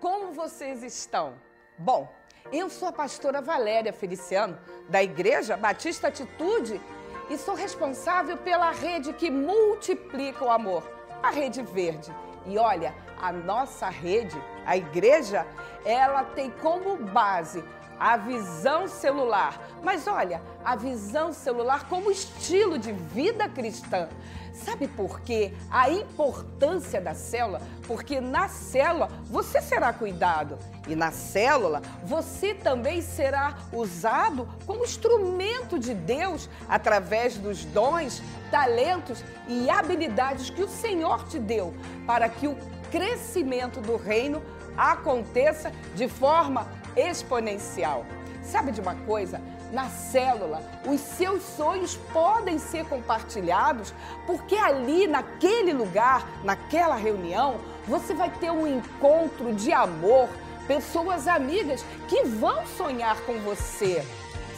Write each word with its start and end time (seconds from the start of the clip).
como 0.00 0.32
vocês 0.32 0.82
estão? 0.82 1.34
Bom, 1.78 2.12
eu 2.52 2.68
sou 2.68 2.88
a 2.88 2.92
pastora 2.92 3.40
Valéria 3.40 3.92
Feliciano, 3.92 4.58
da 4.88 5.02
Igreja 5.02 5.56
Batista 5.56 6.08
Atitude, 6.08 6.80
e 7.28 7.36
sou 7.36 7.54
responsável 7.54 8.36
pela 8.36 8.70
rede 8.70 9.12
que 9.12 9.30
multiplica 9.30 10.44
o 10.44 10.50
amor, 10.50 10.88
a 11.22 11.30
Rede 11.30 11.62
Verde. 11.62 12.14
E 12.46 12.56
olha, 12.56 12.94
a 13.20 13.32
nossa 13.32 13.88
rede, 13.88 14.40
a 14.64 14.76
igreja, 14.76 15.46
ela 15.84 16.22
tem 16.22 16.50
como 16.50 16.96
base 16.96 17.64
a 17.98 18.16
visão 18.16 18.88
celular. 18.88 19.60
Mas 19.82 20.06
olha, 20.06 20.40
a 20.64 20.76
visão 20.76 21.32
celular 21.32 21.88
como 21.88 22.10
estilo 22.10 22.78
de 22.78 22.92
vida 22.92 23.48
cristã. 23.48 24.08
Sabe 24.52 24.88
por 24.88 25.20
quê? 25.20 25.52
A 25.70 25.90
importância 25.90 26.98
da 27.00 27.14
célula? 27.14 27.60
Porque 27.86 28.20
na 28.20 28.48
célula 28.48 29.08
você 29.26 29.60
será 29.60 29.92
cuidado 29.92 30.58
e 30.88 30.96
na 30.96 31.10
célula 31.10 31.82
você 32.02 32.54
também 32.54 33.02
será 33.02 33.58
usado 33.70 34.48
como 34.64 34.82
instrumento 34.82 35.78
de 35.78 35.92
Deus 35.92 36.48
através 36.68 37.36
dos 37.36 37.64
dons, 37.66 38.22
talentos 38.50 39.22
e 39.46 39.68
habilidades 39.68 40.48
que 40.48 40.62
o 40.62 40.68
Senhor 40.68 41.24
te 41.28 41.38
deu 41.38 41.74
para 42.06 42.28
que 42.28 42.48
o 42.48 42.56
crescimento 42.90 43.80
do 43.80 43.96
reino 43.96 44.42
aconteça 44.76 45.70
de 45.94 46.08
forma 46.08 46.66
exponencial. 46.96 48.04
Sabe 48.42 48.72
de 48.72 48.80
uma 48.80 48.94
coisa? 48.94 49.40
Na 49.72 49.88
célula, 49.88 50.62
os 50.86 51.00
seus 51.00 51.42
sonhos 51.42 51.96
podem 52.12 52.58
ser 52.58 52.84
compartilhados, 52.86 53.92
porque 54.26 54.54
ali, 54.54 55.06
naquele 55.08 55.72
lugar, 55.72 56.24
naquela 56.44 56.94
reunião, 56.94 57.56
você 57.86 58.14
vai 58.14 58.30
ter 58.30 58.50
um 58.50 58.66
encontro 58.66 59.52
de 59.52 59.72
amor, 59.72 60.28
pessoas 60.68 61.26
amigas 61.26 61.84
que 62.08 62.22
vão 62.24 62.64
sonhar 62.66 63.20
com 63.22 63.38
você. 63.40 64.04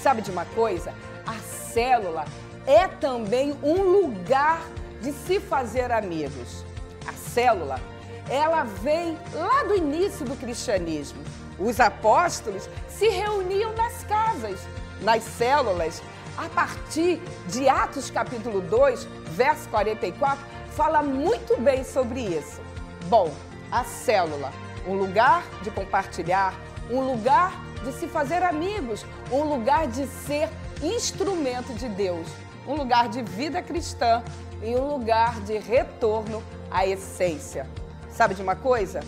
Sabe 0.02 0.20
de 0.20 0.30
uma 0.30 0.44
coisa? 0.44 0.94
A 1.26 1.34
célula 1.34 2.26
é 2.66 2.86
também 2.86 3.56
um 3.62 3.82
lugar 3.82 4.62
de 5.00 5.12
se 5.12 5.40
fazer 5.40 5.90
amigos. 5.90 6.64
A 7.06 7.12
célula, 7.12 7.80
ela 8.28 8.64
vem 8.64 9.18
lá 9.32 9.64
do 9.64 9.74
início 9.74 10.26
do 10.26 10.36
cristianismo. 10.36 11.22
Os 11.58 11.80
apóstolos 11.80 12.68
se 12.88 13.08
reuniam 13.08 13.74
nas 13.74 14.04
casas, 14.04 14.60
nas 15.00 15.22
células. 15.24 16.02
A 16.36 16.48
partir 16.48 17.20
de 17.48 17.68
Atos 17.68 18.10
capítulo 18.10 18.60
2, 18.60 19.04
verso 19.32 19.68
44, 19.68 20.38
fala 20.70 21.02
muito 21.02 21.60
bem 21.60 21.82
sobre 21.82 22.20
isso. 22.20 22.60
Bom, 23.06 23.32
a 23.72 23.82
célula, 23.82 24.52
um 24.86 24.94
lugar 24.94 25.42
de 25.62 25.70
compartilhar, 25.72 26.54
um 26.88 27.00
lugar 27.00 27.52
de 27.84 27.92
se 27.92 28.06
fazer 28.06 28.42
amigos, 28.44 29.04
um 29.32 29.42
lugar 29.42 29.88
de 29.88 30.06
ser 30.06 30.48
instrumento 30.80 31.74
de 31.74 31.88
Deus, 31.88 32.28
um 32.66 32.74
lugar 32.74 33.08
de 33.08 33.20
vida 33.22 33.60
cristã 33.60 34.22
e 34.62 34.76
um 34.76 34.92
lugar 34.92 35.40
de 35.40 35.58
retorno 35.58 36.42
à 36.70 36.86
essência. 36.86 37.66
Sabe 38.10 38.34
de 38.34 38.42
uma 38.42 38.54
coisa? 38.54 39.00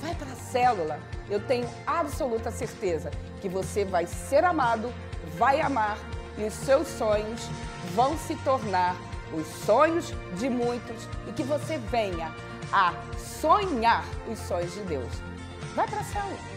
Vai 0.00 0.14
para 0.16 0.32
a 0.32 0.36
célula. 0.36 1.13
Eu 1.28 1.40
tenho 1.40 1.68
absoluta 1.86 2.50
certeza 2.50 3.10
que 3.40 3.48
você 3.48 3.84
vai 3.84 4.06
ser 4.06 4.44
amado, 4.44 4.92
vai 5.36 5.60
amar 5.60 5.98
e 6.36 6.44
os 6.44 6.54
seus 6.54 6.86
sonhos 6.88 7.40
vão 7.94 8.16
se 8.18 8.34
tornar 8.36 8.96
os 9.32 9.46
sonhos 9.64 10.12
de 10.38 10.48
muitos 10.48 11.08
e 11.28 11.32
que 11.32 11.42
você 11.42 11.78
venha 11.78 12.32
a 12.72 12.92
sonhar 13.40 14.04
os 14.30 14.38
sonhos 14.38 14.72
de 14.74 14.80
Deus. 14.80 15.12
Vai 15.74 15.88
para 15.88 16.04
célula. 16.04 16.54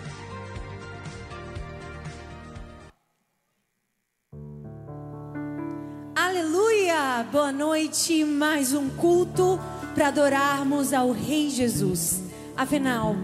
Aleluia! 6.15 7.25
Boa 7.31 7.51
noite, 7.51 8.23
mais 8.23 8.73
um 8.73 8.89
culto 8.89 9.59
para 9.95 10.09
adorarmos 10.09 10.93
ao 10.93 11.11
Rei 11.11 11.49
Jesus. 11.49 12.21
Afinal, 12.55 13.15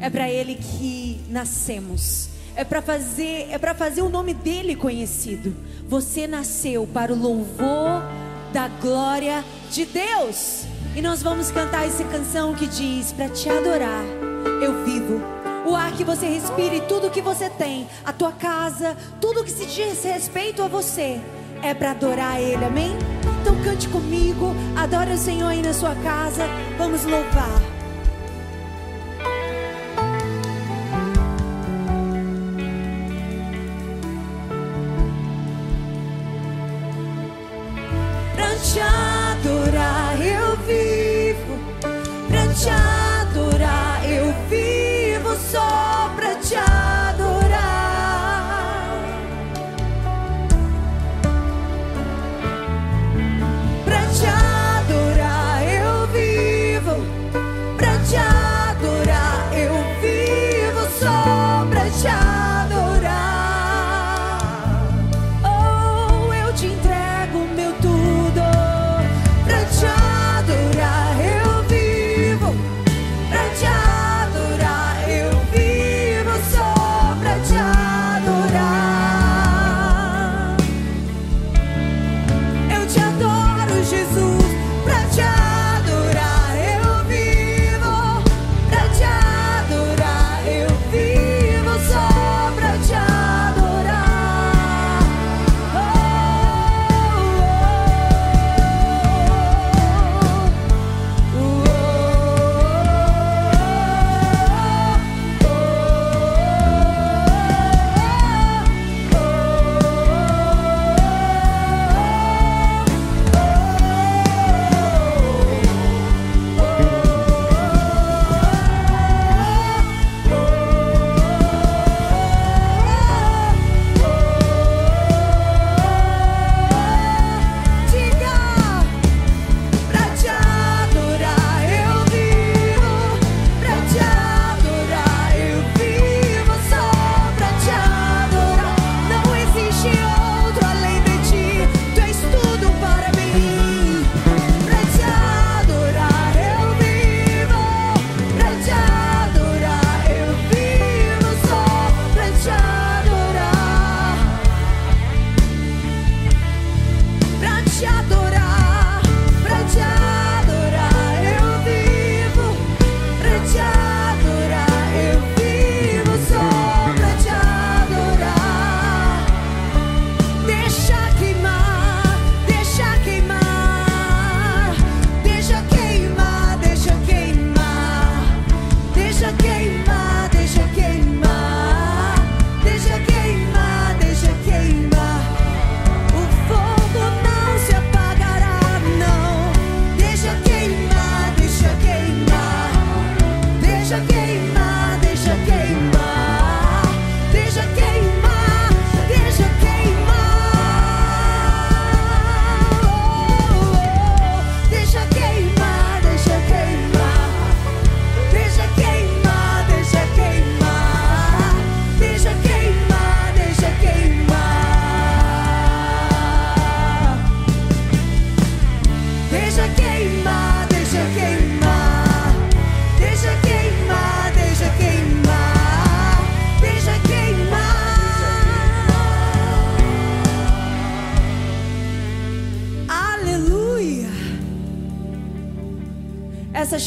é 0.00 0.08
para 0.08 0.28
ele 0.28 0.54
que 0.54 1.20
nascemos. 1.28 2.28
É 2.56 2.64
para 2.64 2.82
fazer, 2.82 3.48
é 3.50 3.58
para 3.58 3.74
fazer 3.74 4.02
o 4.02 4.08
nome 4.08 4.34
dele 4.34 4.74
conhecido. 4.74 5.54
Você 5.88 6.26
nasceu 6.26 6.86
para 6.86 7.12
o 7.12 7.16
louvor 7.16 8.02
da 8.52 8.68
glória 8.68 9.44
de 9.70 9.84
Deus. 9.84 10.64
E 10.96 11.00
nós 11.00 11.22
vamos 11.22 11.50
cantar 11.50 11.86
essa 11.86 12.04
canção 12.04 12.54
que 12.54 12.66
diz: 12.66 13.12
Para 13.12 13.28
te 13.28 13.48
adorar, 13.48 14.04
eu 14.60 14.84
vivo. 14.84 15.20
O 15.66 15.76
ar 15.76 15.92
que 15.92 16.02
você 16.02 16.26
respira 16.26 16.74
e 16.74 16.80
tudo 16.80 17.10
que 17.10 17.20
você 17.20 17.48
tem, 17.48 17.86
a 18.04 18.12
tua 18.12 18.32
casa, 18.32 18.96
tudo 19.20 19.44
que 19.44 19.52
se 19.52 19.66
diz 19.66 20.02
respeito 20.02 20.62
a 20.62 20.68
você, 20.68 21.20
é 21.62 21.74
para 21.74 21.92
adorar 21.92 22.40
Ele, 22.40 22.64
amém? 22.64 22.90
Então 23.40 23.62
cante 23.62 23.88
comigo, 23.88 24.52
adore 24.74 25.12
o 25.12 25.18
Senhor 25.18 25.48
aí 25.48 25.62
na 25.62 25.72
sua 25.72 25.94
casa, 25.96 26.44
vamos 26.76 27.04
louvar. 27.04 27.79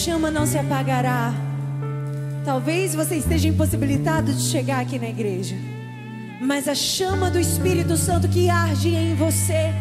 Chama 0.04 0.30
não 0.30 0.46
se 0.46 0.58
apagará. 0.58 1.34
Talvez 2.44 2.94
você 2.94 3.16
esteja 3.16 3.48
impossibilitado 3.48 4.34
de 4.34 4.42
chegar 4.42 4.82
aqui 4.82 5.00
na 5.00 5.08
igreja, 5.08 5.56
mas 6.42 6.68
a 6.68 6.76
chama 6.76 7.32
do 7.32 7.40
Espírito 7.40 7.96
Santo 7.96 8.28
que 8.28 8.50
arde 8.50 8.90
em 8.90 9.16
você 9.16 9.74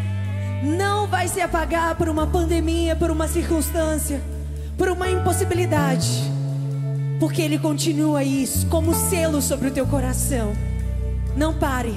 não 0.63 1.09
vai 1.09 1.27
se 1.27 1.41
apagar 1.41 1.97
por 1.97 2.09
uma 2.09 2.25
pandemia, 2.25 2.95
por 2.95 3.11
uma 3.11 3.27
circunstância, 3.27 4.23
por 4.79 4.89
uma 4.89 5.11
impossibilidade, 5.11 6.23
porque 7.19 7.43
Ele 7.43 7.59
continua 7.59 8.23
isso 8.23 8.69
como 8.69 8.95
selo 8.95 9.43
sobre 9.43 9.69
o 9.69 9.73
teu 9.73 9.89
coração. 9.89 10.53
Não 11.37 11.53
pare, 11.53 11.97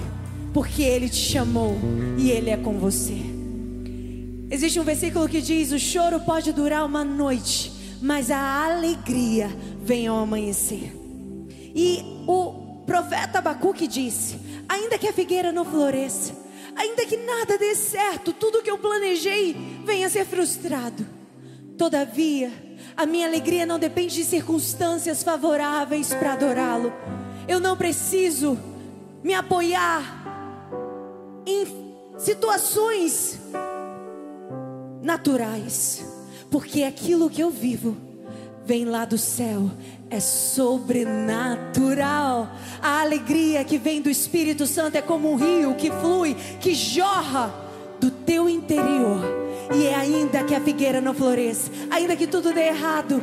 porque 0.51 0.81
Ele 0.81 1.09
te 1.09 1.17
chamou 1.31 1.77
e 2.17 2.31
Ele 2.31 2.49
é 2.49 2.57
com 2.57 2.79
você. 2.79 3.21
Existe 4.49 4.79
um 4.79 4.83
versículo 4.83 5.29
que 5.29 5.41
diz: 5.41 5.71
O 5.71 5.77
choro 5.77 6.19
pode 6.21 6.51
durar 6.51 6.83
uma 6.85 7.03
noite, 7.03 7.74
mas 8.01 8.31
a 8.31 8.65
alegria 8.65 9.49
vem 9.81 10.07
ao 10.07 10.17
amanhecer. 10.17 10.91
E 11.75 12.23
o 12.27 12.83
profeta 12.85 13.39
Abacuque 13.39 13.87
disse: 13.87 14.39
Ainda 14.67 14.97
que 14.97 15.07
a 15.07 15.13
figueira 15.13 15.51
não 15.51 15.65
floresça, 15.65 16.33
ainda 16.75 17.05
que 17.05 17.17
nada 17.17 17.57
dê 17.57 17.75
certo, 17.75 18.33
tudo 18.33 18.61
que 18.61 18.71
eu 18.71 18.77
planejei 18.77 19.55
venha 19.83 20.07
a 20.07 20.09
ser 20.09 20.25
frustrado. 20.25 21.05
Todavia, 21.77 22.51
a 22.95 23.05
minha 23.05 23.27
alegria 23.27 23.65
não 23.65 23.77
depende 23.77 24.15
de 24.15 24.23
circunstâncias 24.23 25.23
favoráveis 25.23 26.13
para 26.13 26.33
adorá-lo. 26.33 26.93
Eu 27.47 27.59
não 27.59 27.75
preciso 27.75 28.57
me 29.23 29.33
apoiar 29.33 30.23
em 31.45 31.65
situações 32.17 33.39
naturais, 35.01 36.04
porque 36.55 36.83
aquilo 36.83 37.29
que 37.29 37.41
eu 37.41 37.49
vivo 37.49 37.97
vem 38.65 38.85
lá 38.85 39.03
do 39.03 39.17
céu, 39.17 39.69
é 40.09 40.21
sobrenatural. 40.21 42.49
A 42.81 43.01
alegria 43.01 43.61
que 43.65 43.77
vem 43.77 44.01
do 44.01 44.09
Espírito 44.09 44.65
Santo 44.65 44.95
é 44.95 45.01
como 45.01 45.29
um 45.29 45.35
rio 45.35 45.75
que 45.75 45.91
flui, 45.91 46.33
que 46.61 46.73
jorra 46.73 47.53
do 47.99 48.09
teu 48.09 48.47
interior. 48.47 49.19
E 49.75 49.85
é 49.85 49.95
ainda 49.95 50.45
que 50.45 50.55
a 50.55 50.61
figueira 50.61 51.01
não 51.01 51.13
floresça, 51.13 51.69
ainda 51.91 52.15
que 52.15 52.25
tudo 52.25 52.53
dê 52.53 52.67
errado, 52.67 53.21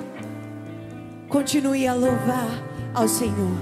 continue 1.31 1.87
a 1.87 1.95
louvar 1.95 2.63
ao 2.93 3.09
Senhor. 3.09 3.57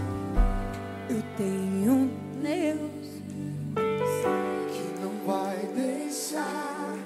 Eu 1.08 1.22
tenho 1.36 1.92
um 1.92 2.10
Deus 2.42 2.90
que 4.72 4.82
não 5.00 5.12
vai 5.24 5.58
deixar 5.76 6.96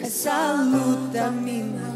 essa 0.00 0.52
luta 0.52 1.30
matar, 1.30 1.91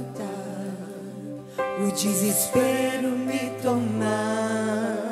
o 1.78 1.92
desespero 1.92 3.11
me 3.11 3.50
tomar. 3.62 5.06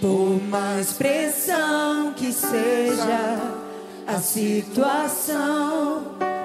Por 0.00 0.40
mais 0.48 0.92
pressão 0.92 2.12
que 2.12 2.32
seja 2.32 3.40
a 4.06 4.18
situação, 4.18 6.02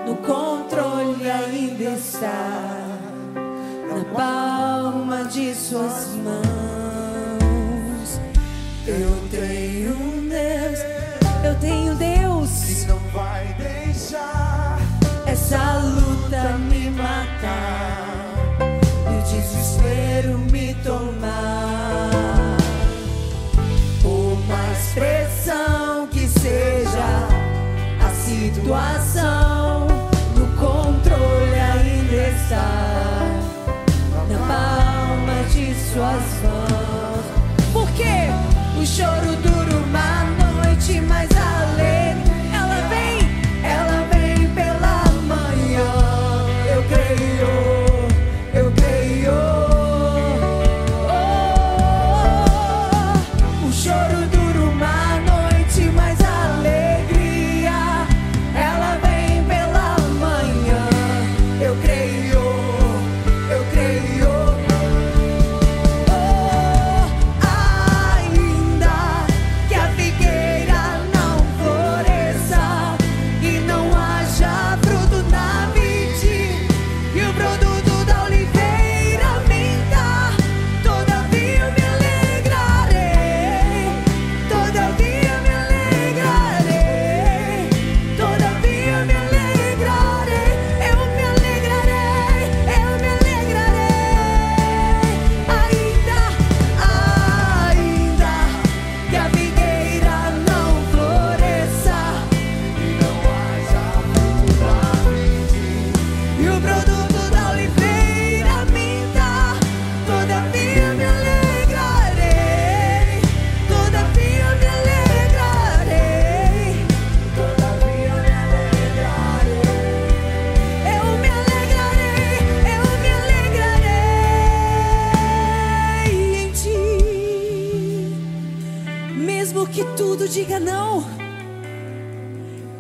no 0.08 0.16
controle 0.18 1.30
ainda 1.30 1.92
está 1.92 2.98
na 3.90 4.04
palma 4.16 5.26
de 5.26 5.54
suas 5.54 6.08
mãos. 6.24 6.40
Eu 8.88 9.30
tenho 9.30 9.94
Deus, 10.30 10.80
eu 11.46 11.60
tenho 11.60 11.96
Deus 11.96 12.50
que 12.64 12.86
não 12.88 13.00
vai 13.12 13.54
deixar 13.56 14.80
essa 15.28 15.80
luta 15.80 16.58
me 16.58 16.90
matar 16.92 17.79
desespero 19.30 20.40
me 20.52 20.74
tomar. 20.84 22.10
Por 24.02 24.38
mais 24.48 24.94
pressão 24.94 26.08
que 26.08 26.28
seja 26.28 27.28
a 28.02 28.10
situação, 28.10 29.88
no 30.36 30.48
controle 30.58 31.60
ainda 31.60 32.30
está 32.30 33.22
na 34.30 34.40
palma 34.48 35.44
de 35.52 35.74
suas 35.76 36.42
mãos. 36.44 37.26
Por 37.72 37.90
quê? 37.92 38.30
O 38.82 38.86
choro 38.86 39.36
dura 39.44 39.49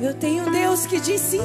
eu 0.09 0.13
tenho 0.15 0.47
um 0.47 0.51
Deus 0.51 0.87
que 0.87 0.99
diz 0.99 1.21
sim. 1.21 1.41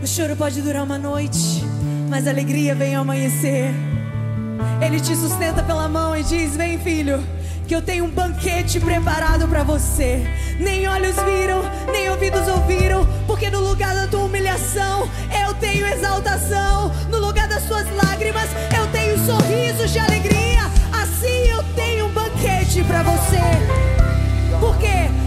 O 0.00 0.06
choro 0.06 0.36
pode 0.36 0.62
durar 0.62 0.84
uma 0.84 0.96
noite, 0.96 1.64
mas 2.08 2.28
a 2.28 2.30
alegria 2.30 2.76
vem 2.76 2.94
ao 2.94 3.02
amanhecer. 3.02 3.74
Ele 4.80 5.00
te 5.00 5.16
sustenta 5.16 5.64
pela 5.64 5.88
mão 5.88 6.16
e 6.16 6.22
diz: 6.22 6.56
Vem, 6.56 6.78
filho, 6.78 7.20
que 7.66 7.74
eu 7.74 7.82
tenho 7.82 8.04
um 8.04 8.10
banquete 8.10 8.78
preparado 8.78 9.48
para 9.48 9.64
você. 9.64 10.24
Nem 10.60 10.86
olhos 10.86 11.16
viram, 11.16 11.62
nem 11.90 12.08
ouvidos 12.10 12.46
ouviram, 12.46 13.04
porque 13.26 13.50
no 13.50 13.58
lugar 13.58 13.92
da 13.92 14.06
tua 14.06 14.22
humilhação 14.22 15.08
eu 15.44 15.54
tenho 15.54 15.84
exaltação, 15.88 16.92
no 17.10 17.18
lugar 17.18 17.48
das 17.48 17.64
suas 17.64 17.86
lágrimas 17.96 18.48
eu 18.78 18.86
tenho 18.92 19.18
sorrisos 19.26 19.90
de 19.90 19.98
alegria. 19.98 20.70
Assim 20.92 21.48
eu 21.48 21.64
tenho 21.74 22.06
um 22.06 22.12
banquete 22.12 22.84
para 22.84 23.02
você. 23.02 23.40
Porque 24.60 24.86
ela 24.86 25.23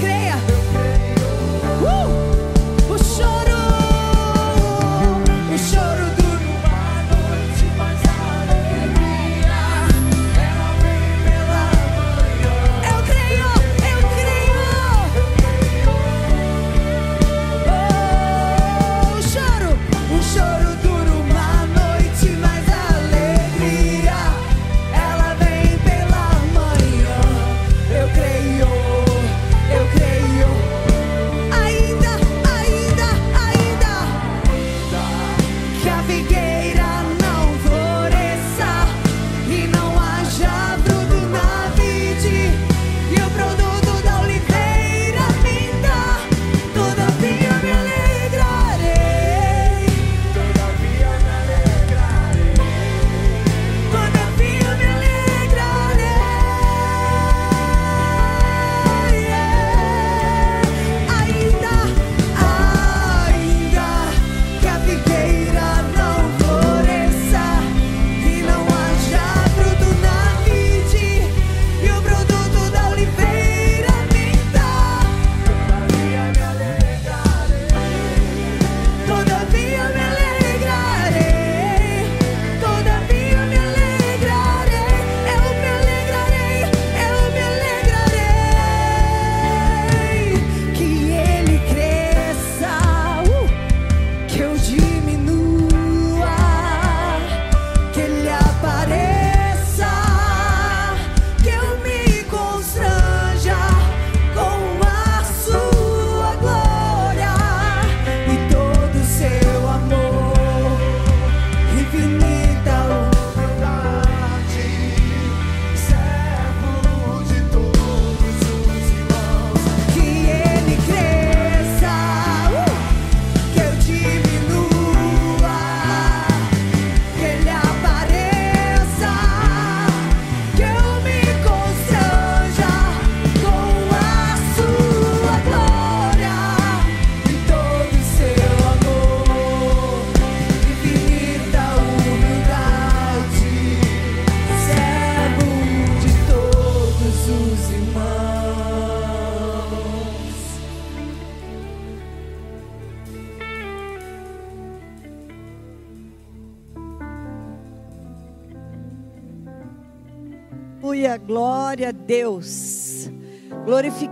Creia. 0.00 0.36
Uh! 1.82 2.27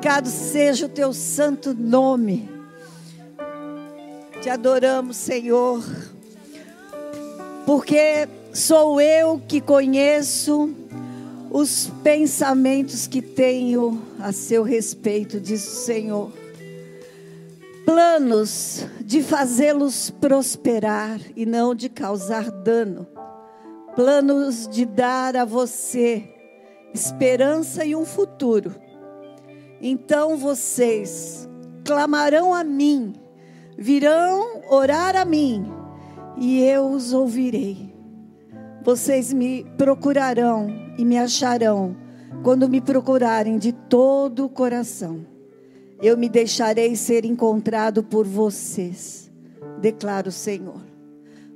Glorificado 0.06 0.28
seja 0.28 0.86
o 0.86 0.88
teu 0.88 1.12
santo 1.12 1.74
nome. 1.74 2.48
Te 4.40 4.48
adoramos, 4.48 5.16
Senhor, 5.16 5.84
porque 7.66 8.28
sou 8.52 9.00
eu 9.00 9.42
que 9.48 9.60
conheço 9.60 10.72
os 11.50 11.90
pensamentos 12.04 13.08
que 13.08 13.20
tenho 13.20 14.00
a 14.20 14.30
seu 14.30 14.62
respeito, 14.62 15.40
diz 15.40 15.66
o 15.66 15.84
Senhor. 15.84 16.32
Planos 17.84 18.86
de 19.00 19.24
fazê-los 19.24 20.10
prosperar 20.10 21.18
e 21.34 21.44
não 21.44 21.74
de 21.74 21.88
causar 21.88 22.48
dano. 22.48 23.08
Planos 23.96 24.68
de 24.68 24.86
dar 24.86 25.36
a 25.36 25.44
você 25.44 26.32
esperança 26.94 27.84
e 27.84 27.96
um 27.96 28.04
futuro. 28.04 28.85
Então 29.80 30.36
vocês 30.36 31.48
clamarão 31.84 32.54
a 32.54 32.64
mim, 32.64 33.12
virão 33.76 34.62
orar 34.70 35.14
a 35.16 35.24
mim, 35.24 35.66
e 36.36 36.62
eu 36.62 36.90
os 36.90 37.12
ouvirei. 37.12 37.94
Vocês 38.82 39.32
me 39.32 39.64
procurarão 39.76 40.68
e 40.96 41.04
me 41.04 41.18
acharão 41.18 41.96
quando 42.42 42.68
me 42.68 42.80
procurarem 42.80 43.58
de 43.58 43.72
todo 43.72 44.44
o 44.44 44.48
coração. 44.48 45.26
Eu 46.00 46.16
me 46.16 46.28
deixarei 46.28 46.94
ser 46.94 47.24
encontrado 47.24 48.02
por 48.02 48.26
vocês, 48.26 49.30
declara 49.80 50.28
o 50.28 50.32
Senhor. 50.32 50.80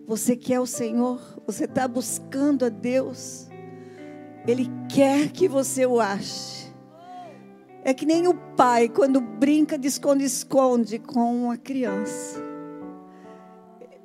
Você 0.07 0.35
quer 0.35 0.59
o 0.59 0.67
Senhor? 0.67 1.21
Você 1.47 1.67
está 1.67 1.87
buscando 1.87 2.65
a 2.65 2.69
Deus? 2.69 3.49
Ele 4.47 4.69
quer 4.89 5.31
que 5.31 5.47
você 5.47 5.87
o 5.87 6.01
ache. 6.01 6.60
É 7.85 7.95
que 7.95 8.05
nem 8.05 8.29
o 8.29 8.35
pai 8.57 8.89
quando 8.89 9.21
brinca 9.21 9.79
de 9.79 9.89
esconde-esconde 9.89 10.99
com 10.99 11.45
uma 11.45 11.57
criança. 11.57 12.41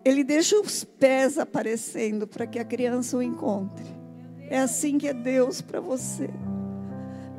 Ele 0.04 0.24
deixa 0.24 0.60
os 0.60 0.84
pés 0.84 1.38
aparecendo 1.38 2.28
para 2.28 2.46
que 2.46 2.60
a 2.60 2.66
criança 2.66 3.18
o 3.18 3.24
encontre. 3.24 3.86
É 4.50 4.60
assim 4.60 4.98
que 4.98 5.08
é 5.08 5.14
Deus 5.14 5.62
para 5.62 5.80
você. 5.80 6.30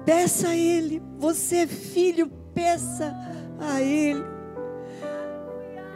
Peça 0.04 0.48
a 0.48 0.56
Ele. 0.56 1.00
Você 1.18 1.58
é 1.58 1.66
filho, 1.66 2.28
peça 2.52 3.14
a 3.58 3.80
Ele. 3.80 4.24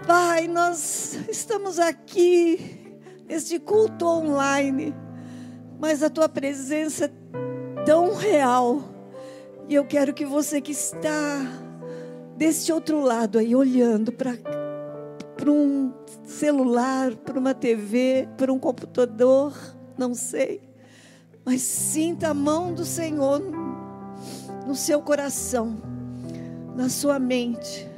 Pai, 0.06 0.49
nós 0.49 1.18
estamos 1.28 1.78
aqui 1.78 2.97
neste 3.28 3.59
culto 3.59 4.06
online, 4.06 4.94
mas 5.78 6.02
a 6.02 6.11
tua 6.11 6.28
presença 6.28 7.04
é 7.04 7.85
tão 7.85 8.14
real. 8.14 8.89
E 9.70 9.74
eu 9.76 9.84
quero 9.84 10.12
que 10.12 10.26
você 10.26 10.61
que 10.61 10.72
está 10.72 11.46
deste 12.37 12.72
outro 12.72 13.00
lado 13.00 13.38
aí, 13.38 13.54
olhando 13.54 14.11
para 14.11 14.35
um 15.46 15.92
celular, 16.24 17.14
para 17.14 17.38
uma 17.38 17.54
TV, 17.54 18.28
para 18.37 18.52
um 18.52 18.59
computador, 18.59 19.56
não 19.96 20.12
sei, 20.12 20.61
mas 21.44 21.62
sinta 21.62 22.30
a 22.30 22.35
mão 22.35 22.74
do 22.74 22.85
Senhor 22.85 23.40
no 24.66 24.74
seu 24.74 25.00
coração, 25.02 25.80
na 26.74 26.88
sua 26.88 27.20
mente, 27.20 27.88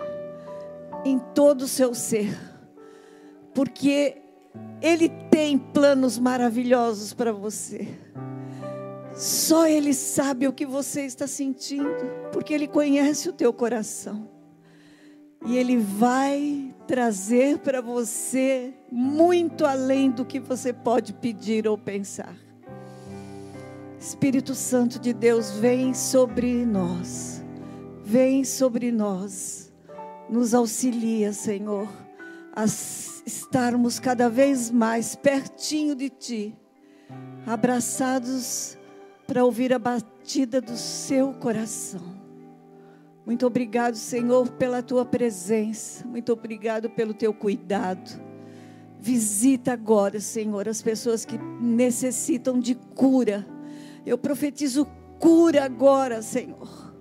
em 1.06 1.18
todo 1.34 1.62
o 1.62 1.68
seu 1.68 1.94
ser, 1.94 2.38
porque 3.54 4.18
Ele 4.82 5.08
tem 5.30 5.56
planos 5.56 6.18
maravilhosos 6.18 7.14
para 7.14 7.32
você. 7.32 7.88
Só 9.14 9.66
Ele 9.66 9.92
sabe 9.92 10.48
o 10.48 10.52
que 10.52 10.64
você 10.64 11.02
está 11.02 11.26
sentindo, 11.26 12.30
porque 12.32 12.54
Ele 12.54 12.66
conhece 12.66 13.28
o 13.28 13.32
teu 13.32 13.52
coração. 13.52 14.28
E 15.44 15.56
Ele 15.56 15.76
vai 15.76 16.74
trazer 16.86 17.58
para 17.58 17.80
você 17.80 18.72
muito 18.90 19.66
além 19.66 20.10
do 20.10 20.24
que 20.24 20.40
você 20.40 20.72
pode 20.72 21.12
pedir 21.12 21.66
ou 21.66 21.76
pensar. 21.76 22.34
Espírito 23.98 24.54
Santo 24.54 24.98
de 24.98 25.12
Deus, 25.12 25.52
vem 25.52 25.94
sobre 25.94 26.66
nós, 26.66 27.44
vem 28.02 28.44
sobre 28.44 28.90
nós, 28.90 29.72
nos 30.28 30.54
auxilia, 30.54 31.32
Senhor, 31.32 31.88
a 32.54 32.64
estarmos 32.64 34.00
cada 34.00 34.28
vez 34.28 34.70
mais 34.70 35.14
pertinho 35.14 35.94
de 35.94 36.08
Ti, 36.10 36.56
abraçados 37.46 38.76
para 39.26 39.44
ouvir 39.44 39.72
a 39.72 39.78
batida 39.78 40.60
do 40.60 40.76
seu 40.76 41.32
coração. 41.34 42.22
Muito 43.24 43.46
obrigado, 43.46 43.94
Senhor, 43.94 44.50
pela 44.52 44.82
tua 44.82 45.04
presença. 45.04 46.06
Muito 46.06 46.32
obrigado 46.32 46.90
pelo 46.90 47.14
teu 47.14 47.32
cuidado. 47.32 48.20
Visita 48.98 49.72
agora, 49.72 50.20
Senhor, 50.20 50.68
as 50.68 50.82
pessoas 50.82 51.24
que 51.24 51.38
necessitam 51.38 52.58
de 52.58 52.74
cura. 52.74 53.46
Eu 54.04 54.18
profetizo 54.18 54.86
cura 55.18 55.64
agora, 55.64 56.20
Senhor. 56.20 56.92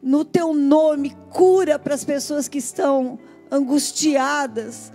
No 0.00 0.24
teu 0.24 0.54
nome, 0.54 1.16
cura 1.30 1.78
para 1.78 1.94
as 1.94 2.04
pessoas 2.04 2.46
que 2.46 2.58
estão 2.58 3.18
angustiadas, 3.50 4.92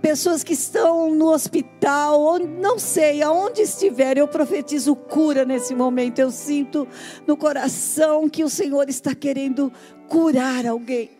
pessoas 0.00 0.42
que 0.42 0.52
estão 0.52 1.14
no 1.14 1.32
hospital, 1.32 2.38
não 2.38 2.78
sei, 2.78 3.22
aonde 3.22 3.62
estiver, 3.62 4.18
eu 4.18 4.28
profetizo 4.28 4.94
cura 4.94 5.44
nesse 5.44 5.74
momento. 5.74 6.18
Eu 6.18 6.30
sinto 6.30 6.86
no 7.26 7.36
coração 7.36 8.28
que 8.28 8.44
o 8.44 8.48
Senhor 8.48 8.88
está 8.88 9.14
querendo 9.14 9.72
curar 10.08 10.66
alguém. 10.66 11.10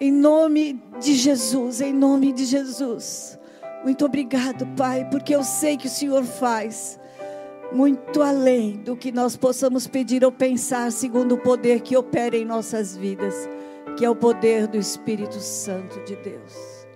Em 0.00 0.12
nome 0.12 0.80
de 1.00 1.14
Jesus, 1.14 1.80
em 1.80 1.92
nome 1.92 2.32
de 2.32 2.44
Jesus. 2.44 3.38
Muito 3.84 4.04
obrigado, 4.04 4.66
Pai, 4.76 5.08
porque 5.10 5.34
eu 5.34 5.42
sei 5.42 5.76
que 5.76 5.86
o 5.86 5.90
Senhor 5.90 6.24
faz 6.24 6.98
muito 7.72 8.22
além 8.22 8.78
do 8.78 8.96
que 8.96 9.12
nós 9.12 9.36
possamos 9.36 9.86
pedir 9.86 10.24
ou 10.24 10.32
pensar, 10.32 10.90
segundo 10.90 11.34
o 11.34 11.38
poder 11.38 11.80
que 11.80 11.96
opera 11.96 12.36
em 12.36 12.44
nossas 12.44 12.96
vidas 12.96 13.48
que 13.96 14.04
é 14.04 14.10
o 14.10 14.16
poder 14.16 14.66
do 14.66 14.76
Espírito 14.76 15.40
Santo 15.40 16.02
de 16.04 16.16
Deus. 16.16 16.86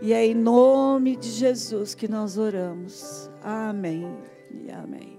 E 0.00 0.12
é 0.12 0.26
em 0.26 0.34
nome 0.34 1.16
de 1.16 1.30
Jesus 1.30 1.94
que 1.94 2.08
nós 2.08 2.36
oramos. 2.36 3.30
Amém 3.42 4.16
e 4.50 4.70
amém. 4.70 5.18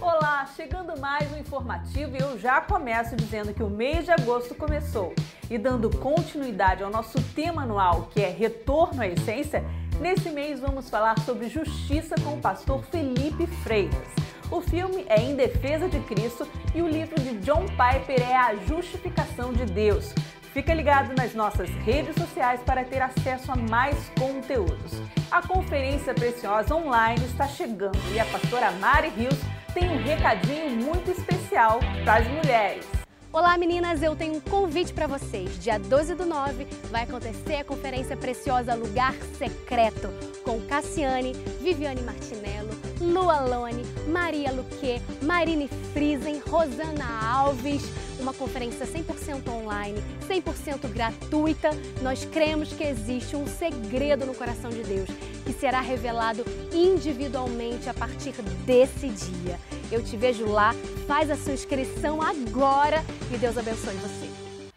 Olá, 0.00 0.46
chegando 0.54 0.98
mais 1.00 1.30
um 1.32 1.38
informativo 1.38 2.16
e 2.16 2.20
eu 2.20 2.38
já 2.38 2.60
começo 2.60 3.16
dizendo 3.16 3.52
que 3.52 3.62
o 3.62 3.70
mês 3.70 4.04
de 4.04 4.12
agosto 4.12 4.54
começou. 4.54 5.12
E 5.50 5.58
dando 5.58 5.90
continuidade 5.90 6.82
ao 6.82 6.90
nosso 6.90 7.20
tema 7.34 7.62
anual, 7.62 8.08
que 8.12 8.20
é 8.20 8.30
Retorno 8.30 9.02
à 9.02 9.08
Essência, 9.08 9.64
nesse 10.00 10.30
mês 10.30 10.60
vamos 10.60 10.88
falar 10.88 11.18
sobre 11.20 11.48
justiça 11.48 12.14
com 12.22 12.34
o 12.34 12.40
pastor 12.40 12.84
Felipe 12.84 13.46
Freitas. 13.46 14.27
O 14.50 14.62
filme 14.62 15.04
é 15.10 15.20
Em 15.20 15.36
Defesa 15.36 15.88
de 15.88 16.00
Cristo 16.00 16.48
e 16.74 16.80
o 16.80 16.88
livro 16.88 17.20
de 17.20 17.36
John 17.40 17.66
Piper 17.66 18.22
é 18.22 18.34
A 18.34 18.54
Justificação 18.54 19.52
de 19.52 19.66
Deus. 19.66 20.14
Fica 20.54 20.72
ligado 20.72 21.14
nas 21.14 21.34
nossas 21.34 21.68
redes 21.68 22.14
sociais 22.14 22.58
para 22.64 22.82
ter 22.82 23.02
acesso 23.02 23.52
a 23.52 23.56
mais 23.56 24.10
conteúdos. 24.18 25.02
A 25.30 25.46
Conferência 25.46 26.14
Preciosa 26.14 26.74
Online 26.74 27.22
está 27.26 27.46
chegando 27.46 27.98
e 28.14 28.18
a 28.18 28.24
pastora 28.24 28.70
Mari 28.72 29.10
Rios 29.10 29.38
tem 29.74 29.90
um 29.90 30.02
recadinho 30.02 30.70
muito 30.70 31.10
especial 31.10 31.78
para 32.02 32.16
as 32.16 32.26
mulheres. 32.28 32.86
Olá 33.30 33.58
meninas, 33.58 34.02
eu 34.02 34.16
tenho 34.16 34.36
um 34.36 34.40
convite 34.40 34.94
para 34.94 35.06
vocês. 35.06 35.62
Dia 35.62 35.78
12 35.78 36.14
do 36.14 36.24
9 36.24 36.66
vai 36.90 37.02
acontecer 37.02 37.56
a 37.56 37.64
conferência 37.64 38.16
preciosa 38.16 38.74
Lugar 38.74 39.12
Secreto 39.36 40.08
com 40.42 40.58
Cassiane, 40.62 41.34
Viviane 41.60 42.00
Martinello, 42.00 42.70
Lu 43.00 43.30
Alone, 43.30 43.84
Maria 44.08 44.50
Luque, 44.50 45.00
Marine 45.22 45.68
Friesen, 45.92 46.40
Rosana 46.48 47.06
Alves. 47.22 47.82
Uma 48.18 48.34
conferência 48.34 48.84
100% 48.84 49.48
online, 49.48 50.02
100% 50.28 50.88
gratuita. 50.88 51.70
Nós 52.02 52.24
cremos 52.24 52.72
que 52.72 52.82
existe 52.82 53.36
um 53.36 53.46
segredo 53.46 54.26
no 54.26 54.34
coração 54.34 54.70
de 54.70 54.82
Deus 54.82 55.08
que 55.44 55.52
será 55.52 55.80
revelado 55.80 56.44
individualmente 56.72 57.88
a 57.88 57.94
partir 57.94 58.32
desse 58.66 59.08
dia. 59.08 59.58
Eu 59.90 60.02
te 60.02 60.16
vejo 60.16 60.46
lá, 60.46 60.74
faz 61.06 61.30
a 61.30 61.36
sua 61.36 61.54
inscrição 61.54 62.20
agora 62.20 63.02
e 63.32 63.38
Deus 63.38 63.56
abençoe 63.56 63.94
você. 63.94 64.28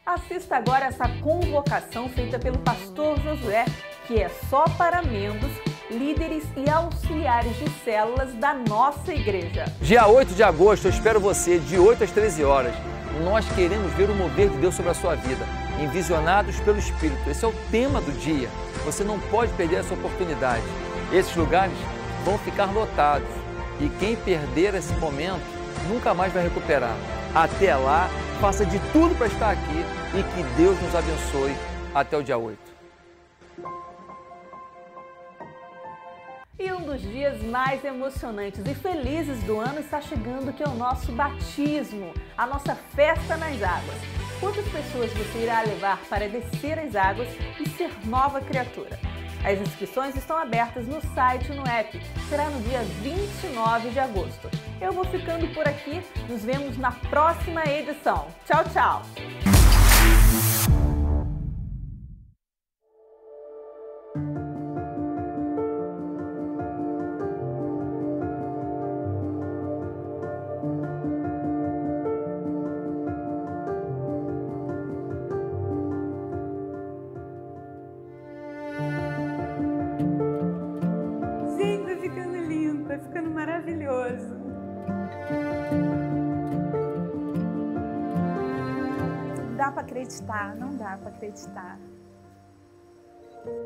Assista 0.05 0.55
agora 0.55 0.85
essa 0.85 1.07
convocação 1.19 2.07
feita 2.09 2.39
pelo 2.39 2.57
pastor 2.59 3.19
Josué, 3.19 3.65
que 4.07 4.21
é 4.21 4.29
só 4.49 4.63
para 4.77 5.01
membros 5.01 5.51
líderes 5.91 6.43
e 6.55 6.69
auxiliares 6.69 7.55
de 7.57 7.69
células 7.83 8.33
da 8.35 8.53
nossa 8.53 9.13
igreja. 9.13 9.65
Dia 9.81 10.07
8 10.07 10.33
de 10.33 10.41
agosto, 10.41 10.85
eu 10.85 10.91
espero 10.91 11.19
você, 11.19 11.59
de 11.59 11.77
8 11.77 12.03
às 12.03 12.11
13 12.11 12.43
horas. 12.43 12.73
Nós 13.23 13.45
queremos 13.53 13.91
ver 13.93 14.09
o 14.09 14.15
mover 14.15 14.49
de 14.49 14.57
Deus 14.57 14.73
sobre 14.73 14.91
a 14.91 14.93
sua 14.93 15.15
vida, 15.15 15.45
envisionados 15.81 16.59
pelo 16.61 16.79
Espírito. 16.79 17.29
Esse 17.29 17.43
é 17.43 17.47
o 17.47 17.53
tema 17.69 17.99
do 17.99 18.11
dia. 18.19 18.49
Você 18.85 19.03
não 19.03 19.19
pode 19.19 19.51
perder 19.53 19.77
essa 19.77 19.93
oportunidade. 19.93 20.63
Esses 21.11 21.35
lugares 21.35 21.75
vão 22.23 22.37
ficar 22.37 22.71
lotados. 22.71 23.29
E 23.79 23.89
quem 23.99 24.15
perder 24.15 24.75
esse 24.75 24.93
momento 24.93 25.43
nunca 25.89 26.13
mais 26.13 26.31
vai 26.31 26.43
recuperar. 26.43 26.95
Até 27.35 27.75
lá, 27.75 28.09
faça 28.39 28.65
de 28.65 28.79
tudo 28.91 29.13
para 29.15 29.27
estar 29.27 29.51
aqui 29.51 29.85
e 30.17 30.23
que 30.23 30.43
Deus 30.55 30.79
nos 30.81 30.95
abençoe 30.95 31.55
até 31.93 32.17
o 32.17 32.23
dia 32.23 32.37
8. 32.37 32.71
E 36.63 36.71
um 36.71 36.81
dos 36.81 37.01
dias 37.01 37.41
mais 37.41 37.83
emocionantes 37.83 38.63
e 38.63 38.75
felizes 38.75 39.41
do 39.45 39.59
ano 39.59 39.79
está 39.79 39.99
chegando, 39.99 40.53
que 40.53 40.61
é 40.61 40.67
o 40.67 40.75
nosso 40.75 41.11
batismo, 41.11 42.13
a 42.37 42.45
nossa 42.45 42.75
festa 42.75 43.35
nas 43.35 43.63
águas. 43.63 43.97
Quantas 44.39 44.67
pessoas 44.69 45.11
você 45.11 45.39
irá 45.39 45.61
levar 45.63 45.99
para 46.07 46.29
descer 46.29 46.77
as 46.77 46.95
águas 46.95 47.27
e 47.59 47.67
ser 47.67 47.89
nova 48.05 48.39
criatura? 48.41 48.99
As 49.43 49.59
inscrições 49.59 50.15
estão 50.15 50.37
abertas 50.37 50.85
no 50.85 51.01
site 51.15 51.51
e 51.51 51.55
no 51.55 51.67
app. 51.67 51.99
Será 52.29 52.47
no 52.51 52.61
dia 52.61 52.83
29 53.01 53.89
de 53.89 53.99
agosto. 53.99 54.47
Eu 54.79 54.91
vou 54.91 55.05
ficando 55.05 55.51
por 55.55 55.67
aqui. 55.67 55.99
Nos 56.29 56.45
vemos 56.45 56.77
na 56.77 56.91
próxima 56.91 57.63
edição. 57.65 58.27
Tchau, 58.45 58.63
tchau! 58.71 59.01
Não 90.49 90.75
dá 90.75 90.97
para 90.97 91.09
acreditar. 91.09 91.79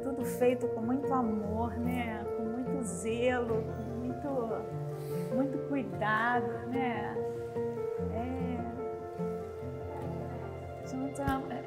Tudo 0.03 0.23
feito 0.23 0.67
com 0.69 0.81
muito 0.81 1.13
amor, 1.13 1.75
né? 1.77 2.23
Com 2.37 2.43
muito 2.43 2.83
zelo, 2.83 3.63
com 3.63 3.83
muito, 3.99 5.35
muito 5.35 5.57
cuidado, 5.67 6.47
né? 6.69 7.15
É, 8.13 8.45
é 11.21 11.65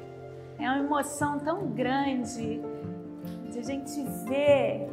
é 0.59 0.69
uma 0.69 0.79
emoção 0.79 1.39
tão 1.39 1.67
grande 1.67 2.61
de 3.49 3.59
a 3.59 3.63
gente 3.63 4.03
ver 4.27 4.89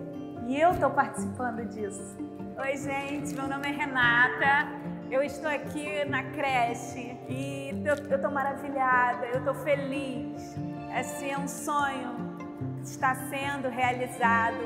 e 0.46 0.61
eu 0.61 0.70
estou 0.70 0.90
participando 0.90 1.64
disso. 1.66 2.16
Oi, 2.59 2.76
gente, 2.76 3.35
meu 3.35 3.48
nome 3.48 3.66
é 3.66 3.72
Renata. 3.72 4.95
Eu 5.09 5.23
estou 5.23 5.49
aqui 5.49 6.05
na 6.05 6.23
creche 6.33 7.16
e 7.29 7.71
eu 7.85 7.95
estou 7.95 8.31
maravilhada, 8.31 9.27
eu 9.27 9.38
estou 9.38 9.55
feliz. 9.55 10.57
Assim, 10.92 11.31
é 11.31 11.38
um 11.38 11.47
sonho 11.47 12.37
que 12.83 12.88
está 12.88 13.14
sendo 13.14 13.69
realizado. 13.69 14.57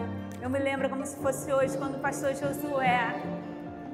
Eu 0.40 0.48
me 0.48 0.58
lembro 0.58 0.88
como 0.88 1.04
se 1.04 1.16
fosse 1.16 1.52
hoje, 1.52 1.76
quando 1.76 1.96
o 1.96 1.98
pastor 1.98 2.34
Josué, 2.34 3.20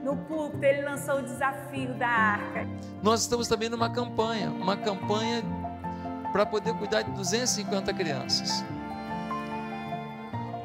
no 0.04 0.16
púlpito, 0.16 0.64
ele 0.64 0.82
lançou 0.82 1.16
o 1.16 1.22
desafio 1.22 1.92
da 1.94 2.06
arca. 2.06 2.68
Nós 3.02 3.22
estamos 3.22 3.48
também 3.48 3.68
numa 3.68 3.90
campanha, 3.90 4.48
uma 4.50 4.76
campanha 4.76 5.42
para 6.30 6.46
poder 6.46 6.74
cuidar 6.74 7.02
de 7.02 7.10
250 7.10 7.92
crianças. 7.92 8.64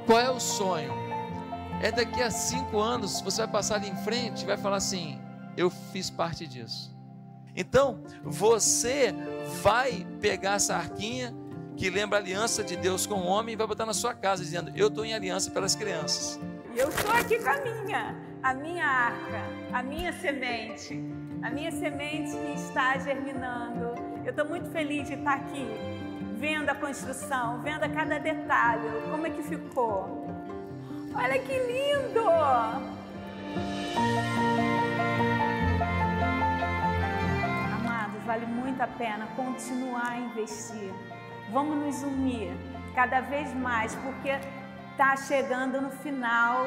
Qual 0.05 0.19
é 0.19 0.29
o 0.29 0.39
sonho? 0.39 0.93
É 1.81 1.91
daqui 1.91 2.21
a 2.21 2.29
cinco 2.29 2.79
anos 2.79 3.19
você 3.21 3.41
vai 3.41 3.51
passar 3.51 3.75
ali 3.75 3.89
em 3.89 3.95
frente 3.95 4.43
e 4.43 4.45
vai 4.45 4.57
falar 4.57 4.77
assim: 4.77 5.19
eu 5.57 5.69
fiz 5.69 6.09
parte 6.09 6.47
disso. 6.47 6.95
Então 7.55 8.01
você 8.23 9.13
vai 9.61 10.07
pegar 10.21 10.53
essa 10.53 10.75
arquinha 10.75 11.33
que 11.75 11.89
lembra 11.89 12.19
a 12.19 12.21
aliança 12.21 12.63
de 12.63 12.75
Deus 12.75 13.05
com 13.05 13.15
o 13.15 13.25
homem 13.25 13.53
e 13.53 13.55
vai 13.55 13.67
botar 13.67 13.85
na 13.85 13.93
sua 13.93 14.13
casa 14.13 14.43
dizendo: 14.43 14.71
eu 14.75 14.87
estou 14.87 15.03
em 15.03 15.13
aliança 15.13 15.51
pelas 15.51 15.75
crianças. 15.75 16.39
E 16.73 16.79
eu 16.79 16.89
estou 16.89 17.11
aqui 17.11 17.37
com 17.39 17.49
a 17.49 17.59
minha, 17.59 18.15
a 18.41 18.53
minha 18.53 18.85
arca, 18.85 19.43
a 19.73 19.83
minha 19.83 20.13
semente, 20.13 21.03
a 21.41 21.49
minha 21.49 21.71
semente 21.71 22.31
que 22.31 22.61
está 22.61 22.97
germinando. 22.97 23.95
Eu 24.23 24.29
estou 24.29 24.45
muito 24.45 24.69
feliz 24.69 25.07
de 25.07 25.15
estar 25.15 25.33
aqui, 25.33 25.65
vendo 26.37 26.69
a 26.69 26.75
construção, 26.75 27.61
vendo 27.61 27.83
a 27.83 27.89
cada 27.89 28.19
detalhe, 28.19 28.87
como 29.09 29.27
é 29.27 29.29
que 29.31 29.43
ficou. 29.43 30.27
Olha 31.13 31.39
que 31.39 31.53
lindo! 31.53 32.21
Vale 38.31 38.45
muito 38.45 38.79
a 38.79 38.87
pena 38.87 39.27
continuar 39.35 40.13
a 40.13 40.17
investir. 40.17 40.93
Vamos 41.51 41.75
nos 41.85 42.01
unir 42.01 42.53
cada 42.95 43.19
vez 43.19 43.53
mais, 43.53 43.93
porque 43.95 44.29
está 44.91 45.17
chegando 45.17 45.81
no 45.81 45.91
final 45.91 46.65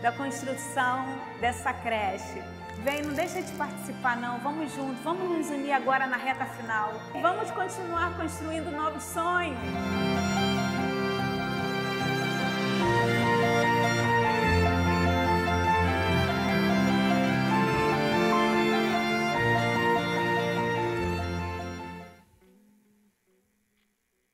da 0.00 0.10
construção 0.12 1.04
dessa 1.42 1.74
creche. 1.74 2.42
Vem, 2.82 3.02
não 3.02 3.12
deixa 3.12 3.42
de 3.42 3.52
participar 3.52 4.16
não, 4.16 4.38
vamos 4.38 4.72
juntos, 4.74 4.98
vamos 5.04 5.28
nos 5.28 5.50
unir 5.50 5.72
agora 5.72 6.06
na 6.06 6.16
reta 6.16 6.46
final. 6.46 6.94
Vamos 7.20 7.50
continuar 7.50 8.16
construindo 8.16 8.74
novos 8.74 9.02
sonhos. 9.02 10.23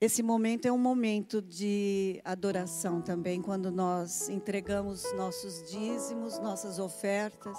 Esse 0.00 0.22
momento 0.22 0.64
é 0.64 0.72
um 0.72 0.78
momento 0.78 1.42
de 1.42 2.22
adoração 2.24 3.02
também, 3.02 3.42
quando 3.42 3.70
nós 3.70 4.30
entregamos 4.30 5.04
nossos 5.14 5.62
dízimos, 5.70 6.38
nossas 6.38 6.78
ofertas. 6.78 7.58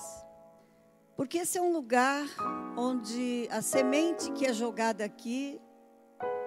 Porque 1.16 1.38
esse 1.38 1.60
é 1.60 1.62
um 1.62 1.72
lugar 1.72 2.26
onde 2.76 3.48
a 3.52 3.62
semente 3.62 4.32
que 4.32 4.48
é 4.48 4.54
jogada 4.54 5.06
aqui 5.06 5.62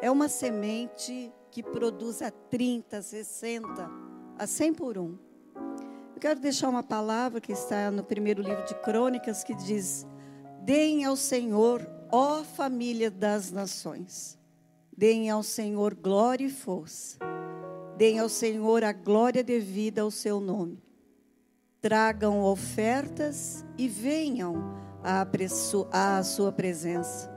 é 0.02 0.10
uma 0.10 0.28
semente 0.28 1.32
que 1.48 1.62
produz 1.62 2.22
a 2.22 2.30
30, 2.32 3.00
60, 3.00 3.90
a 4.36 4.46
100 4.48 4.74
por 4.74 4.98
um. 4.98 5.16
Eu 6.12 6.20
quero 6.20 6.40
deixar 6.40 6.70
uma 6.70 6.82
palavra 6.82 7.40
que 7.40 7.52
está 7.52 7.92
no 7.92 8.02
primeiro 8.02 8.42
livro 8.42 8.64
de 8.64 8.74
Crônicas 8.80 9.44
que 9.44 9.54
diz: 9.54 10.04
Deem 10.62 11.04
ao 11.04 11.14
Senhor, 11.14 11.88
ó 12.10 12.42
família 12.42 13.12
das 13.12 13.52
nações. 13.52 14.42
Deem 14.96 15.28
ao 15.28 15.42
Senhor 15.42 15.94
glória 15.94 16.46
e 16.46 16.50
força. 16.50 17.18
Deem 17.96 18.20
ao 18.20 18.28
Senhor 18.28 18.84
a 18.84 18.92
glória 18.92 19.42
devida 19.42 20.02
ao 20.02 20.10
seu 20.10 20.40
nome. 20.40 20.82
Tragam 21.80 22.42
ofertas 22.42 23.64
e 23.76 23.88
venham 23.88 24.54
à, 25.02 26.22
sua 26.22 26.52
presença. 26.52 27.28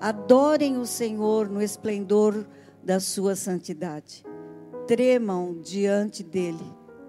Adorem 0.00 0.76
o 0.76 0.84
Senhor 0.84 1.48
no 1.48 1.62
esplendor 1.62 2.46
da 2.82 2.98
sua 2.98 3.36
santidade. 3.36 4.24
Tremam 4.86 5.60
diante 5.60 6.22
dele 6.22 6.64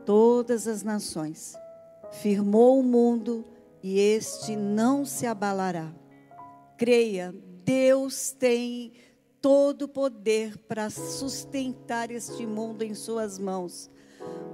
todas 0.05 0.67
as 0.67 0.83
nações. 0.83 1.55
Firmou 2.11 2.79
o 2.79 2.83
mundo 2.83 3.43
e 3.83 3.99
este 3.99 4.55
não 4.55 5.03
se 5.03 5.25
abalará. 5.25 5.91
Creia, 6.77 7.33
Deus 7.63 8.31
tem 8.31 8.93
todo 9.45 9.83
o 9.83 9.87
poder 9.87 10.57
para 10.57 10.89
sustentar 10.89 12.09
este 12.09 12.47
mundo 12.47 12.81
em 12.81 12.95
suas 12.95 13.37
mãos. 13.37 13.91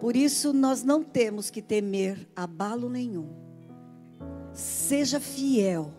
Por 0.01 0.17
isso 0.17 0.51
nós 0.51 0.83
não 0.83 1.01
temos 1.01 1.49
que 1.49 1.61
temer 1.61 2.27
abalo 2.35 2.89
nenhum. 2.89 3.29
Seja 4.51 5.17
fiel, 5.17 5.93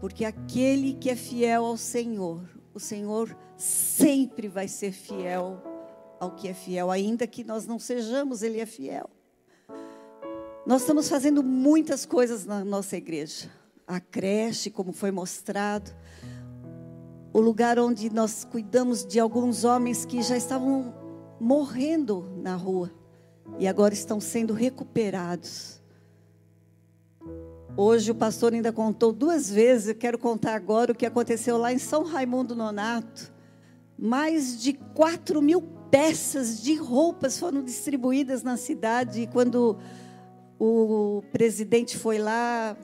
porque 0.00 0.24
aquele 0.24 0.94
que 0.94 1.10
é 1.10 1.14
fiel 1.14 1.66
ao 1.66 1.76
Senhor, 1.76 2.48
o 2.72 2.80
Senhor 2.80 3.36
sempre 3.58 4.48
vai 4.48 4.68
ser 4.68 4.92
fiel 4.92 5.62
ao 6.18 6.30
que 6.30 6.48
é 6.48 6.54
fiel, 6.54 6.90
ainda 6.90 7.26
que 7.26 7.44
nós 7.44 7.66
não 7.66 7.78
sejamos, 7.78 8.42
Ele 8.42 8.58
é 8.58 8.64
fiel. 8.64 9.10
Nós 10.64 10.80
estamos 10.80 11.10
fazendo 11.10 11.42
muitas 11.42 12.06
coisas 12.06 12.46
na 12.46 12.64
nossa 12.64 12.96
igreja. 12.96 13.50
A 13.86 14.00
creche, 14.00 14.70
como 14.70 14.94
foi 14.94 15.10
mostrado, 15.10 15.94
o 17.34 17.40
lugar 17.40 17.80
onde 17.80 18.08
nós 18.10 18.44
cuidamos 18.44 19.04
de 19.04 19.18
alguns 19.18 19.64
homens 19.64 20.04
que 20.04 20.22
já 20.22 20.36
estavam 20.36 20.94
morrendo 21.40 22.32
na 22.36 22.54
rua 22.54 22.92
e 23.58 23.66
agora 23.66 23.92
estão 23.92 24.20
sendo 24.20 24.54
recuperados. 24.54 25.82
Hoje 27.76 28.12
o 28.12 28.14
pastor 28.14 28.52
ainda 28.52 28.72
contou 28.72 29.12
duas 29.12 29.50
vezes, 29.50 29.88
eu 29.88 29.94
quero 29.96 30.16
contar 30.16 30.54
agora 30.54 30.92
o 30.92 30.94
que 30.94 31.04
aconteceu 31.04 31.58
lá 31.58 31.72
em 31.72 31.78
São 31.78 32.04
Raimundo 32.04 32.54
Nonato. 32.54 33.34
Mais 33.98 34.62
de 34.62 34.72
4 34.72 35.42
mil 35.42 35.60
peças 35.90 36.62
de 36.62 36.76
roupas 36.76 37.36
foram 37.36 37.64
distribuídas 37.64 38.44
na 38.44 38.56
cidade 38.56 39.22
e 39.22 39.26
quando 39.26 39.76
o 40.56 41.20
presidente 41.32 41.98
foi 41.98 42.18
lá, 42.18 42.76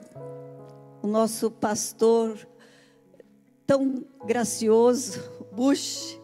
o 1.01 1.07
nosso 1.07 1.49
pastor 1.49 2.50
tão 3.71 4.05
gracioso, 4.25 5.21
Bush, 5.49 6.19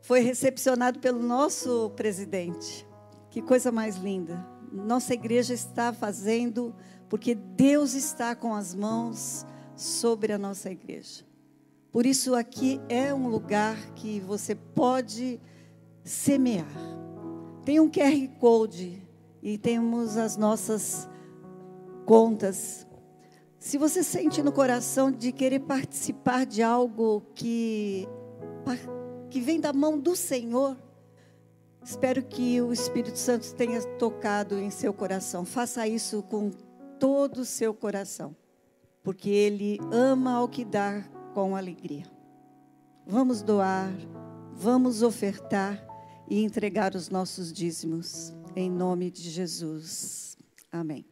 foi 0.00 0.20
recepcionado 0.20 1.00
pelo 1.00 1.22
nosso 1.22 1.90
presidente. 1.94 2.88
Que 3.28 3.42
coisa 3.42 3.70
mais 3.70 3.96
linda. 3.96 4.42
Nossa 4.72 5.12
igreja 5.12 5.52
está 5.52 5.92
fazendo 5.92 6.74
porque 7.10 7.34
Deus 7.34 7.92
está 7.92 8.34
com 8.34 8.54
as 8.54 8.74
mãos 8.74 9.44
sobre 9.76 10.32
a 10.32 10.38
nossa 10.38 10.70
igreja. 10.70 11.26
Por 11.90 12.06
isso 12.06 12.34
aqui 12.34 12.80
é 12.88 13.12
um 13.12 13.28
lugar 13.28 13.76
que 13.94 14.18
você 14.20 14.54
pode 14.54 15.38
semear. 16.02 16.72
Tem 17.66 17.80
um 17.80 17.90
QR 17.90 18.28
Code 18.40 19.06
e 19.42 19.58
temos 19.58 20.16
as 20.16 20.38
nossas 20.38 21.06
contas. 22.06 22.86
Se 23.62 23.78
você 23.78 24.02
sente 24.02 24.42
no 24.42 24.50
coração 24.50 25.08
de 25.08 25.30
querer 25.30 25.60
participar 25.60 26.44
de 26.44 26.64
algo 26.64 27.22
que 27.32 28.08
que 29.30 29.40
vem 29.40 29.60
da 29.60 29.72
mão 29.72 29.96
do 29.96 30.16
Senhor, 30.16 30.76
espero 31.82 32.24
que 32.24 32.60
o 32.60 32.72
Espírito 32.72 33.16
Santo 33.16 33.54
tenha 33.54 33.80
tocado 33.98 34.58
em 34.58 34.68
seu 34.68 34.92
coração. 34.92 35.44
Faça 35.44 35.86
isso 35.86 36.24
com 36.24 36.50
todo 36.98 37.42
o 37.42 37.44
seu 37.44 37.72
coração, 37.72 38.34
porque 39.00 39.30
ele 39.30 39.78
ama 39.92 40.32
ao 40.32 40.48
que 40.48 40.64
dá 40.64 41.00
com 41.32 41.54
alegria. 41.54 42.04
Vamos 43.06 43.42
doar, 43.42 43.92
vamos 44.52 45.02
ofertar 45.02 45.86
e 46.28 46.42
entregar 46.42 46.96
os 46.96 47.08
nossos 47.08 47.52
dízimos 47.52 48.34
em 48.56 48.68
nome 48.68 49.08
de 49.08 49.30
Jesus. 49.30 50.36
Amém. 50.70 51.11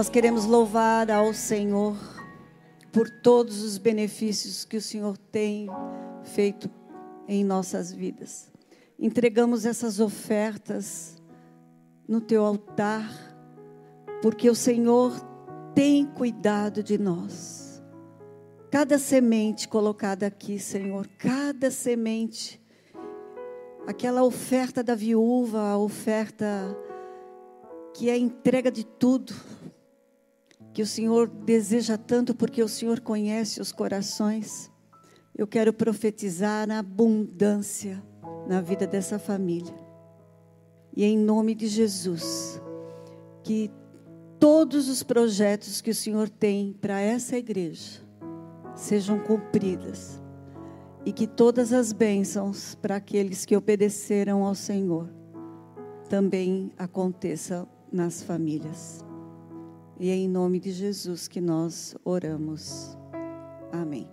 Nós 0.00 0.08
queremos 0.08 0.46
louvar 0.46 1.10
ao 1.10 1.34
Senhor 1.34 1.94
por 2.90 3.06
todos 3.20 3.62
os 3.62 3.76
benefícios 3.76 4.64
que 4.64 4.78
o 4.78 4.80
Senhor 4.80 5.18
tem 5.18 5.68
feito 6.24 6.70
em 7.28 7.44
nossas 7.44 7.92
vidas. 7.92 8.50
Entregamos 8.98 9.66
essas 9.66 10.00
ofertas 10.00 11.22
no 12.08 12.18
teu 12.18 12.46
altar, 12.46 13.12
porque 14.22 14.48
o 14.48 14.54
Senhor 14.54 15.12
tem 15.74 16.06
cuidado 16.06 16.82
de 16.82 16.96
nós. 16.96 17.82
Cada 18.70 18.98
semente 18.98 19.68
colocada 19.68 20.26
aqui, 20.26 20.58
Senhor, 20.58 21.06
cada 21.18 21.70
semente, 21.70 22.58
aquela 23.86 24.22
oferta 24.22 24.82
da 24.82 24.94
viúva, 24.94 25.60
a 25.60 25.76
oferta 25.76 26.74
que 27.92 28.08
é 28.08 28.14
a 28.14 28.18
entrega 28.18 28.70
de 28.70 28.82
tudo, 28.82 29.34
que 30.72 30.82
o 30.82 30.86
Senhor 30.86 31.28
deseja 31.28 31.98
tanto, 31.98 32.34
porque 32.34 32.62
o 32.62 32.68
Senhor 32.68 33.00
conhece 33.00 33.60
os 33.60 33.72
corações. 33.72 34.70
Eu 35.36 35.46
quero 35.46 35.72
profetizar 35.72 36.66
na 36.66 36.78
abundância 36.78 38.02
na 38.46 38.60
vida 38.60 38.86
dessa 38.86 39.18
família. 39.18 39.74
E 40.96 41.04
em 41.04 41.16
nome 41.16 41.54
de 41.54 41.66
Jesus, 41.66 42.60
que 43.42 43.70
todos 44.38 44.88
os 44.88 45.02
projetos 45.02 45.80
que 45.80 45.90
o 45.90 45.94
Senhor 45.94 46.28
tem 46.28 46.72
para 46.72 47.00
essa 47.00 47.36
igreja 47.36 48.00
sejam 48.74 49.18
cumpridas 49.20 50.20
e 51.04 51.12
que 51.12 51.26
todas 51.26 51.72
as 51.72 51.92
bênçãos 51.92 52.74
para 52.74 52.96
aqueles 52.96 53.44
que 53.44 53.56
obedeceram 53.56 54.44
ao 54.44 54.54
Senhor 54.54 55.08
também 56.08 56.72
aconteçam 56.76 57.68
nas 57.92 58.22
famílias. 58.22 59.04
E 60.02 60.08
é 60.08 60.14
em 60.14 60.26
nome 60.26 60.58
de 60.58 60.72
Jesus 60.72 61.28
que 61.28 61.42
nós 61.42 61.94
oramos. 62.02 62.96
Amém. 63.70 64.08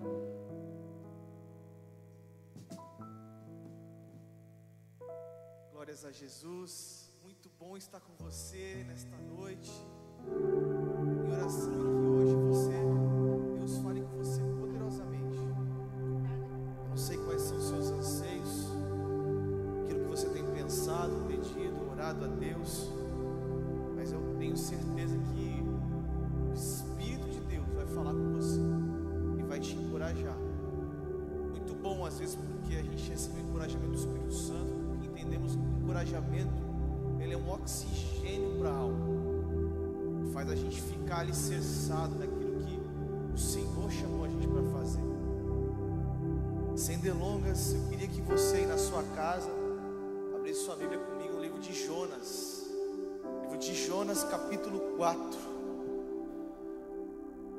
Glórias 5.72 6.04
a 6.04 6.12
Jesus. 6.12 7.10
Muito 7.24 7.50
bom 7.58 7.78
estar 7.78 8.02
com 8.02 8.12
você 8.22 8.84
nesta 8.86 9.16
noite. 9.18 9.72
Em 10.26 11.32
oração 11.32 11.72
que 11.72 12.08
hoje 12.10 12.36
você, 12.36 12.87
oxigênio 37.62 38.60
para 38.60 38.70
a 38.70 38.78
alma, 38.78 39.08
faz 40.34 40.50
a 40.50 40.56
gente 40.56 40.82
ficar 40.82 41.20
alicerçado 41.20 42.16
naquilo 42.16 42.64
que 42.66 42.80
o 43.34 43.38
Senhor 43.38 43.92
chamou 43.92 44.26
a 44.26 44.30
gente 44.30 44.48
para 44.48 44.64
fazer. 44.80 45.02
Sem 46.76 47.00
delongas, 47.00 47.74
eu 47.74 47.82
queria 47.90 48.08
que 48.08 48.22
você 48.22 48.58
aí 48.58 48.66
na 48.66 48.78
sua 48.78 49.04
casa 49.16 49.50
abrisse 50.36 50.64
sua 50.64 50.76
Bíblia 50.76 51.00
comigo 51.00 51.34
no 51.34 51.42
livro 51.42 51.60
de 51.60 51.74
Jonas. 51.74 52.66
Livro 53.42 53.58
de 53.58 53.76
Jonas, 53.76 54.24
capítulo 54.24 54.80
4. 54.96 55.58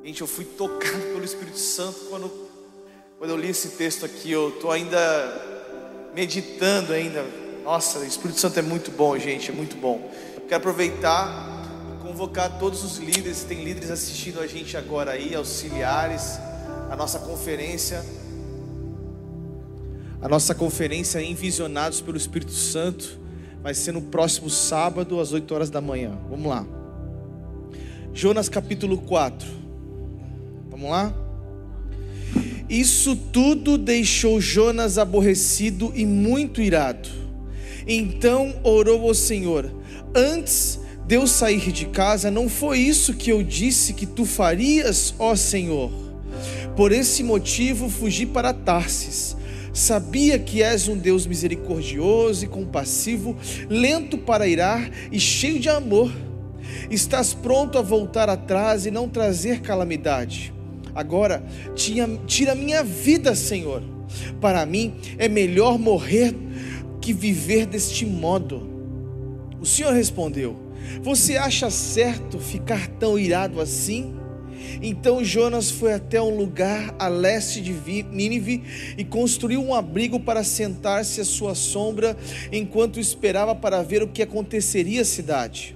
Gente, 0.03 0.21
eu 0.21 0.27
fui 0.27 0.45
tocado 0.45 1.01
pelo 1.13 1.23
Espírito 1.23 1.59
Santo 1.59 1.99
quando, 2.09 2.31
quando 3.17 3.31
eu 3.31 3.37
li 3.37 3.49
esse 3.49 3.69
texto 3.71 4.05
aqui. 4.05 4.31
Eu 4.31 4.49
estou 4.49 4.71
ainda 4.71 4.97
meditando 6.15 6.93
ainda. 6.93 7.48
Nossa, 7.69 7.99
o 7.99 8.03
Espírito 8.03 8.39
Santo 8.39 8.57
é 8.57 8.63
muito 8.63 8.89
bom, 8.89 9.15
gente, 9.19 9.51
é 9.51 9.53
muito 9.53 9.77
bom. 9.77 10.09
Quero 10.47 10.55
aproveitar 10.55 11.67
e 11.93 12.03
convocar 12.03 12.57
todos 12.57 12.83
os 12.83 12.97
líderes, 12.97 13.43
tem 13.43 13.63
líderes 13.63 13.91
assistindo 13.91 14.39
a 14.39 14.47
gente 14.47 14.75
agora 14.75 15.11
aí, 15.11 15.35
auxiliares, 15.35 16.39
a 16.89 16.95
nossa 16.95 17.19
conferência 17.19 18.03
a 20.19 20.27
nossa 20.27 20.55
conferência 20.55 21.21
Envisionados 21.21 22.01
pelo 22.01 22.17
Espírito 22.17 22.53
Santo 22.53 23.19
vai 23.61 23.75
ser 23.75 23.91
no 23.91 24.01
próximo 24.01 24.49
sábado, 24.49 25.19
às 25.19 25.31
8 25.31 25.53
horas 25.53 25.69
da 25.69 25.79
manhã. 25.79 26.17
Vamos 26.27 26.47
lá. 26.47 26.65
Jonas 28.11 28.49
capítulo 28.49 28.97
4. 28.97 29.47
Vamos 30.71 30.89
lá? 30.89 31.13
Isso 32.67 33.15
tudo 33.15 33.77
deixou 33.77 34.41
Jonas 34.41 34.97
aborrecido 34.97 35.93
e 35.93 36.03
muito 36.03 36.63
irado. 36.63 37.28
Então 37.89 38.55
orou 38.63 39.07
ao 39.07 39.13
Senhor: 39.13 39.73
Antes 40.15 40.79
de 41.05 41.15
eu 41.15 41.25
sair 41.27 41.71
de 41.71 41.87
casa, 41.87 42.31
não 42.31 42.47
foi 42.47 42.79
isso 42.79 43.15
que 43.15 43.31
eu 43.31 43.43
disse 43.43 43.93
que 43.93 44.05
tu 44.05 44.25
farias, 44.25 45.13
ó 45.19 45.35
Senhor? 45.35 45.91
Por 46.75 46.91
esse 46.91 47.23
motivo 47.23 47.89
fugi 47.89 48.25
para 48.25 48.53
Tarsis 48.53 49.35
Sabia 49.73 50.39
que 50.39 50.63
és 50.63 50.87
um 50.87 50.97
Deus 50.97 51.25
misericordioso 51.25 52.43
e 52.43 52.47
compassivo, 52.47 53.37
lento 53.69 54.17
para 54.17 54.47
irar 54.47 54.89
e 55.11 55.19
cheio 55.19 55.59
de 55.59 55.69
amor. 55.69 56.11
Estás 56.89 57.33
pronto 57.33 57.77
a 57.77 57.81
voltar 57.81 58.29
atrás 58.29 58.85
e 58.85 58.91
não 58.91 59.07
trazer 59.07 59.61
calamidade. 59.61 60.53
Agora, 60.93 61.43
tira 62.25 62.55
minha 62.55 62.83
vida, 62.83 63.35
Senhor. 63.35 63.83
Para 64.41 64.65
mim 64.65 64.95
é 65.17 65.29
melhor 65.29 65.77
morrer 65.77 66.35
que 67.09 67.13
viver 67.13 67.65
deste 67.65 68.05
modo. 68.05 68.69
O 69.59 69.65
Senhor 69.65 69.91
respondeu: 69.93 70.55
Você 71.01 71.37
acha 71.37 71.71
certo 71.71 72.37
ficar 72.37 72.87
tão 72.87 73.17
irado 73.17 73.59
assim? 73.59 74.13
Então 74.79 75.23
Jonas 75.23 75.71
foi 75.71 75.93
até 75.93 76.21
um 76.21 76.37
lugar 76.37 76.93
a 76.99 77.07
leste 77.07 77.61
de 77.61 77.73
Nínive 78.03 78.61
e 78.95 79.03
construiu 79.03 79.59
um 79.59 79.73
abrigo 79.73 80.19
para 80.19 80.43
sentar-se 80.43 81.19
à 81.19 81.25
sua 81.25 81.55
sombra 81.55 82.15
enquanto 82.51 82.99
esperava 82.99 83.55
para 83.55 83.81
ver 83.81 84.03
o 84.03 84.07
que 84.07 84.21
aconteceria 84.21 85.01
à 85.01 85.05
cidade. 85.05 85.75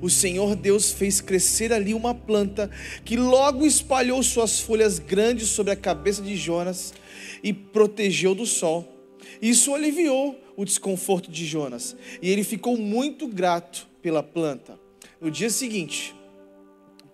O 0.00 0.08
Senhor 0.08 0.54
Deus 0.54 0.92
fez 0.92 1.20
crescer 1.20 1.72
ali 1.72 1.92
uma 1.92 2.14
planta 2.14 2.70
que 3.04 3.16
logo 3.16 3.66
espalhou 3.66 4.22
suas 4.22 4.60
folhas 4.60 5.00
grandes 5.00 5.48
sobre 5.48 5.72
a 5.72 5.76
cabeça 5.76 6.22
de 6.22 6.36
Jonas 6.36 6.94
e 7.42 7.52
protegeu 7.52 8.32
do 8.32 8.46
sol. 8.46 8.94
Isso 9.42 9.74
aliviou 9.74 10.38
o 10.58 10.64
desconforto 10.64 11.30
de 11.30 11.46
Jonas 11.46 11.96
e 12.20 12.28
ele 12.28 12.42
ficou 12.42 12.76
muito 12.76 13.28
grato 13.28 13.86
pela 14.02 14.24
planta. 14.24 14.78
No 15.20 15.30
dia 15.30 15.48
seguinte, 15.48 16.14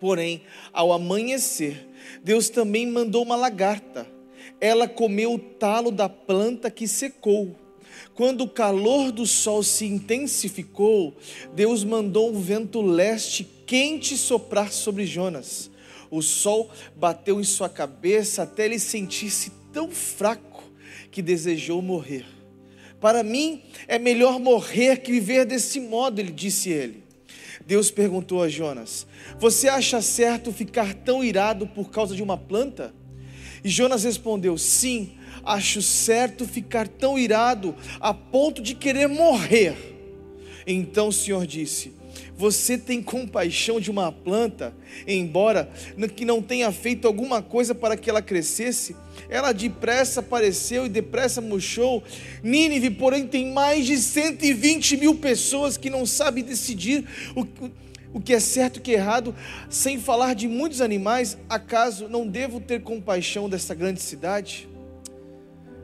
Porém, 0.04 0.42
ao 0.70 0.92
amanhecer, 0.92 1.88
Deus 2.22 2.50
também 2.50 2.86
mandou 2.86 3.22
uma 3.22 3.36
lagarta. 3.36 4.06
Ela 4.60 4.86
comeu 4.86 5.32
o 5.32 5.38
talo 5.38 5.90
da 5.90 6.10
planta 6.10 6.70
que 6.70 6.86
secou. 6.86 7.56
Quando 8.14 8.42
o 8.42 8.48
calor 8.48 9.10
do 9.10 9.24
sol 9.24 9.62
se 9.62 9.86
intensificou, 9.86 11.16
Deus 11.54 11.84
mandou 11.84 12.30
um 12.30 12.38
vento 12.38 12.82
leste 12.82 13.44
quente 13.64 14.14
soprar 14.18 14.70
sobre 14.70 15.06
Jonas. 15.06 15.70
O 16.10 16.20
sol 16.20 16.70
bateu 16.94 17.40
em 17.40 17.44
sua 17.44 17.70
cabeça 17.70 18.42
até 18.42 18.66
ele 18.66 18.78
sentir-se 18.78 19.50
tão 19.72 19.90
fraco 19.90 20.64
que 21.10 21.22
desejou 21.22 21.80
morrer. 21.80 22.26
Para 23.04 23.22
mim 23.22 23.60
é 23.86 23.98
melhor 23.98 24.40
morrer 24.40 25.02
que 25.02 25.12
viver 25.12 25.44
desse 25.44 25.78
modo, 25.78 26.22
ele 26.22 26.32
disse 26.32 26.70
ele. 26.70 27.04
Deus 27.66 27.90
perguntou 27.90 28.42
a 28.42 28.48
Jonas: 28.48 29.06
Você 29.38 29.68
acha 29.68 30.00
certo 30.00 30.50
ficar 30.50 30.94
tão 30.94 31.22
irado 31.22 31.66
por 31.66 31.90
causa 31.90 32.16
de 32.16 32.22
uma 32.22 32.38
planta? 32.38 32.94
E 33.62 33.68
Jonas 33.68 34.04
respondeu: 34.04 34.56
Sim, 34.56 35.18
acho 35.44 35.82
certo 35.82 36.46
ficar 36.46 36.88
tão 36.88 37.18
irado 37.18 37.76
a 38.00 38.14
ponto 38.14 38.62
de 38.62 38.74
querer 38.74 39.06
morrer. 39.06 39.76
Então 40.66 41.08
o 41.08 41.12
Senhor 41.12 41.46
disse: 41.46 41.92
Você 42.36 42.76
tem 42.76 43.00
compaixão 43.00 43.78
de 43.78 43.90
uma 43.90 44.10
planta, 44.10 44.74
embora 45.06 45.70
que 46.16 46.24
não 46.24 46.42
tenha 46.42 46.72
feito 46.72 47.06
alguma 47.06 47.40
coisa 47.40 47.74
para 47.74 47.96
que 47.96 48.10
ela 48.10 48.20
crescesse? 48.20 48.96
Ela 49.28 49.52
depressa 49.52 50.18
apareceu 50.18 50.86
e 50.86 50.88
depressa 50.88 51.40
murchou. 51.40 52.02
Nínive, 52.42 52.90
porém, 52.90 53.26
tem 53.26 53.52
mais 53.52 53.86
de 53.86 53.96
120 53.96 54.96
mil 54.96 55.14
pessoas 55.14 55.76
que 55.76 55.88
não 55.88 56.04
sabem 56.04 56.42
decidir 56.42 57.04
o, 57.36 57.46
o 58.12 58.20
que 58.20 58.34
é 58.34 58.40
certo 58.40 58.76
e 58.76 58.80
o 58.80 58.82
que 58.82 58.90
é 58.90 58.94
errado, 58.94 59.34
sem 59.70 60.00
falar 60.00 60.34
de 60.34 60.48
muitos 60.48 60.80
animais. 60.80 61.38
Acaso 61.48 62.08
não 62.08 62.26
devo 62.26 62.60
ter 62.60 62.82
compaixão 62.82 63.48
dessa 63.48 63.74
grande 63.74 64.02
cidade? 64.02 64.68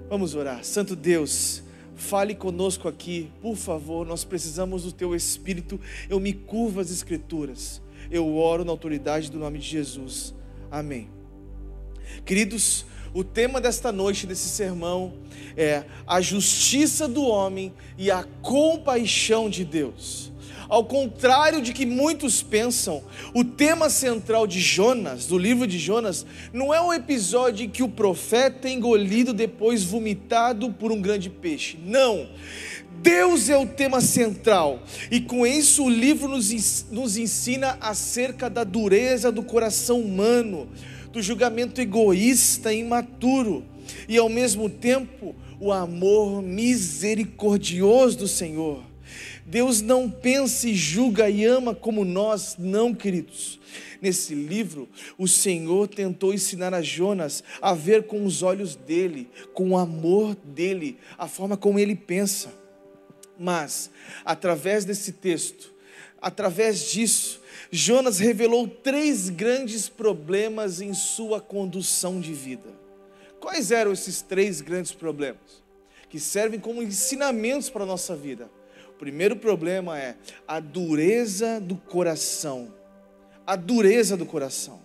Vamos 0.09 0.35
orar. 0.35 0.65
Santo 0.65 0.97
Deus, 0.97 1.63
fale 2.01 2.35
conosco 2.35 2.89
aqui, 2.89 3.31
por 3.41 3.57
favor. 3.57 4.07
Nós 4.07 4.25
precisamos 4.25 4.83
do 4.85 4.93
teu 4.93 5.15
Espírito. 5.15 5.79
Eu 6.09 6.19
me 6.19 6.33
curvo 6.33 6.81
às 6.81 6.91
Escrituras. 6.91 7.81
Eu 8.11 8.37
oro 8.37 8.65
na 8.65 8.73
autoridade 8.73 9.31
do 9.31 9.39
nome 9.39 9.59
de 9.59 9.69
Jesus. 9.69 10.35
Amém. 10.71 11.09
Queridos, 12.25 12.85
o 13.13 13.23
tema 13.23 13.61
desta 13.61 13.93
noite, 13.93 14.27
desse 14.27 14.49
sermão, 14.49 15.15
é 15.57 15.85
a 16.07 16.21
justiça 16.21 17.07
do 17.07 17.23
homem 17.23 17.73
e 17.99 18.11
a 18.11 18.25
compaixão 18.43 19.51
de 19.51 19.65
Deus. 19.65 20.30
Ao 20.71 20.85
contrário 20.85 21.61
de 21.61 21.73
que 21.73 21.85
muitos 21.85 22.45
pensam, 22.45 23.03
o 23.35 23.43
tema 23.43 23.91
central 23.91 24.47
de 24.47 24.61
Jonas, 24.61 25.27
do 25.27 25.37
livro 25.37 25.67
de 25.67 25.77
Jonas, 25.81 26.25
não 26.53 26.73
é 26.73 26.81
o 26.81 26.93
episódio 26.93 27.67
em 27.67 27.69
que 27.69 27.83
o 27.83 27.89
profeta 27.89 28.69
é 28.69 28.73
engolido 28.73 29.33
depois 29.33 29.83
vomitado 29.83 30.71
por 30.71 30.93
um 30.93 31.03
grande 31.03 31.29
peixe. 31.29 31.77
Não. 31.85 32.29
Deus 33.03 33.49
é 33.49 33.59
o 33.59 33.67
tema 33.67 34.01
central, 34.01 34.81
e 35.11 35.21
com 35.21 35.45
isso 35.45 35.85
o 35.85 35.91
livro 35.91 36.29
nos, 36.29 36.87
nos 36.91 37.17
ensina 37.17 37.77
acerca 37.81 38.49
da 38.49 38.63
dureza 38.63 39.33
do 39.33 39.43
coração 39.43 40.01
humano, 40.01 40.69
do 41.11 41.21
julgamento 41.21 41.81
egoísta 41.81 42.73
e 42.73 42.81
imaturo, 42.81 43.65
e 44.09 44.17
ao 44.17 44.29
mesmo 44.29 44.69
tempo 44.69 45.35
o 45.59 45.73
amor 45.73 46.43
misericordioso 46.43 48.19
do 48.19 48.29
Senhor. 48.29 48.90
Deus 49.51 49.83
não 49.83 50.09
pensa 50.09 50.69
e 50.69 50.75
julga 50.77 51.29
e 51.29 51.45
ama 51.45 51.75
como 51.75 52.05
nós, 52.05 52.55
não, 52.57 52.95
queridos. 52.95 53.59
Nesse 54.01 54.33
livro, 54.33 54.89
o 55.19 55.27
Senhor 55.27 55.89
tentou 55.89 56.33
ensinar 56.33 56.73
a 56.73 56.81
Jonas 56.81 57.43
a 57.61 57.75
ver 57.75 58.05
com 58.05 58.25
os 58.25 58.45
olhos 58.45 58.77
dele, 58.77 59.29
com 59.53 59.71
o 59.71 59.77
amor 59.77 60.37
dele, 60.37 60.99
a 61.19 61.27
forma 61.27 61.57
como 61.57 61.81
ele 61.81 61.97
pensa. 61.97 62.55
Mas, 63.37 63.91
através 64.25 64.85
desse 64.85 65.15
texto, 65.15 65.75
através 66.23 66.89
disso, 66.89 67.41
Jonas 67.73 68.21
revelou 68.21 68.69
três 68.69 69.31
grandes 69.31 69.89
problemas 69.89 70.81
em 70.81 70.95
sua 70.95 71.41
condução 71.41 72.21
de 72.21 72.33
vida. 72.33 72.73
Quais 73.41 73.73
eram 73.73 73.93
esses 73.93 74.23
três 74.23 74.61
grandes 74.61 74.93
problemas? 74.93 75.61
Que 76.09 76.21
servem 76.21 76.61
como 76.61 76.83
ensinamentos 76.83 77.69
para 77.69 77.83
a 77.83 77.87
nossa 77.87 78.15
vida. 78.15 78.49
Primeiro 79.01 79.35
problema 79.35 79.99
é 79.99 80.15
a 80.47 80.61
dureza 80.61 81.59
do 81.59 81.75
coração. 81.75 82.69
A 83.47 83.57
dureza 83.57 84.15
do 84.15 84.27
coração. 84.27 84.79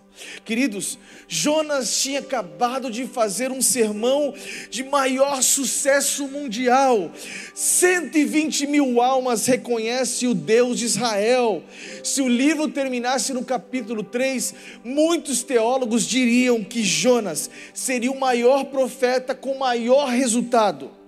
Queridos, 0.46 0.98
Jonas 1.28 2.02
tinha 2.02 2.22
acabado 2.22 2.90
de 2.90 3.06
fazer 3.06 3.52
um 3.52 3.62
sermão 3.62 4.34
de 4.70 4.86
maior 4.86 5.44
sucesso 5.44 6.30
mundial. 6.30 7.12
120 7.54 8.68
mil 8.68 9.02
almas 9.02 9.46
reconhecem 9.48 10.30
o 10.30 10.34
Deus 10.34 10.80
de 10.80 10.86
Israel. 10.86 11.62
Se 12.02 12.22
o 12.22 12.30
livro 12.30 12.70
terminasse 12.70 13.34
no 13.34 13.44
capítulo 13.44 14.02
3, 14.02 14.56
muitos 14.82 15.44
teólogos 15.44 16.08
diriam 16.08 16.64
que 16.64 16.82
Jonas 16.86 17.50
seria 17.74 18.14
o 18.14 18.18
maior 18.18 18.64
profeta 18.64 19.36
com 19.36 19.58
maior 19.58 20.08
resultado. 20.08 21.04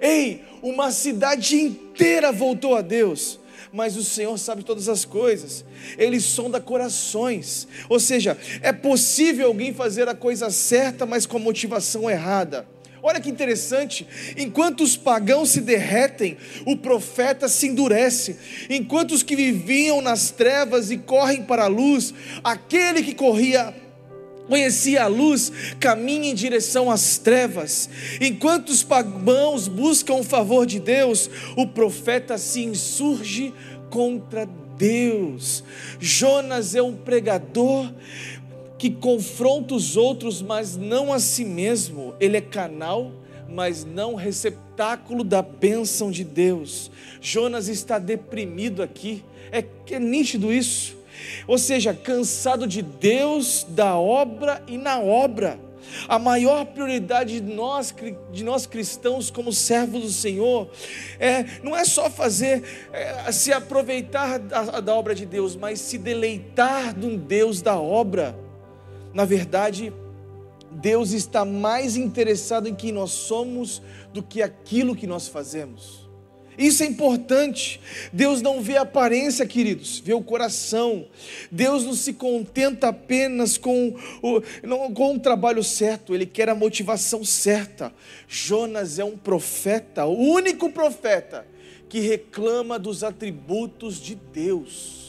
Ei, 0.00 0.42
uma 0.62 0.90
cidade 0.90 1.56
inteira 1.56 2.32
voltou 2.32 2.74
a 2.74 2.80
Deus 2.80 3.40
mas 3.72 3.94
o 3.94 4.02
Senhor 4.02 4.38
sabe 4.38 4.64
todas 4.64 4.88
as 4.88 5.04
coisas, 5.04 5.62
Ele 5.98 6.18
sonda 6.18 6.58
corações. 6.58 7.68
Ou 7.90 8.00
seja, 8.00 8.34
é 8.62 8.72
possível 8.72 9.48
alguém 9.48 9.74
fazer 9.74 10.08
a 10.08 10.14
coisa 10.14 10.48
certa, 10.50 11.04
mas 11.04 11.26
com 11.26 11.36
a 11.36 11.40
motivação 11.40 12.08
errada. 12.08 12.66
Olha 13.02 13.20
que 13.20 13.28
interessante, 13.28 14.06
enquanto 14.36 14.82
os 14.82 14.96
pagãos 14.96 15.50
se 15.50 15.60
derretem, 15.60 16.38
o 16.64 16.76
profeta 16.76 17.48
se 17.48 17.68
endurece. 17.68 18.36
Enquanto 18.70 19.12
os 19.12 19.22
que 19.22 19.36
viviam 19.36 20.00
nas 20.00 20.30
trevas 20.30 20.90
e 20.90 20.96
correm 20.96 21.42
para 21.42 21.64
a 21.64 21.68
luz, 21.68 22.14
aquele 22.42 23.02
que 23.02 23.14
corria 23.14 23.74
conhecia 24.48 25.04
a 25.04 25.06
luz, 25.06 25.52
caminha 25.78 26.30
em 26.30 26.34
direção 26.34 26.90
às 26.90 27.18
trevas. 27.18 27.88
Enquanto 28.20 28.70
os 28.70 28.82
pagãos 28.82 29.68
buscam 29.68 30.14
o 30.14 30.24
favor 30.24 30.66
de 30.66 30.80
Deus, 30.80 31.28
o 31.56 31.66
profeta 31.66 32.38
se 32.38 32.64
insurge 32.64 33.52
contra 33.90 34.48
Deus. 34.76 35.62
Jonas 35.98 36.74
é 36.74 36.82
um 36.82 36.94
pregador 36.94 37.92
que 38.78 38.90
confronta 38.90 39.74
os 39.74 39.96
outros, 39.96 40.42
mas 40.42 40.76
não 40.76 41.12
a 41.12 41.18
si 41.18 41.44
mesmo. 41.44 42.14
Ele 42.20 42.36
é 42.36 42.40
canal, 42.40 43.12
mas 43.48 43.84
não 43.84 44.14
receptáculo 44.14 45.24
da 45.24 45.40
bênção 45.40 46.10
de 46.10 46.24
Deus. 46.24 46.90
Jonas 47.20 47.68
está 47.68 47.98
deprimido 47.98 48.82
aqui. 48.82 49.24
É, 49.50 49.64
é 49.90 49.98
nítido 49.98 50.52
isso 50.52 50.95
ou 51.46 51.58
seja, 51.58 51.94
cansado 51.94 52.66
de 52.66 52.82
Deus, 52.82 53.66
da 53.68 53.96
obra 53.96 54.62
e 54.66 54.76
na 54.76 54.98
obra. 54.98 55.58
A 56.08 56.18
maior 56.18 56.64
prioridade 56.66 57.40
de 57.40 57.54
nós, 57.54 57.94
de 58.32 58.44
nós 58.44 58.66
cristãos, 58.66 59.30
como 59.30 59.52
servos 59.52 60.02
do 60.02 60.10
Senhor, 60.10 60.68
é, 61.18 61.44
não 61.62 61.76
é 61.76 61.84
só 61.84 62.10
fazer, 62.10 62.62
é, 62.92 63.30
se 63.32 63.52
aproveitar 63.52 64.38
da, 64.38 64.80
da 64.80 64.94
obra 64.94 65.14
de 65.14 65.24
Deus, 65.24 65.54
mas 65.54 65.80
se 65.80 65.96
deleitar 65.98 66.92
de 66.92 67.06
um 67.06 67.16
Deus 67.16 67.62
da 67.62 67.78
obra. 67.78 68.36
Na 69.14 69.24
verdade, 69.24 69.92
Deus 70.70 71.12
está 71.12 71.44
mais 71.44 71.96
interessado 71.96 72.68
em 72.68 72.74
quem 72.74 72.92
nós 72.92 73.12
somos 73.12 73.80
do 74.12 74.22
que 74.22 74.42
aquilo 74.42 74.96
que 74.96 75.06
nós 75.06 75.28
fazemos. 75.28 76.05
Isso 76.58 76.82
é 76.82 76.86
importante. 76.86 77.80
Deus 78.12 78.42
não 78.42 78.60
vê 78.60 78.76
a 78.76 78.82
aparência, 78.82 79.46
queridos, 79.46 79.98
vê 79.98 80.14
o 80.14 80.22
coração. 80.22 81.06
Deus 81.50 81.84
não 81.84 81.94
se 81.94 82.12
contenta 82.12 82.88
apenas 82.88 83.58
com 83.58 83.94
o, 84.22 84.42
não, 84.62 84.92
com 84.92 85.14
o 85.14 85.20
trabalho 85.20 85.62
certo, 85.62 86.14
Ele 86.14 86.26
quer 86.26 86.48
a 86.48 86.54
motivação 86.54 87.24
certa. 87.24 87.92
Jonas 88.26 88.98
é 88.98 89.04
um 89.04 89.16
profeta, 89.16 90.06
o 90.06 90.18
único 90.18 90.70
profeta 90.70 91.46
que 91.88 92.00
reclama 92.00 92.78
dos 92.78 93.04
atributos 93.04 94.00
de 94.00 94.14
Deus 94.14 95.05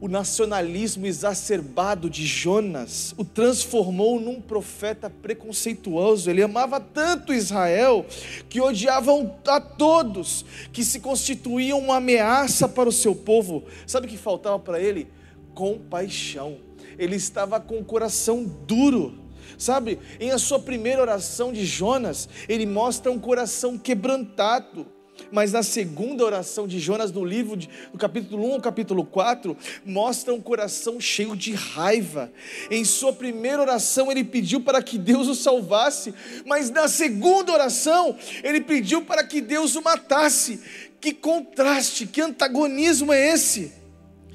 o 0.00 0.08
nacionalismo 0.08 1.06
exacerbado 1.06 2.10
de 2.10 2.26
Jonas 2.26 3.14
o 3.16 3.24
transformou 3.24 4.20
num 4.20 4.40
profeta 4.40 5.08
preconceituoso. 5.08 6.30
Ele 6.30 6.42
amava 6.42 6.78
tanto 6.80 7.32
Israel 7.32 8.04
que 8.48 8.60
odiavam 8.60 9.34
a 9.46 9.60
todos, 9.60 10.44
que 10.72 10.84
se 10.84 11.00
constituíam 11.00 11.78
uma 11.78 11.96
ameaça 11.96 12.68
para 12.68 12.88
o 12.88 12.92
seu 12.92 13.14
povo. 13.14 13.64
Sabe 13.86 14.06
o 14.06 14.10
que 14.10 14.18
faltava 14.18 14.58
para 14.58 14.80
ele? 14.80 15.08
Compaixão. 15.54 16.58
Ele 16.98 17.16
estava 17.16 17.58
com 17.58 17.78
o 17.78 17.84
coração 17.84 18.44
duro. 18.66 19.24
Sabe, 19.56 19.98
em 20.20 20.30
a 20.32 20.38
sua 20.38 20.58
primeira 20.58 21.00
oração 21.00 21.50
de 21.50 21.64
Jonas, 21.64 22.28
ele 22.46 22.66
mostra 22.66 23.10
um 23.10 23.18
coração 23.18 23.78
quebrantado 23.78 24.86
mas 25.30 25.52
na 25.52 25.62
segunda 25.62 26.24
oração 26.24 26.66
de 26.66 26.78
Jonas, 26.78 27.10
no 27.12 27.24
livro, 27.24 27.56
de, 27.56 27.68
no 27.92 27.98
capítulo 27.98 28.46
1 28.48 28.54
ao 28.54 28.60
capítulo 28.60 29.04
4, 29.04 29.56
mostra 29.84 30.32
um 30.32 30.40
coração 30.40 31.00
cheio 31.00 31.36
de 31.36 31.52
raiva. 31.52 32.30
Em 32.70 32.84
sua 32.84 33.12
primeira 33.12 33.60
oração, 33.60 34.10
ele 34.10 34.24
pediu 34.24 34.60
para 34.60 34.82
que 34.82 34.98
Deus 34.98 35.28
o 35.28 35.34
salvasse, 35.34 36.14
mas 36.44 36.70
na 36.70 36.88
segunda 36.88 37.52
oração, 37.52 38.16
ele 38.42 38.60
pediu 38.60 39.02
para 39.02 39.24
que 39.24 39.40
Deus 39.40 39.74
o 39.74 39.82
matasse. 39.82 40.60
Que 41.00 41.12
contraste, 41.12 42.06
que 42.06 42.20
antagonismo 42.20 43.12
é 43.12 43.32
esse? 43.32 43.72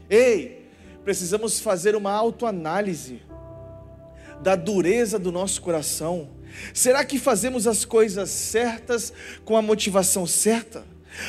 Ei, 0.09 0.65
precisamos 1.03 1.59
fazer 1.59 1.95
uma 1.95 2.11
autoanálise 2.11 3.21
da 4.41 4.55
dureza 4.55 5.19
do 5.19 5.31
nosso 5.31 5.61
coração 5.61 6.29
Será 6.73 7.03
que 7.03 7.19
fazemos 7.19 7.67
as 7.67 7.85
coisas 7.85 8.29
certas 8.29 9.13
com 9.43 9.55
a 9.55 9.61
motivação 9.61 10.25
certa? 10.25 10.83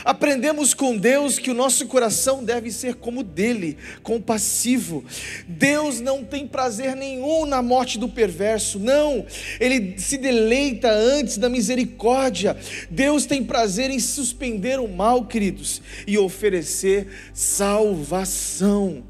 Aprendemos 0.05 0.75
com 0.75 0.97
Deus 0.97 1.39
que 1.39 1.51
o 1.51 1.55
nosso 1.55 1.87
coração 1.87 2.45
deve 2.45 2.71
ser 2.71 2.95
como 2.95 3.23
dele, 3.23 3.77
compassivo. 4.03 5.05
Deus 5.47 6.01
não 6.01 6.25
tem 6.25 6.47
prazer 6.47 6.95
nenhum 6.95 7.47
na 7.47 7.61
morte 7.61 7.99
do 7.99 8.09
perverso, 8.09 8.79
não. 8.79 9.27
Ele 9.59 9.99
se 9.99 10.17
deleita 10.17 10.91
antes 10.91 11.37
da 11.37 11.49
misericórdia. 11.49 12.57
Deus 12.91 13.27
tem 13.27 13.43
prazer 13.43 13.91
em 13.91 13.99
suspender 13.99 14.79
o 14.79 14.89
mal, 14.89 15.27
queridos, 15.27 15.83
e 16.07 16.17
oferecer 16.17 17.09
salvação. 17.35 19.03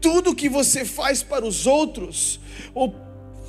Tudo 0.00 0.34
que 0.34 0.48
você 0.48 0.84
faz 0.84 1.22
para 1.22 1.46
os 1.46 1.66
outros, 1.66 2.38
ou 2.74 2.94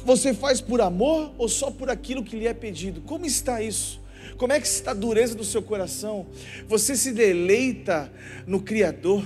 você 0.03 0.33
faz 0.33 0.61
por 0.61 0.81
amor 0.81 1.31
ou 1.37 1.47
só 1.47 1.71
por 1.71 1.89
aquilo 1.89 2.23
que 2.23 2.35
lhe 2.35 2.47
é 2.47 2.53
pedido? 2.53 3.01
Como 3.01 3.25
está 3.25 3.61
isso? 3.61 4.01
Como 4.37 4.51
é 4.51 4.59
que 4.59 4.67
está 4.67 4.91
a 4.91 4.93
dureza 4.93 5.35
do 5.35 5.43
seu 5.43 5.61
coração? 5.61 6.25
Você 6.67 6.95
se 6.95 7.11
deleita 7.11 8.11
no 8.45 8.61
Criador? 8.61 9.23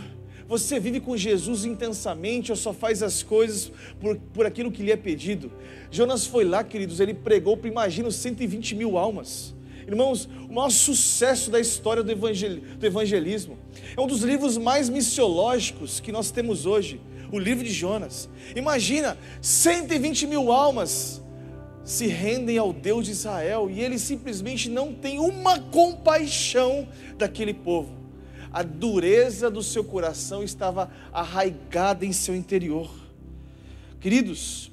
Você 0.47 0.79
vive 0.79 0.99
com 0.99 1.17
Jesus 1.17 1.65
intensamente 1.65 2.51
ou 2.51 2.55
só 2.55 2.71
faz 2.71 3.03
as 3.03 3.21
coisas 3.21 3.71
por, 3.99 4.15
por 4.33 4.45
aquilo 4.45 4.71
que 4.71 4.81
lhe 4.81 4.91
é 4.91 4.95
pedido? 4.95 5.51
Jonas 5.91 6.25
foi 6.25 6.45
lá, 6.45 6.63
queridos, 6.63 6.99
ele 6.99 7.13
pregou 7.13 7.57
para, 7.57 7.69
imagina, 7.69 8.09
120 8.09 8.75
mil 8.75 8.97
almas. 8.97 9.53
Irmãos, 9.85 10.27
o 10.49 10.53
maior 10.53 10.69
sucesso 10.69 11.49
da 11.49 11.59
história 11.59 12.03
do, 12.03 12.11
evangel, 12.11 12.59
do 12.77 12.85
evangelismo. 12.85 13.57
É 13.95 14.01
um 14.01 14.07
dos 14.07 14.21
livros 14.21 14.57
mais 14.57 14.89
missiológicos 14.89 15.99
que 15.99 16.11
nós 16.11 16.29
temos 16.29 16.65
hoje 16.65 16.99
o 17.31 17.39
livro 17.39 17.63
de 17.63 17.71
Jonas. 17.71 18.29
Imagina, 18.55 19.17
120 19.41 20.27
mil 20.27 20.51
almas 20.51 21.21
se 21.83 22.07
rendem 22.07 22.57
ao 22.57 22.73
Deus 22.73 23.05
de 23.05 23.11
Israel 23.11 23.69
e 23.69 23.79
ele 23.81 23.97
simplesmente 23.97 24.69
não 24.69 24.93
tem 24.93 25.19
uma 25.19 25.59
compaixão 25.59 26.87
daquele 27.17 27.53
povo. 27.53 27.95
A 28.51 28.61
dureza 28.63 29.49
do 29.49 29.63
seu 29.63 29.83
coração 29.83 30.43
estava 30.43 30.91
arraigada 31.13 32.05
em 32.05 32.11
seu 32.11 32.35
interior. 32.35 32.89
Queridos, 33.99 34.66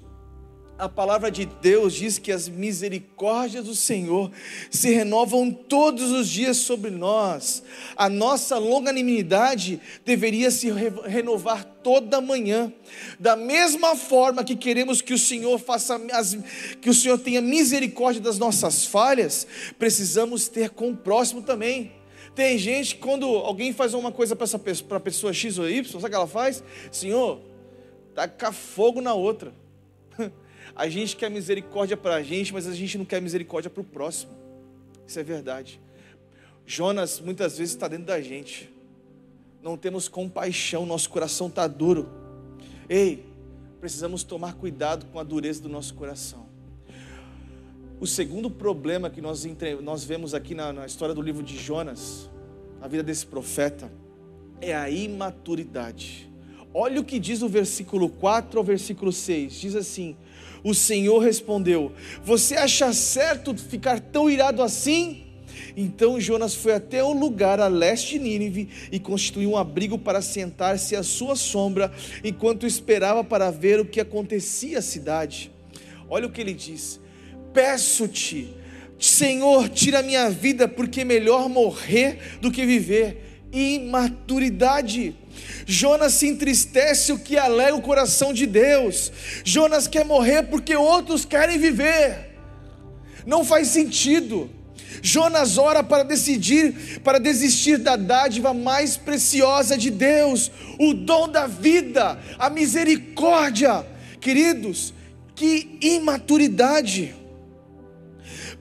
a 0.85 0.89
palavra 0.89 1.31
de 1.31 1.47
Deus 1.47 1.95
diz 1.95 2.19
que 2.19 2.31
as 2.31 2.47
misericórdias 2.47 3.65
do 3.65 3.75
Senhor 3.75 4.31
se 4.71 4.91
renovam 4.93 5.51
todos 5.51 6.13
os 6.13 6.29
dias 6.29 6.59
sobre 6.59 6.91
nós. 6.91 7.63
A 7.97 8.09
nossa 8.11 8.59
longanimidade 8.59 9.81
deveria 10.05 10.51
se 10.51 10.71
renovar 11.07 11.65
toda 11.83 12.21
manhã. 12.21 12.71
Da 13.19 13.35
mesma 13.35 13.97
forma 13.97 14.45
que 14.45 14.55
queremos 14.55 15.01
que 15.01 15.15
o 15.15 15.19
Senhor 15.19 15.59
faça 15.59 15.99
as, 16.13 16.37
que 16.81 16.91
o 16.91 16.95
Senhor 16.95 17.19
tenha 17.19 17.41
misericórdia 17.41 18.21
das 18.21 18.39
nossas 18.39 18.85
falhas, 18.85 19.47
precisamos 19.79 20.49
ter 20.49 20.71
com 20.71 20.91
o 20.91 20.97
próximo 20.97 21.41
também. 21.41 21.93
Tem 22.35 22.59
gente 22.59 22.97
quando 22.97 23.27
alguém 23.27 23.73
faz 23.73 23.95
uma 23.95 24.13
coisa 24.13 24.37
para 24.37 24.45
essa 24.45 24.59
para 24.59 24.97
a 24.99 25.01
pessoa 25.01 25.33
X 25.33 25.57
ou 25.59 25.69
Y, 25.69 25.85
sabe 25.91 26.05
o 26.05 26.09
que 26.11 26.15
ela 26.15 26.27
faz? 26.27 26.63
Senhor, 26.93 27.41
taca 28.15 28.53
fogo 28.53 29.01
na 29.01 29.15
outra. 29.15 29.64
A 30.77 30.89
gente 30.89 31.17
quer 31.17 31.31
misericórdia 31.31 31.97
para 31.97 32.17
a 32.17 32.23
gente, 32.23 32.53
mas 32.53 32.67
a 32.67 32.73
gente 32.73 32.99
não 32.99 33.05
quer 33.05 33.21
misericórdia 33.21 33.71
para 33.71 33.81
o 33.81 33.85
próximo. 33.85 34.33
Isso 35.07 35.19
é 35.19 35.23
verdade. 35.23 35.81
Jonas 36.67 37.21
muitas 37.21 37.59
vezes 37.59 37.75
está 37.75 37.87
dentro 37.87 38.07
da 38.07 38.21
gente. 38.21 38.73
Não 39.63 39.77
temos 39.77 40.09
compaixão, 40.09 40.85
nosso 40.85 41.09
coração 41.09 41.47
está 41.47 41.67
duro. 41.67 42.09
Ei, 42.89 43.25
precisamos 43.81 44.25
tomar 44.25 44.55
cuidado 44.55 45.07
com 45.07 45.19
a 45.19 45.23
dureza 45.23 45.63
do 45.63 45.69
nosso 45.69 45.95
coração. 45.95 46.47
O 48.01 48.07
segundo 48.07 48.51
problema 48.51 49.09
que 49.09 49.21
nós, 49.21 49.47
nós 49.83 50.05
vemos 50.05 50.35
aqui 50.35 50.55
na, 50.55 50.73
na 50.73 50.87
história 50.87 51.15
do 51.15 51.23
livro 51.23 51.43
de 51.43 51.57
Jonas, 51.57 52.29
a 52.83 52.89
vida 52.89 53.03
desse 53.03 53.25
profeta, 53.25 53.91
é 54.61 54.75
a 54.75 54.91
imaturidade. 54.91 56.31
Olha 56.77 57.01
o 57.01 57.05
que 57.05 57.21
diz 57.21 57.41
o 57.41 57.49
versículo 57.49 58.09
4 58.09 58.59
ao 58.59 58.65
versículo 58.65 59.13
6. 59.13 59.61
Diz 59.61 59.77
assim: 59.77 60.17
O 60.65 60.75
Senhor 60.75 61.21
respondeu: 61.21 61.93
Você 62.25 62.57
acha 62.57 62.93
certo 62.93 63.55
ficar 63.57 64.01
tão 64.01 64.29
irado 64.29 64.61
assim? 64.61 65.23
Então 65.77 66.21
Jonas 66.21 66.55
foi 66.55 66.73
até 66.73 67.03
um 67.05 67.17
lugar 67.17 67.61
a 67.61 67.69
leste 67.69 68.19
de 68.19 68.19
Nínive 68.19 68.69
e 68.91 68.99
constituiu 68.99 69.53
um 69.53 69.57
abrigo 69.57 69.97
para 69.97 70.21
sentar-se 70.21 70.97
à 70.97 71.03
sua 71.05 71.37
sombra, 71.37 71.93
enquanto 72.25 72.67
esperava 72.67 73.23
para 73.23 73.53
ver 73.53 73.79
o 73.79 73.85
que 73.85 74.01
acontecia 74.01 74.81
à 74.81 74.83
cidade. 74.83 75.53
Olha 76.11 76.27
o 76.27 76.31
que 76.31 76.41
ele 76.41 76.55
diz: 76.55 77.01
Peço-te, 77.53 78.53
Senhor, 78.99 79.69
tira 79.69 80.03
minha 80.03 80.29
vida, 80.29 80.67
porque 80.67 81.03
é 81.03 81.05
melhor 81.05 81.49
morrer 81.49 82.39
do 82.41 82.51
que 82.51 82.67
viver. 82.67 83.43
Imaturidade. 83.53 85.15
Jonas 85.67 86.15
se 86.15 86.29
entristece, 86.29 87.13
o 87.13 87.19
que 87.19 87.37
alegra 87.37 87.77
o 87.77 87.83
coração 87.83 88.33
de 88.33 88.47
Deus. 88.47 89.13
Jonas 89.45 89.87
quer 89.87 90.05
morrer 90.05 90.45
porque 90.45 90.77
outros 90.77 91.25
querem 91.25 91.59
viver. 91.59 92.37
Não 93.27 93.45
faz 93.45 93.69
sentido. 93.69 94.51
Jonas 95.03 95.59
ora 95.59 95.83
para 95.83 96.03
decidir, 96.03 97.01
para 97.03 97.19
desistir 97.19 97.79
da 97.79 97.97
dádiva 97.97 98.55
mais 98.55 98.97
preciosa 98.97 99.77
de 99.77 99.91
Deus, 99.91 100.51
o 100.79 100.95
dom 100.95 101.29
da 101.29 101.47
vida, 101.47 102.19
a 102.39 102.49
misericórdia. 102.49 103.85
Queridos, 104.21 104.95
que 105.35 105.79
imaturidade. 105.81 107.15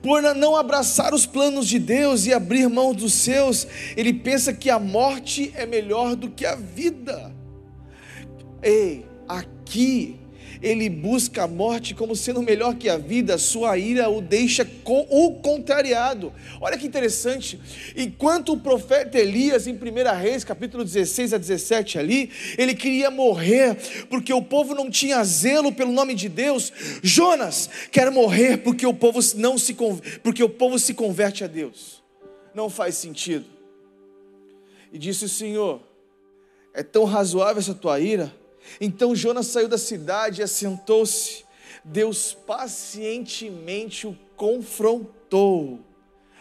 Por 0.04 0.20
não 0.34 0.54
abraçar 0.54 1.14
os 1.14 1.24
planos 1.24 1.66
de 1.66 1.78
Deus 1.78 2.26
e 2.26 2.32
abrir 2.34 2.68
mão 2.68 2.92
dos 2.92 3.14
seus, 3.14 3.66
ele 3.96 4.12
pensa 4.12 4.52
que 4.52 4.68
a 4.68 4.78
morte 4.78 5.50
é 5.56 5.64
melhor 5.64 6.14
do 6.14 6.28
que 6.28 6.44
a 6.44 6.54
vida. 6.54 7.34
Ei, 8.62 9.06
aqui 9.26 10.20
ele 10.64 10.88
busca 10.88 11.42
a 11.42 11.46
morte 11.46 11.94
como 11.94 12.16
sendo 12.16 12.42
melhor 12.42 12.74
que 12.74 12.88
a 12.88 12.96
vida, 12.96 13.36
sua 13.36 13.76
ira 13.76 14.08
o 14.08 14.22
deixa 14.22 14.64
com 14.82 15.06
o 15.10 15.34
contrariado. 15.34 16.32
Olha 16.58 16.78
que 16.78 16.86
interessante. 16.86 17.60
Enquanto 17.94 18.54
o 18.54 18.58
profeta 18.58 19.18
Elias, 19.18 19.66
em 19.66 19.74
1 19.74 19.78
Reis, 20.18 20.42
capítulo 20.42 20.82
16 20.82 21.34
a 21.34 21.38
17, 21.38 21.98
ali, 21.98 22.30
ele 22.56 22.74
queria 22.74 23.10
morrer 23.10 23.76
porque 24.08 24.32
o 24.32 24.40
povo 24.40 24.74
não 24.74 24.90
tinha 24.90 25.22
zelo 25.22 25.70
pelo 25.70 25.92
nome 25.92 26.14
de 26.14 26.30
Deus. 26.30 26.72
Jonas 27.02 27.68
quer 27.92 28.10
morrer 28.10 28.56
porque 28.58 28.86
o 28.86 28.94
povo 28.94 29.20
não 29.36 29.58
se 29.58 29.76
porque 30.22 30.42
o 30.42 30.48
povo 30.48 30.78
se 30.78 30.94
converte 30.94 31.44
a 31.44 31.46
Deus. 31.46 32.02
Não 32.54 32.70
faz 32.70 32.94
sentido. 32.94 33.44
E 34.90 34.98
disse 34.98 35.26
o 35.26 35.28
Senhor: 35.28 35.82
É 36.72 36.82
tão 36.82 37.04
razoável 37.04 37.60
essa 37.60 37.74
tua 37.74 38.00
ira? 38.00 38.32
Então 38.80 39.14
Jonas 39.14 39.46
saiu 39.46 39.68
da 39.68 39.78
cidade 39.78 40.40
e 40.40 40.44
assentou-se. 40.44 41.44
Deus 41.84 42.32
pacientemente 42.32 44.06
o 44.06 44.18
confrontou 44.36 45.80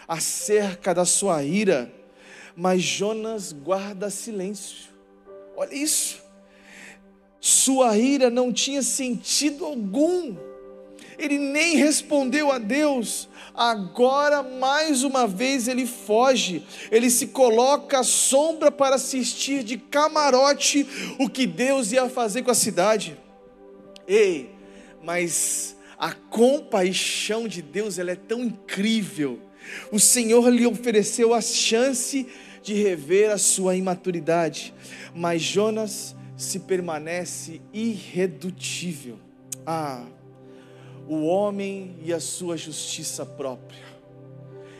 acerca 0.07 0.93
da 0.93 1.05
sua 1.05 1.43
ira, 1.43 1.93
mas 2.55 2.82
Jonas 2.82 3.51
guarda 3.51 4.09
silêncio. 4.09 4.89
Olha 5.55 5.74
isso. 5.74 6.21
Sua 7.39 7.97
ira 7.97 8.30
não 8.30 8.53
tinha 8.53 8.82
sentido 8.82 9.65
algum. 9.65 10.36
Ele 11.24 11.38
nem 11.38 11.78
respondeu 11.78 12.51
a 12.51 12.57
Deus. 12.57 13.30
Agora, 13.55 14.43
mais 14.43 15.03
uma 15.03 15.26
vez, 15.28 15.67
ele 15.67 15.86
foge, 15.86 16.65
ele 16.91 17.09
se 17.09 17.28
coloca 17.28 17.99
à 17.99 18.03
sombra 18.03 18.71
para 18.71 18.95
assistir 18.95 19.63
de 19.63 19.78
camarote 19.78 20.88
o 21.19 21.30
que 21.30 21.45
Deus 21.45 21.91
ia 21.91 22.09
fazer 22.09 22.41
com 22.41 22.51
a 22.51 22.55
cidade. 22.55 23.17
Ei, 24.07 24.49
mas 25.03 25.78
a 25.97 26.11
compaixão 26.11 27.47
de 27.47 27.61
Deus 27.61 27.99
ela 27.99 28.11
é 28.11 28.15
tão 28.15 28.43
incrível. 28.43 29.39
O 29.91 29.99
Senhor 29.99 30.49
lhe 30.49 30.65
ofereceu 30.65 31.34
a 31.34 31.39
chance 31.39 32.28
de 32.61 32.74
rever 32.74 33.32
a 33.32 33.38
sua 33.38 33.76
imaturidade, 33.76 34.74
mas 35.13 35.41
Jonas 35.41 36.15
se 36.36 36.59
permanece 36.59 37.61
irredutível. 37.71 39.19
Ah, 39.65 40.05
o 41.08 41.26
homem 41.26 41.95
e 42.04 42.14
a 42.14 42.20
sua 42.20 42.56
justiça 42.58 43.26
própria. 43.26 43.84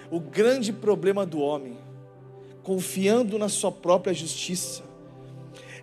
O 0.10 0.20
grande 0.20 0.72
problema 0.72 1.26
do 1.26 1.40
homem, 1.40 1.78
confiando 2.62 3.38
na 3.38 3.50
sua 3.50 3.72
própria 3.72 4.14
justiça. 4.14 4.84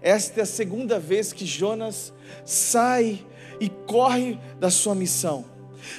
Esta 0.03 0.41
é 0.41 0.43
a 0.43 0.47
segunda 0.47 0.99
vez 0.99 1.33
que 1.33 1.45
Jonas 1.45 2.13
sai 2.45 3.25
e 3.61 3.69
corre 3.69 4.39
da 4.59 4.71
sua 4.71 4.95
missão. 4.95 5.45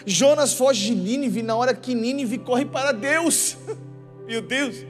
Jonas 0.06 0.54
foge 0.54 0.88
de 0.88 0.96
Nínive 0.96 1.44
na 1.44 1.56
hora 1.56 1.74
que 1.74 1.94
Nínive 1.94 2.38
corre 2.38 2.66
para 2.66 2.92
Deus. 2.92 3.58
Meu 4.26 4.42
Deus, 4.42 4.86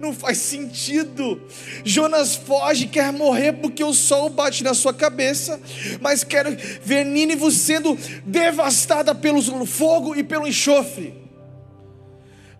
não 0.00 0.12
faz 0.12 0.38
sentido. 0.38 1.40
Jonas 1.84 2.34
foge, 2.34 2.86
quer 2.86 3.12
morrer 3.12 3.52
porque 3.54 3.82
o 3.82 3.92
sol 3.92 4.28
bate 4.28 4.62
na 4.64 4.74
sua 4.74 4.92
cabeça, 4.94 5.60
mas 6.00 6.24
quer 6.24 6.50
ver 6.82 7.04
Nínive 7.04 7.50
sendo 7.50 7.98
devastada 8.24 9.14
pelo 9.14 9.42
fogo 9.66 10.14
e 10.14 10.22
pelo 10.22 10.46
enxofre. 10.46 11.24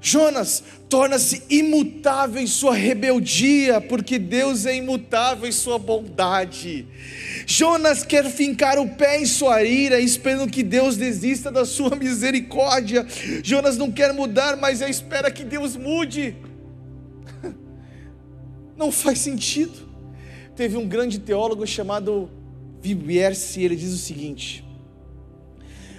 Jonas 0.05 0.63
torna-se 0.87 1.45
imutável 1.49 2.43
em 2.43 2.47
sua 2.47 2.75
rebeldia, 2.75 3.81
porque 3.81 4.19
Deus 4.19 4.67
é 4.67 4.77
imutável 4.77 5.49
em 5.49 5.53
sua 5.53 5.79
bondade. 5.79 6.87
Jonas 7.47 8.05
quer 8.05 8.31
fincar 8.31 8.79
o 8.79 8.87
pé 8.87 9.19
em 9.19 9.25
sua 9.25 9.63
ira, 9.63 9.99
esperando 9.99 10.51
que 10.51 10.63
Deus 10.63 10.99
desista 10.99 11.51
da 11.51 11.65
sua 11.65 11.97
misericórdia. 11.97 13.07
Jonas 13.43 13.79
não 13.79 13.91
quer 13.91 14.13
mudar, 14.13 14.59
mas 14.59 14.83
espera 14.83 15.31
que 15.31 15.43
Deus 15.43 15.75
mude. 15.75 16.37
Não 18.77 18.91
faz 18.91 19.19
sentido. 19.21 19.89
Teve 20.57 20.77
um 20.77 20.89
grande 20.89 21.19
teólogo 21.19 21.67
chamado 21.67 22.31
Vibierce, 22.81 23.63
ele 23.63 23.77
diz 23.77 23.93
o 23.93 23.99
seguinte: 23.99 24.65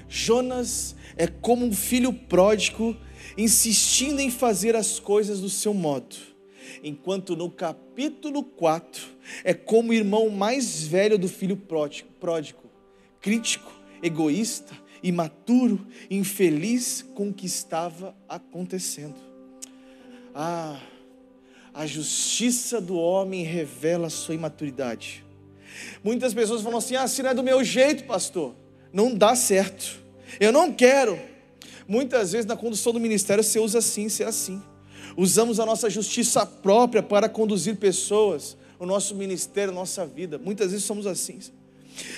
Jonas 0.08 0.96
é 1.18 1.28
como 1.28 1.66
um 1.66 1.74
filho 1.74 2.14
pródigo 2.14 2.96
insistindo 3.38 4.20
em 4.20 4.30
fazer 4.30 4.76
as 4.76 5.00
coisas 5.00 5.42
do 5.42 5.50
seu 5.50 5.74
modo, 5.74 6.16
enquanto 6.84 7.36
no 7.36 7.50
capítulo 7.50 8.44
4 8.44 9.04
é 9.44 9.54
como 9.54 9.90
o 9.90 9.94
irmão 9.94 10.30
mais 10.30 10.84
velho 10.84 11.18
do 11.18 11.28
filho 11.28 11.58
pródigo, 11.58 12.10
pródigo 12.20 12.64
crítico, 13.20 13.72
egoísta, 14.04 14.78
imaturo, 15.02 15.86
infeliz 16.12 17.04
com 17.16 17.30
o 17.30 17.34
que 17.34 17.48
estava 17.48 18.16
acontecendo. 18.30 19.16
Ah, 20.34 20.80
a 21.76 21.86
justiça 21.86 22.80
do 22.80 22.96
homem 22.96 23.44
revela 23.44 24.08
a 24.08 24.10
sua 24.10 24.34
imaturidade. 24.34 25.26
Muitas 26.02 26.34
pessoas 26.34 26.62
falam 26.62 26.78
assim: 26.78 26.96
ah, 26.96 27.06
se 27.06 27.22
não 27.22 27.32
é 27.32 27.34
do 27.34 27.44
meu 27.44 27.62
jeito, 27.66 28.06
pastor, 28.06 28.56
não 28.94 29.14
dá 29.14 29.36
certo. 29.36 30.00
Eu 30.40 30.54
não 30.54 30.72
quero. 30.72 31.20
Muitas 31.86 32.32
vezes 32.32 32.46
na 32.46 32.56
condução 32.56 32.94
do 32.94 33.00
ministério 33.00 33.44
você 33.44 33.60
usa 33.60 33.80
assim, 33.80 34.08
você 34.08 34.24
é 34.24 34.28
assim. 34.28 34.64
Usamos 35.18 35.60
a 35.60 35.66
nossa 35.66 35.90
justiça 35.90 36.46
própria 36.46 37.04
para 37.04 37.28
conduzir 37.28 37.76
pessoas, 37.76 38.58
o 38.80 38.86
nosso 38.86 39.14
ministério, 39.14 39.72
a 39.72 39.76
nossa 39.76 40.06
vida. 40.06 40.38
Muitas 40.38 40.72
vezes 40.72 40.86
somos 40.86 41.06
assim. 41.06 41.40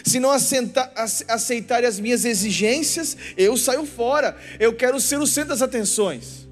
Se 0.03 0.19
não 0.19 0.31
aceitarem 0.31 1.87
as 1.87 1.99
minhas 1.99 2.25
exigências, 2.25 3.17
eu 3.35 3.57
saio 3.57 3.85
fora. 3.85 4.37
Eu 4.59 4.75
quero 4.75 4.99
ser 4.99 5.19
o 5.19 5.27
centro 5.27 5.49
das 5.49 5.61
atenções. 5.63 6.46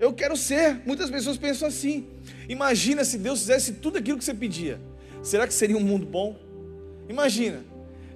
Eu 0.00 0.14
quero 0.14 0.34
ser. 0.34 0.80
Muitas 0.86 1.10
pessoas 1.10 1.36
pensam 1.36 1.68
assim. 1.68 2.06
Imagina 2.48 3.04
se 3.04 3.18
Deus 3.18 3.40
fizesse 3.40 3.74
tudo 3.74 3.98
aquilo 3.98 4.18
que 4.18 4.24
você 4.24 4.32
pedia. 4.32 4.80
Será 5.22 5.46
que 5.46 5.52
seria 5.52 5.76
um 5.76 5.84
mundo 5.84 6.06
bom? 6.06 6.36
Imagina. 7.08 7.62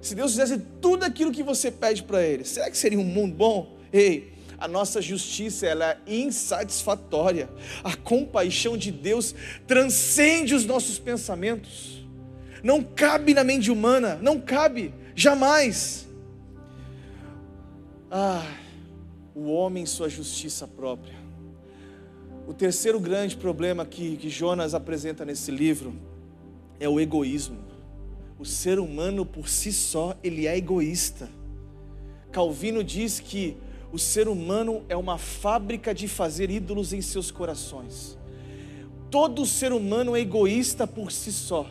Se 0.01 0.15
Deus 0.15 0.31
fizesse 0.31 0.57
tudo 0.81 1.03
aquilo 1.03 1.31
que 1.31 1.43
você 1.43 1.69
pede 1.69 2.01
para 2.03 2.23
Ele, 2.23 2.43
será 2.43 2.69
que 2.69 2.77
seria 2.77 2.99
um 2.99 3.03
mundo 3.03 3.35
bom? 3.35 3.77
Ei, 3.93 4.33
a 4.57 4.67
nossa 4.67 5.01
justiça 5.01 5.67
ela 5.67 5.91
é 5.91 5.97
insatisfatória. 6.07 7.49
A 7.83 7.95
compaixão 7.95 8.77
de 8.77 8.91
Deus 8.91 9.35
transcende 9.67 10.55
os 10.55 10.65
nossos 10.65 10.97
pensamentos. 10.97 12.03
Não 12.63 12.83
cabe 12.83 13.33
na 13.33 13.43
mente 13.43 13.69
humana, 13.69 14.17
não 14.21 14.39
cabe, 14.39 14.93
jamais. 15.15 16.07
Ah, 18.09 18.45
o 19.35 19.51
homem 19.51 19.85
sua 19.85 20.09
justiça 20.09 20.67
própria. 20.67 21.24
O 22.47 22.53
terceiro 22.53 22.99
grande 22.99 23.35
problema 23.35 23.85
que, 23.85 24.17
que 24.17 24.29
Jonas 24.29 24.75
apresenta 24.75 25.25
nesse 25.25 25.49
livro 25.49 25.95
é 26.79 26.87
o 26.87 26.99
egoísmo. 26.99 27.57
O 28.37 28.45
ser 28.45 28.79
humano 28.79 29.25
por 29.25 29.49
si 29.49 29.73
só, 29.73 30.15
ele 30.23 30.45
é 30.45 30.55
egoísta. 30.55 31.27
Calvino 32.31 32.83
diz 32.83 33.19
que 33.19 33.57
o 33.91 33.97
ser 33.97 34.27
humano 34.27 34.83
é 34.89 34.95
uma 34.95 35.17
fábrica 35.17 35.93
de 35.93 36.07
fazer 36.07 36.51
ídolos 36.51 36.93
em 36.93 37.01
seus 37.01 37.31
corações. 37.31 38.17
Todo 39.09 39.45
ser 39.45 39.71
humano 39.71 40.15
é 40.15 40.19
egoísta 40.19 40.85
por 40.85 41.11
si 41.11 41.31
só, 41.31 41.69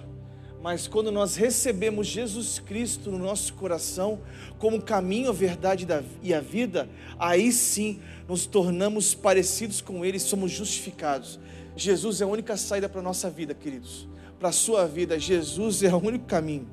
Mas 0.65 0.89
quando 0.89 1.13
nós 1.13 1.37
recebemos 1.37 2.07
Jesus 2.07 2.59
Cristo 2.59 3.11
no 3.11 3.19
nosso 3.19 3.53
coração, 3.53 4.21
como 4.59 4.81
caminho, 4.81 5.29
a 5.29 5.33
verdade 5.33 5.85
da- 5.85 6.03
e 6.23 6.33
a 6.33 6.41
vida, 6.41 6.89
aí 7.19 7.53
sim 7.53 8.01
nos 8.27 8.47
tornamos 8.47 9.15
parecidos 9.15 9.83
com 9.83 10.03
Ele 10.03 10.19
somos 10.19 10.51
justificados. 10.51 11.39
Jesus 11.77 12.23
é 12.23 12.25
a 12.25 12.29
única 12.29 12.57
saída 12.57 12.89
para 12.89 13.01
a 13.01 13.05
nossa 13.05 13.29
vida, 13.29 13.53
queridos. 13.53 14.09
Para 14.41 14.49
a 14.49 14.53
sua 14.53 14.87
vida, 14.87 15.19
Jesus 15.19 15.83
é 15.83 15.95
o 15.95 15.99
único 15.99 16.25
caminho. 16.25 16.67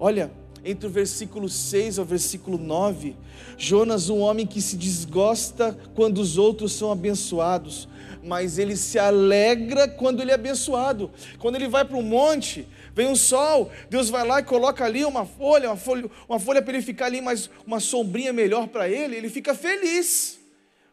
Olha, 0.00 0.32
entre 0.64 0.88
o 0.88 0.90
versículo 0.90 1.48
6 1.48 2.00
ao 2.00 2.04
versículo 2.04 2.58
9, 2.58 3.14
Jonas, 3.56 4.08
um 4.08 4.18
homem 4.18 4.44
que 4.44 4.60
se 4.60 4.76
desgosta 4.76 5.78
quando 5.94 6.18
os 6.18 6.36
outros 6.36 6.72
são 6.72 6.90
abençoados, 6.90 7.88
mas 8.24 8.58
ele 8.58 8.74
se 8.74 8.98
alegra 8.98 9.86
quando 9.86 10.20
ele 10.20 10.30
é 10.30 10.34
abençoado. 10.34 11.10
Quando 11.38 11.56
ele 11.56 11.68
vai 11.68 11.84
para 11.84 11.98
o 11.98 12.02
monte, 12.02 12.66
vem 12.94 13.10
o 13.10 13.16
sol, 13.16 13.70
Deus 13.90 14.08
vai 14.08 14.26
lá 14.26 14.40
e 14.40 14.44
coloca 14.44 14.84
ali 14.84 15.04
uma 15.04 15.26
folha, 15.26 15.68
uma 15.68 15.76
folha, 15.76 16.10
uma 16.28 16.38
folha 16.38 16.62
para 16.62 16.74
ele 16.74 16.82
ficar 16.82 17.06
ali, 17.06 17.20
mais 17.20 17.50
uma 17.66 17.80
sombrinha 17.80 18.32
melhor 18.32 18.68
para 18.68 18.88
ele, 18.88 19.16
ele 19.16 19.28
fica 19.28 19.54
feliz, 19.54 20.38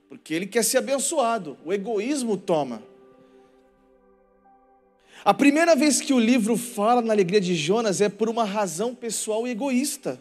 porque 0.09 0.33
ele 0.33 0.47
quer 0.47 0.63
ser 0.63 0.79
abençoado. 0.79 1.57
O 1.63 1.71
egoísmo 1.71 2.35
toma. 2.35 2.81
A 5.23 5.33
primeira 5.33 5.75
vez 5.75 6.01
que 6.01 6.13
o 6.13 6.19
livro 6.19 6.57
fala 6.57 7.01
na 7.01 7.13
alegria 7.13 7.39
de 7.39 7.53
Jonas 7.53 8.01
é 8.01 8.09
por 8.09 8.27
uma 8.27 8.43
razão 8.43 8.95
pessoal 8.95 9.47
e 9.47 9.51
egoísta. 9.51 10.19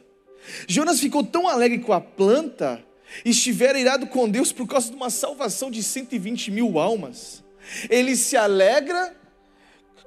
Jonas 0.68 1.00
ficou 1.00 1.24
tão 1.24 1.48
alegre 1.48 1.78
com 1.78 1.94
a 1.94 2.00
planta 2.00 2.84
e 3.24 3.30
estivera 3.30 3.78
irado 3.78 4.06
com 4.06 4.28
Deus 4.28 4.52
por 4.52 4.66
causa 4.66 4.90
de 4.90 4.96
uma 4.96 5.08
salvação 5.08 5.70
de 5.70 5.82
120 5.82 6.50
mil 6.50 6.78
almas. 6.78 7.42
Ele 7.88 8.14
se 8.14 8.36
alegra 8.36 9.14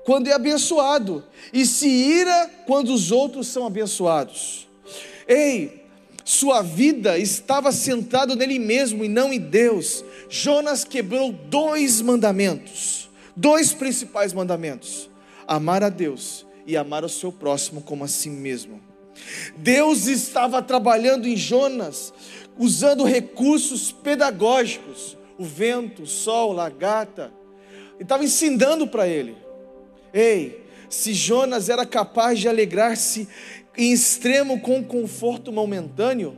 quando 0.06 0.28
é 0.28 0.34
abençoado 0.34 1.24
e 1.51 1.66
se 1.66 1.88
ira 1.88 2.49
quando 2.66 2.93
os 2.93 3.12
outros 3.12 3.47
são 3.47 3.66
abençoados. 3.66 4.68
Ei, 5.28 5.84
sua 6.24 6.62
vida 6.62 7.18
estava 7.18 7.72
centrada 7.72 8.36
nele 8.36 8.60
mesmo 8.60 9.04
e 9.04 9.10
não 9.10 9.34
em 9.34 9.39
Deus. 9.39 10.04
Jonas 10.30 10.84
quebrou 10.84 11.32
dois 11.32 12.01
mandamentos, 12.01 13.10
dois 13.36 13.74
principais 13.74 14.34
mandamentos: 14.34 15.10
amar 15.47 15.84
a 15.84 15.89
Deus 15.89 16.45
e 16.66 16.78
amar 16.78 17.04
o 17.04 17.10
seu 17.10 17.32
próximo 17.32 17.82
como 17.82 18.04
a 18.04 18.08
si 18.08 18.30
mesmo. 18.30 18.82
Deus 19.58 20.08
estava 20.08 20.62
trabalhando 20.62 21.28
em 21.28 21.36
Jonas, 21.36 22.14
usando 22.58 23.04
recursos 23.04 23.91
pedagógicos, 23.91 25.18
o 25.38 25.43
vento, 25.43 26.04
o 26.04 26.08
sol, 26.08 26.51
a 26.51 26.64
lagarta, 26.64 27.34
e 27.99 28.04
estava 28.04 28.24
ensinando 28.24 28.88
para 28.88 29.08
ele. 29.08 29.43
Ei, 30.14 30.64
se 30.89 31.14
Jonas 31.14 31.70
era 31.70 31.86
capaz 31.86 32.39
de 32.39 32.47
alegrar-se 32.47 33.28
em 33.76 33.91
extremo 33.91 34.61
com 34.61 34.80
o 34.80 34.86
conforto 34.86 35.51
momentâneo 35.51 36.38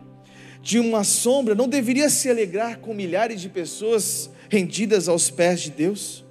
de 0.61 0.79
uma 0.79 1.03
sombra, 1.03 1.53
não 1.53 1.67
deveria 1.67 2.09
se 2.09 2.29
alegrar 2.29 2.79
com 2.79 2.93
milhares 2.93 3.41
de 3.41 3.49
pessoas 3.49 4.29
rendidas 4.49 5.09
aos 5.09 5.29
pés 5.29 5.61
de 5.61 5.71
Deus? 5.71 6.25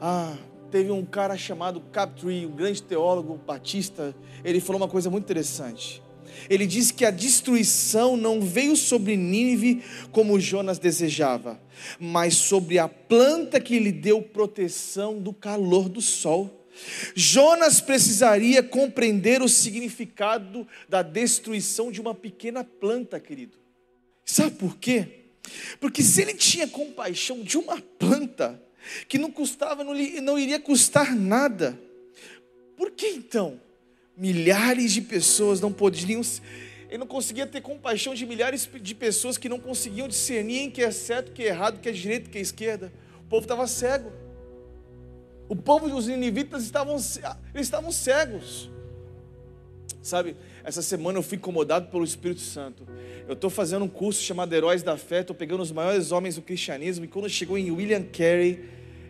Ah, 0.00 0.36
teve 0.70 0.90
um 0.90 1.04
cara 1.04 1.36
chamado 1.36 1.80
Captree, 1.80 2.44
um 2.44 2.50
grande 2.50 2.82
teólogo 2.82 3.40
batista, 3.46 4.14
ele 4.44 4.60
falou 4.60 4.82
uma 4.82 4.88
coisa 4.88 5.08
muito 5.08 5.24
interessante. 5.24 6.02
Ele 6.48 6.66
disse 6.66 6.92
que 6.92 7.04
a 7.04 7.10
destruição 7.10 8.16
não 8.16 8.40
veio 8.40 8.76
sobre 8.76 9.16
Nínive 9.16 9.82
como 10.12 10.38
Jonas 10.38 10.78
desejava, 10.78 11.60
mas 11.98 12.34
sobre 12.34 12.78
a 12.78 12.88
planta 12.88 13.60
que 13.60 13.78
lhe 13.78 13.92
deu 13.92 14.20
proteção 14.22 15.18
do 15.18 15.32
calor 15.32 15.88
do 15.88 16.00
sol. 16.00 16.66
Jonas 17.14 17.80
precisaria 17.80 18.62
compreender 18.62 19.40
o 19.42 19.48
significado 19.48 20.66
da 20.88 21.02
destruição 21.02 21.92
de 21.92 22.00
uma 22.00 22.14
pequena 22.14 22.64
planta, 22.64 23.20
querido. 23.20 23.56
Sabe 24.24 24.52
por 24.52 24.76
quê? 24.76 25.06
Porque 25.78 26.02
se 26.02 26.22
ele 26.22 26.34
tinha 26.34 26.66
compaixão 26.66 27.42
de 27.42 27.56
uma 27.58 27.80
planta 27.80 28.60
que 29.08 29.18
não 29.18 29.30
custava, 29.30 29.84
não, 29.84 29.94
lhe- 29.94 30.20
não 30.20 30.38
iria 30.38 30.58
custar 30.58 31.14
nada, 31.14 31.78
por 32.76 32.90
que 32.90 33.06
então 33.06 33.60
milhares 34.16 34.92
de 34.92 35.00
pessoas 35.00 35.60
não 35.60 35.72
podiam, 35.72 36.22
ele 36.88 36.98
não 36.98 37.06
conseguia 37.06 37.46
ter 37.46 37.60
compaixão 37.60 38.14
de 38.14 38.24
milhares 38.24 38.68
de 38.80 38.94
pessoas 38.94 39.36
que 39.36 39.48
não 39.48 39.58
conseguiam 39.58 40.06
discernir 40.06 40.60
em 40.60 40.70
que 40.70 40.82
é 40.82 40.90
certo, 40.90 41.32
que 41.32 41.42
é 41.42 41.46
errado, 41.46 41.80
que 41.80 41.88
é 41.88 41.92
direito, 41.92 42.30
que 42.30 42.38
é 42.38 42.40
esquerda? 42.40 42.92
O 43.26 43.28
povo 43.28 43.42
estava 43.42 43.66
cego. 43.66 44.12
O 45.48 45.56
povo 45.56 45.88
dos 45.88 46.06
ninivitas 46.06 46.62
estavam, 46.62 46.94
eles 46.94 47.66
estavam 47.66 47.90
cegos. 47.90 48.70
Sabe, 50.00 50.36
essa 50.62 50.82
semana 50.82 51.18
eu 51.18 51.22
fui 51.22 51.36
incomodado 51.36 51.90
pelo 51.90 52.04
Espírito 52.04 52.42
Santo. 52.42 52.86
Eu 53.26 53.32
estou 53.32 53.48
fazendo 53.48 53.84
um 53.84 53.88
curso 53.88 54.22
chamado 54.22 54.52
Heróis 54.52 54.82
da 54.82 54.96
Fé, 54.96 55.20
estou 55.20 55.34
pegando 55.34 55.62
os 55.62 55.72
maiores 55.72 56.12
homens 56.12 56.36
do 56.36 56.42
cristianismo, 56.42 57.04
e 57.06 57.08
quando 57.08 57.28
chegou 57.28 57.56
em 57.56 57.70
William 57.70 58.02
Carey, 58.02 58.64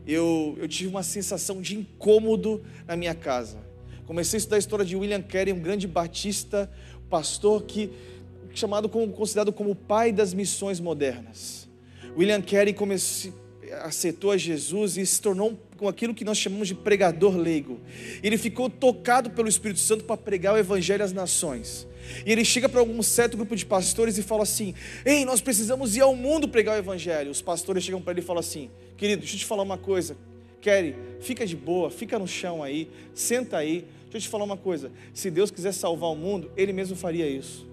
eu, 0.07 0.57
eu 0.59 0.69
tive 0.69 0.89
uma 0.89 1.03
sensação 1.03 1.61
de 1.61 1.77
incômodo 1.77 2.65
na 2.87 2.97
minha 2.97 3.15
casa. 3.15 3.59
Comecei 4.07 4.37
a 4.37 4.39
estudar 4.39 4.57
a 4.57 4.59
história 4.59 4.85
de 4.85 4.97
William 4.97 5.23
Carey, 5.23 5.53
um 5.53 5.61
grande 5.61 5.87
batista, 5.87 6.71
pastor 7.09 7.63
que 7.63 7.91
chamado 8.55 8.89
como, 8.89 9.13
considerado 9.13 9.53
como 9.53 9.71
o 9.71 9.75
pai 9.75 10.13
das 10.13 10.33
missões 10.33 10.79
modernas. 10.79 11.69
William 12.17 12.41
Carey 12.41 12.73
comece- 12.73 13.33
aceitou 13.83 14.31
a 14.31 14.37
Jesus 14.37 14.97
e 14.97 15.05
se 15.05 15.21
tornou 15.21 15.59
com 15.77 15.89
aquilo 15.89 16.15
que 16.15 16.25
nós 16.25 16.39
chamamos 16.39 16.69
de 16.69 16.75
pregador 16.75 17.37
leigo. 17.37 17.81
Ele 18.23 18.39
ficou 18.39 18.71
tocado 18.71 19.31
pelo 19.31 19.49
Espírito 19.49 19.81
Santo 19.81 20.05
para 20.05 20.17
pregar 20.17 20.55
o 20.55 20.59
evangelho 20.59 21.03
às 21.03 21.13
nações. 21.13 21.87
E 22.25 22.31
ele 22.31 22.45
chega 22.45 22.69
para 22.69 22.79
algum 22.81 23.03
certo 23.03 23.37
grupo 23.37 23.57
de 23.57 23.67
pastores 23.67 24.19
e 24.19 24.23
fala 24.23 24.43
assim: 24.43 24.75
Ei, 25.05 25.25
nós 25.25 25.41
precisamos 25.41 25.97
ir 25.97 26.03
ao 26.03 26.15
mundo 26.15 26.47
pregar 26.47 26.77
o 26.77 26.79
evangelho. 26.79 27.31
Os 27.31 27.43
pastores 27.43 27.83
chegam 27.83 28.01
para 28.01 28.13
ele 28.13 28.21
e 28.21 28.25
falam 28.25 28.41
assim: 28.41 28.71
Querido, 28.97 29.21
deixa 29.21 29.35
eu 29.35 29.39
te 29.41 29.47
falar 29.47 29.63
uma 29.63 29.79
coisa. 29.79 30.17
Kerry, 30.65 30.97
fica 31.21 31.47
de 31.47 31.55
boa, 31.55 31.91
fica 31.91 32.19
no 32.19 32.27
chão 32.27 32.63
aí, 32.63 32.91
senta 33.13 33.59
aí. 33.59 33.85
Deixa 34.05 34.17
eu 34.17 34.21
te 34.23 34.29
falar 34.31 34.45
uma 34.45 34.57
coisa. 34.57 34.91
Se 35.13 35.31
Deus 35.31 35.51
quiser 35.51 35.73
salvar 35.73 36.11
o 36.11 36.17
mundo, 36.17 36.51
Ele 36.57 36.73
mesmo 36.73 36.97
faria 36.97 37.29
isso. 37.29 37.69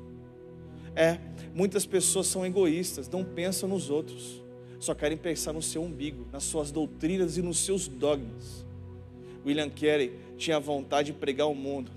É, 0.93 1.17
muitas 1.55 1.85
pessoas 1.85 2.27
são 2.27 2.45
egoístas, 2.45 3.07
não 3.07 3.23
pensam 3.23 3.69
nos 3.69 3.89
outros, 3.89 4.43
só 4.77 4.93
querem 4.93 5.17
pensar 5.17 5.53
no 5.53 5.61
seu 5.61 5.81
umbigo, 5.81 6.27
nas 6.33 6.43
suas 6.43 6.69
doutrinas 6.69 7.37
e 7.37 7.41
nos 7.41 7.59
seus 7.59 7.87
dogmas. 7.87 8.65
William 9.45 9.69
Carey 9.69 10.11
tinha 10.37 10.59
vontade 10.59 11.13
de 11.13 11.17
pregar 11.17 11.47
o 11.47 11.55
mundo. 11.55 11.89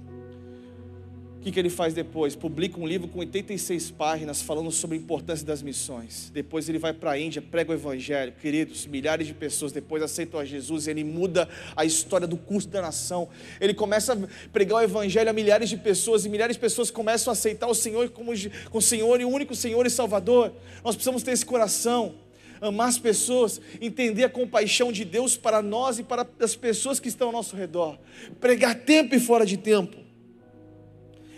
Que, 1.44 1.52
que 1.52 1.58
ele 1.58 1.68
faz 1.68 1.92
depois? 1.92 2.34
Publica 2.34 2.80
um 2.80 2.86
livro 2.86 3.06
com 3.06 3.18
86 3.18 3.90
páginas 3.90 4.40
falando 4.40 4.70
sobre 4.70 4.96
a 4.96 4.98
importância 4.98 5.44
das 5.44 5.60
missões. 5.60 6.30
Depois 6.32 6.70
ele 6.70 6.78
vai 6.78 6.94
para 6.94 7.10
a 7.10 7.20
Índia, 7.20 7.42
prega 7.42 7.70
o 7.70 7.74
Evangelho. 7.74 8.32
Queridos, 8.40 8.86
milhares 8.86 9.26
de 9.26 9.34
pessoas 9.34 9.70
depois 9.70 10.02
aceitam 10.02 10.40
a 10.40 10.44
Jesus. 10.46 10.88
Ele 10.88 11.04
muda 11.04 11.46
a 11.76 11.84
história 11.84 12.26
do 12.26 12.38
curso 12.38 12.66
da 12.68 12.80
nação. 12.80 13.28
Ele 13.60 13.74
começa 13.74 14.14
a 14.14 14.48
pregar 14.54 14.78
o 14.78 14.82
Evangelho 14.82 15.28
a 15.28 15.34
milhares 15.34 15.68
de 15.68 15.76
pessoas 15.76 16.24
e 16.24 16.30
milhares 16.30 16.56
de 16.56 16.60
pessoas 16.60 16.90
começam 16.90 17.30
a 17.30 17.34
aceitar 17.34 17.66
o 17.66 17.74
Senhor 17.74 18.08
como 18.08 18.32
o 18.72 18.80
Senhor 18.80 19.20
e 19.20 19.26
o 19.26 19.28
único 19.28 19.54
Senhor 19.54 19.84
e 19.84 19.90
Salvador. 19.90 20.50
Nós 20.82 20.94
precisamos 20.94 21.22
ter 21.22 21.32
esse 21.32 21.44
coração 21.44 22.14
amar 22.58 22.88
as 22.88 22.98
pessoas, 22.98 23.60
entender 23.82 24.24
a 24.24 24.30
compaixão 24.30 24.90
de 24.90 25.04
Deus 25.04 25.36
para 25.36 25.60
nós 25.60 25.98
e 25.98 26.02
para 26.02 26.26
as 26.40 26.56
pessoas 26.56 26.98
que 26.98 27.08
estão 27.08 27.26
ao 27.26 27.32
nosso 27.34 27.54
redor, 27.54 27.98
pregar 28.40 28.74
tempo 28.74 29.14
e 29.14 29.20
fora 29.20 29.44
de 29.44 29.58
tempo. 29.58 30.03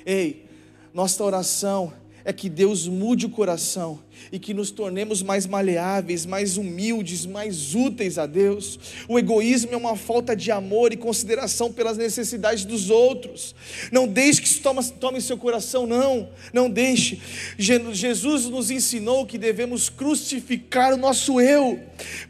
Ei, 0.07 0.46
nossa 0.94 1.22
oração 1.24 1.92
é 2.24 2.32
que 2.32 2.48
Deus 2.48 2.88
mude 2.88 3.26
o 3.26 3.28
coração 3.30 4.00
e 4.32 4.38
que 4.38 4.52
nos 4.52 4.72
tornemos 4.72 5.22
mais 5.22 5.46
maleáveis, 5.46 6.26
mais 6.26 6.57
humildes, 6.57 7.24
mais 7.24 7.72
úteis 7.74 8.18
a 8.18 8.26
Deus. 8.26 8.78
O 9.09 9.16
egoísmo 9.18 9.72
é 9.72 9.76
uma 9.76 9.94
falta 9.96 10.34
de 10.34 10.50
amor 10.50 10.92
e 10.92 10.96
consideração 10.96 11.72
pelas 11.72 11.96
necessidades 11.96 12.64
dos 12.64 12.90
outros. 12.90 13.54
Não 13.92 14.09
deixe 14.09 14.40
que 14.42 14.48
isso 14.48 14.61
tome, 14.61 14.82
tome 14.92 15.20
seu 15.20 15.38
coração, 15.38 15.86
não. 15.86 16.28
Não 16.52 16.68
deixe. 16.68 17.20
Je- 17.59 17.92
Jesus 17.94 18.46
nos 18.46 18.70
ensinou 18.72 19.24
que 19.26 19.38
devemos 19.38 19.88
crucificar 19.88 20.94
o 20.94 20.96
nosso 20.96 21.40
eu. 21.40 21.80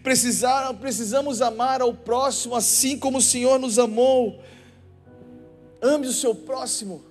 Precisar, 0.02 0.74
precisamos 0.74 1.40
amar 1.40 1.80
ao 1.80 1.94
próximo 1.94 2.54
assim 2.54 2.98
como 2.98 3.16
o 3.18 3.22
Senhor 3.22 3.58
nos 3.58 3.78
amou. 3.78 4.42
Ame 5.80 6.06
o 6.06 6.12
seu 6.12 6.34
próximo 6.34 7.02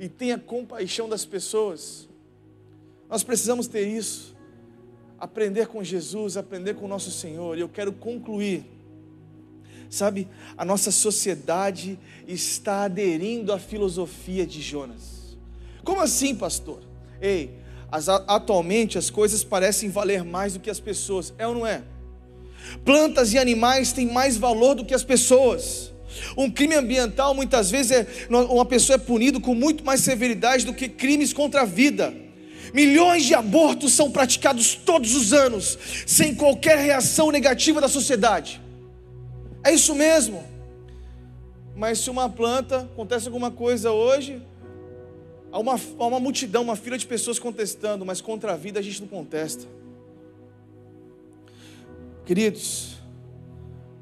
e 0.00 0.08
tenha 0.08 0.38
compaixão 0.38 1.08
das 1.08 1.24
pessoas. 1.26 2.08
Nós 3.08 3.22
precisamos 3.22 3.66
ter 3.68 3.86
isso. 3.86 4.34
Aprender 5.18 5.66
com 5.66 5.84
Jesus, 5.84 6.38
aprender 6.38 6.74
com 6.74 6.86
o 6.86 6.88
nosso 6.88 7.10
Senhor. 7.10 7.56
E 7.58 7.60
eu 7.60 7.68
quero 7.68 7.92
concluir. 7.92 8.64
Sabe, 9.90 10.26
a 10.56 10.64
nossa 10.64 10.90
sociedade 10.90 11.98
está 12.26 12.84
aderindo 12.84 13.52
à 13.52 13.58
filosofia 13.58 14.46
de 14.46 14.62
Jonas. 14.62 15.36
Como 15.84 16.00
assim, 16.00 16.34
pastor? 16.34 16.80
Ei, 17.20 17.50
as- 17.92 18.08
atualmente 18.08 18.96
as 18.96 19.10
coisas 19.10 19.44
parecem 19.44 19.90
valer 19.90 20.24
mais 20.24 20.54
do 20.54 20.60
que 20.60 20.70
as 20.70 20.80
pessoas. 20.80 21.34
É 21.36 21.46
ou 21.46 21.54
não 21.54 21.66
é? 21.66 21.82
Plantas 22.84 23.32
e 23.34 23.38
animais 23.38 23.92
têm 23.92 24.06
mais 24.10 24.36
valor 24.38 24.74
do 24.76 24.84
que 24.84 24.94
as 24.94 25.04
pessoas. 25.04 25.92
Um 26.36 26.50
crime 26.50 26.74
ambiental 26.74 27.34
muitas 27.34 27.70
vezes 27.70 27.92
é 27.92 28.06
uma 28.28 28.64
pessoa 28.64 28.96
é 28.96 28.98
punido 28.98 29.40
com 29.40 29.54
muito 29.54 29.84
mais 29.84 30.00
severidade 30.00 30.64
do 30.64 30.74
que 30.74 30.88
crimes 30.88 31.32
contra 31.32 31.62
a 31.62 31.64
vida. 31.64 32.12
Milhões 32.72 33.24
de 33.24 33.34
abortos 33.34 33.92
são 33.92 34.10
praticados 34.10 34.74
todos 34.74 35.14
os 35.14 35.32
anos, 35.32 35.78
sem 36.06 36.34
qualquer 36.34 36.78
reação 36.78 37.30
negativa 37.30 37.80
da 37.80 37.88
sociedade. 37.88 38.60
É 39.64 39.72
isso 39.72 39.94
mesmo. 39.94 40.44
Mas 41.74 41.98
se 41.98 42.10
uma 42.10 42.28
planta 42.28 42.80
acontece 42.80 43.26
alguma 43.26 43.50
coisa 43.50 43.90
hoje, 43.90 44.40
há 45.50 45.58
uma, 45.58 45.74
há 45.74 46.06
uma 46.06 46.20
multidão, 46.20 46.62
uma 46.62 46.76
fila 46.76 46.96
de 46.96 47.06
pessoas 47.06 47.38
contestando, 47.38 48.04
mas 48.04 48.20
contra 48.20 48.52
a 48.52 48.56
vida 48.56 48.78
a 48.78 48.82
gente 48.82 49.00
não 49.00 49.08
contesta. 49.08 49.64
Queridos, 52.24 52.99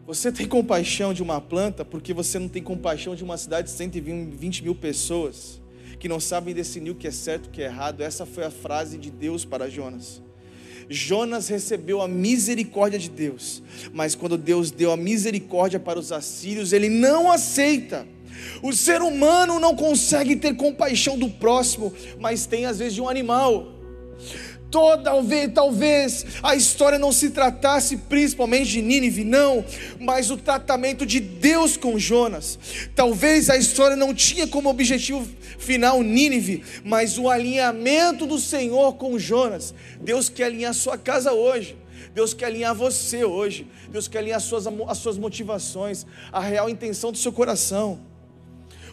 você 0.08 0.32
tem 0.32 0.46
compaixão 0.46 1.12
de 1.12 1.22
uma 1.22 1.38
planta 1.38 1.84
porque 1.84 2.14
você 2.14 2.38
não 2.38 2.48
tem 2.48 2.62
compaixão 2.62 3.14
de 3.14 3.22
uma 3.22 3.36
cidade 3.36 3.68
de 3.68 3.74
120 3.74 4.64
mil 4.64 4.74
pessoas 4.74 5.60
que 6.00 6.08
não 6.08 6.18
sabem 6.18 6.54
decidir 6.54 6.90
o 6.90 6.94
que 6.94 7.06
é 7.06 7.10
certo 7.10 7.44
e 7.44 7.48
o 7.48 7.50
que 7.50 7.60
é 7.60 7.66
errado. 7.66 8.00
Essa 8.00 8.24
foi 8.24 8.42
a 8.42 8.50
frase 8.50 8.96
de 8.96 9.10
Deus 9.10 9.44
para 9.44 9.68
Jonas. 9.68 10.22
Jonas 10.88 11.48
recebeu 11.48 12.00
a 12.00 12.08
misericórdia 12.08 12.98
de 12.98 13.10
Deus, 13.10 13.62
mas 13.92 14.14
quando 14.14 14.38
Deus 14.38 14.70
deu 14.70 14.90
a 14.92 14.96
misericórdia 14.96 15.78
para 15.78 15.98
os 15.98 16.10
assírios, 16.10 16.72
ele 16.72 16.88
não 16.88 17.30
aceita. 17.30 18.08
O 18.62 18.72
ser 18.72 19.02
humano 19.02 19.60
não 19.60 19.76
consegue 19.76 20.36
ter 20.36 20.56
compaixão 20.56 21.18
do 21.18 21.28
próximo, 21.28 21.92
mas 22.18 22.46
tem 22.46 22.64
às 22.64 22.78
vezes 22.78 22.94
de 22.94 23.02
um 23.02 23.10
animal. 23.10 23.77
Toda, 24.70 25.04
talvez, 25.04 25.52
talvez 25.54 26.26
a 26.42 26.54
história 26.54 26.98
não 26.98 27.10
se 27.10 27.30
tratasse 27.30 27.96
principalmente 27.96 28.70
de 28.70 28.82
Nínive, 28.82 29.24
não, 29.24 29.64
mas 29.98 30.30
o 30.30 30.36
tratamento 30.36 31.06
de 31.06 31.20
Deus 31.20 31.76
com 31.76 31.98
Jonas. 31.98 32.58
Talvez 32.94 33.48
a 33.48 33.56
história 33.56 33.96
não 33.96 34.12
tinha 34.12 34.46
como 34.46 34.68
objetivo 34.68 35.26
final 35.58 36.02
Nínive, 36.02 36.62
mas 36.84 37.16
o 37.16 37.30
alinhamento 37.30 38.26
do 38.26 38.38
Senhor 38.38 38.94
com 38.96 39.18
Jonas. 39.18 39.74
Deus 40.00 40.28
quer 40.28 40.44
alinhar 40.44 40.74
sua 40.74 40.98
casa 40.98 41.32
hoje. 41.32 41.74
Deus 42.14 42.34
quer 42.34 42.46
alinhar 42.46 42.74
você 42.74 43.24
hoje. 43.24 43.66
Deus 43.88 44.06
quer 44.06 44.18
alinhar 44.18 44.36
as 44.36 44.44
suas, 44.44 44.66
as 44.66 44.98
suas 44.98 45.16
motivações, 45.16 46.04
a 46.30 46.40
real 46.40 46.68
intenção 46.68 47.10
do 47.10 47.16
seu 47.16 47.32
coração. 47.32 48.00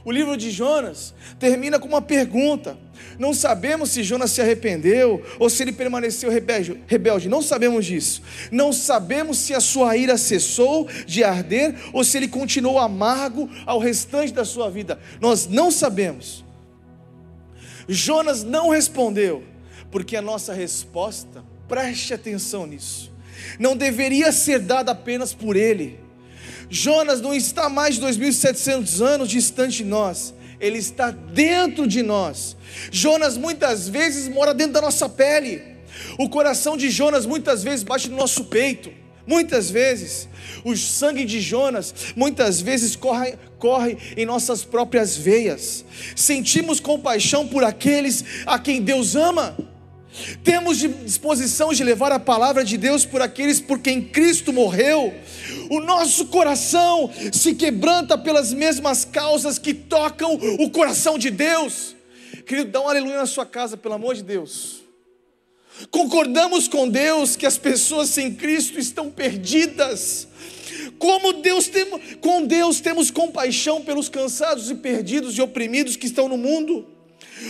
O 0.05 0.11
livro 0.11 0.37
de 0.37 0.51
Jonas 0.51 1.15
termina 1.39 1.79
com 1.79 1.87
uma 1.87 2.01
pergunta. 2.01 2.77
Não 3.17 3.33
sabemos 3.33 3.89
se 3.89 4.03
Jonas 4.03 4.29
se 4.29 4.39
arrependeu 4.39 5.25
ou 5.39 5.49
se 5.49 5.63
ele 5.63 5.71
permaneceu 5.71 6.29
rebelde. 6.29 7.27
Não 7.27 7.41
sabemos 7.41 7.87
disso. 7.87 8.21
Não 8.51 8.71
sabemos 8.71 9.39
se 9.39 9.55
a 9.55 9.59
sua 9.59 9.97
ira 9.97 10.15
cessou 10.15 10.87
de 11.07 11.23
arder 11.23 11.75
ou 11.91 12.03
se 12.03 12.17
ele 12.17 12.27
continuou 12.27 12.77
amargo 12.77 13.49
ao 13.65 13.79
restante 13.79 14.31
da 14.31 14.45
sua 14.45 14.69
vida. 14.69 14.99
Nós 15.19 15.47
não 15.47 15.71
sabemos. 15.71 16.45
Jonas 17.89 18.43
não 18.43 18.69
respondeu, 18.69 19.43
porque 19.89 20.15
a 20.15 20.21
nossa 20.21 20.53
resposta, 20.53 21.43
preste 21.67 22.13
atenção 22.13 22.67
nisso, 22.67 23.11
não 23.59 23.75
deveria 23.75 24.31
ser 24.31 24.59
dada 24.59 24.91
apenas 24.91 25.33
por 25.33 25.55
ele 25.55 26.04
Jonas 26.69 27.21
não 27.21 27.33
está 27.33 27.69
mais 27.69 27.95
de 27.95 28.01
2.700 28.01 29.01
anos 29.05 29.29
distante 29.29 29.77
de 29.77 29.85
nós, 29.85 30.33
ele 30.59 30.77
está 30.77 31.11
dentro 31.11 31.87
de 31.87 32.01
nós. 32.01 32.55
Jonas 32.91 33.37
muitas 33.37 33.87
vezes 33.87 34.27
mora 34.27 34.53
dentro 34.53 34.73
da 34.73 34.81
nossa 34.81 35.07
pele. 35.07 35.61
O 36.17 36.29
coração 36.29 36.75
de 36.75 36.89
Jonas 36.89 37.25
muitas 37.25 37.63
vezes 37.63 37.83
bate 37.83 38.09
no 38.09 38.17
nosso 38.17 38.45
peito. 38.45 38.91
Muitas 39.27 39.71
vezes, 39.71 40.29
o 40.63 40.75
sangue 40.77 41.25
de 41.25 41.41
Jonas 41.41 41.93
muitas 42.15 42.61
vezes 42.61 42.95
corre, 42.95 43.35
corre 43.57 43.97
em 44.15 44.25
nossas 44.25 44.63
próprias 44.63 45.17
veias. 45.17 45.83
Sentimos 46.15 46.79
compaixão 46.79 47.47
por 47.47 47.63
aqueles 47.63 48.23
a 48.45 48.59
quem 48.59 48.81
Deus 48.81 49.15
ama. 49.15 49.57
Temos 50.43 50.77
disposição 50.77 51.73
de 51.73 51.83
levar 51.83 52.11
a 52.11 52.19
palavra 52.19 52.63
de 52.63 52.77
Deus 52.77 53.05
por 53.05 53.21
aqueles 53.21 53.59
por 53.59 53.79
quem 53.79 54.01
Cristo 54.01 54.53
morreu. 54.53 55.13
O 55.69 55.79
nosso 55.79 56.27
coração 56.27 57.11
se 57.31 57.53
quebranta 57.53 58.17
pelas 58.17 58.53
mesmas 58.53 59.03
causas 59.03 59.57
que 59.59 59.73
tocam 59.73 60.33
o 60.59 60.69
coração 60.69 61.17
de 61.17 61.29
Deus. 61.29 61.95
Querido, 62.45 62.71
dá 62.71 62.81
um 62.81 62.87
aleluia 62.87 63.17
na 63.17 63.25
sua 63.25 63.45
casa, 63.45 63.75
pelo 63.75 63.95
amor 63.95 64.15
de 64.15 64.23
Deus. 64.23 64.83
Concordamos 65.91 66.67
com 66.67 66.87
Deus 66.87 67.35
que 67.35 67.45
as 67.45 67.57
pessoas 67.57 68.09
sem 68.09 68.33
Cristo 68.33 68.79
estão 68.79 69.09
perdidas. 69.09 70.27
Como 70.97 71.33
Deus 71.33 71.67
tem, 71.67 71.85
com 72.21 72.45
Deus 72.45 72.79
temos 72.79 73.11
compaixão 73.11 73.81
pelos 73.81 74.07
cansados 74.07 74.69
e 74.69 74.75
perdidos 74.75 75.37
e 75.37 75.41
oprimidos 75.41 75.97
que 75.97 76.05
estão 76.05 76.29
no 76.29 76.37
mundo. 76.37 76.94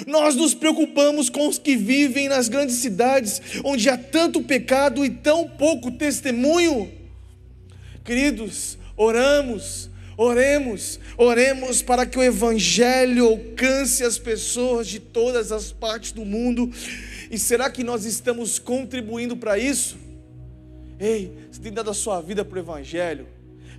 Nós 0.07 0.35
nos 0.35 0.53
preocupamos 0.53 1.29
com 1.29 1.47
os 1.47 1.57
que 1.57 1.75
vivem 1.75 2.27
nas 2.27 2.47
grandes 2.47 2.75
cidades, 2.77 3.41
onde 3.63 3.89
há 3.89 3.97
tanto 3.97 4.41
pecado 4.41 5.05
e 5.05 5.09
tão 5.09 5.47
pouco 5.47 5.91
testemunho. 5.91 6.91
Queridos, 8.03 8.77
oramos, 8.95 9.89
oremos, 10.17 10.99
oremos 11.17 11.81
para 11.81 12.05
que 12.05 12.17
o 12.17 12.23
Evangelho 12.23 13.27
alcance 13.27 14.03
as 14.03 14.17
pessoas 14.17 14.87
de 14.87 14.99
todas 14.99 15.51
as 15.51 15.71
partes 15.71 16.11
do 16.11 16.25
mundo. 16.25 16.71
E 17.29 17.37
será 17.37 17.69
que 17.69 17.83
nós 17.83 18.05
estamos 18.05 18.59
contribuindo 18.59 19.35
para 19.35 19.57
isso? 19.57 19.97
Ei, 20.99 21.31
você 21.51 21.61
tem 21.61 21.73
dado 21.73 21.89
a 21.89 21.93
sua 21.93 22.21
vida 22.21 22.45
para 22.45 22.57
o 22.57 22.61
Evangelho, 22.61 23.27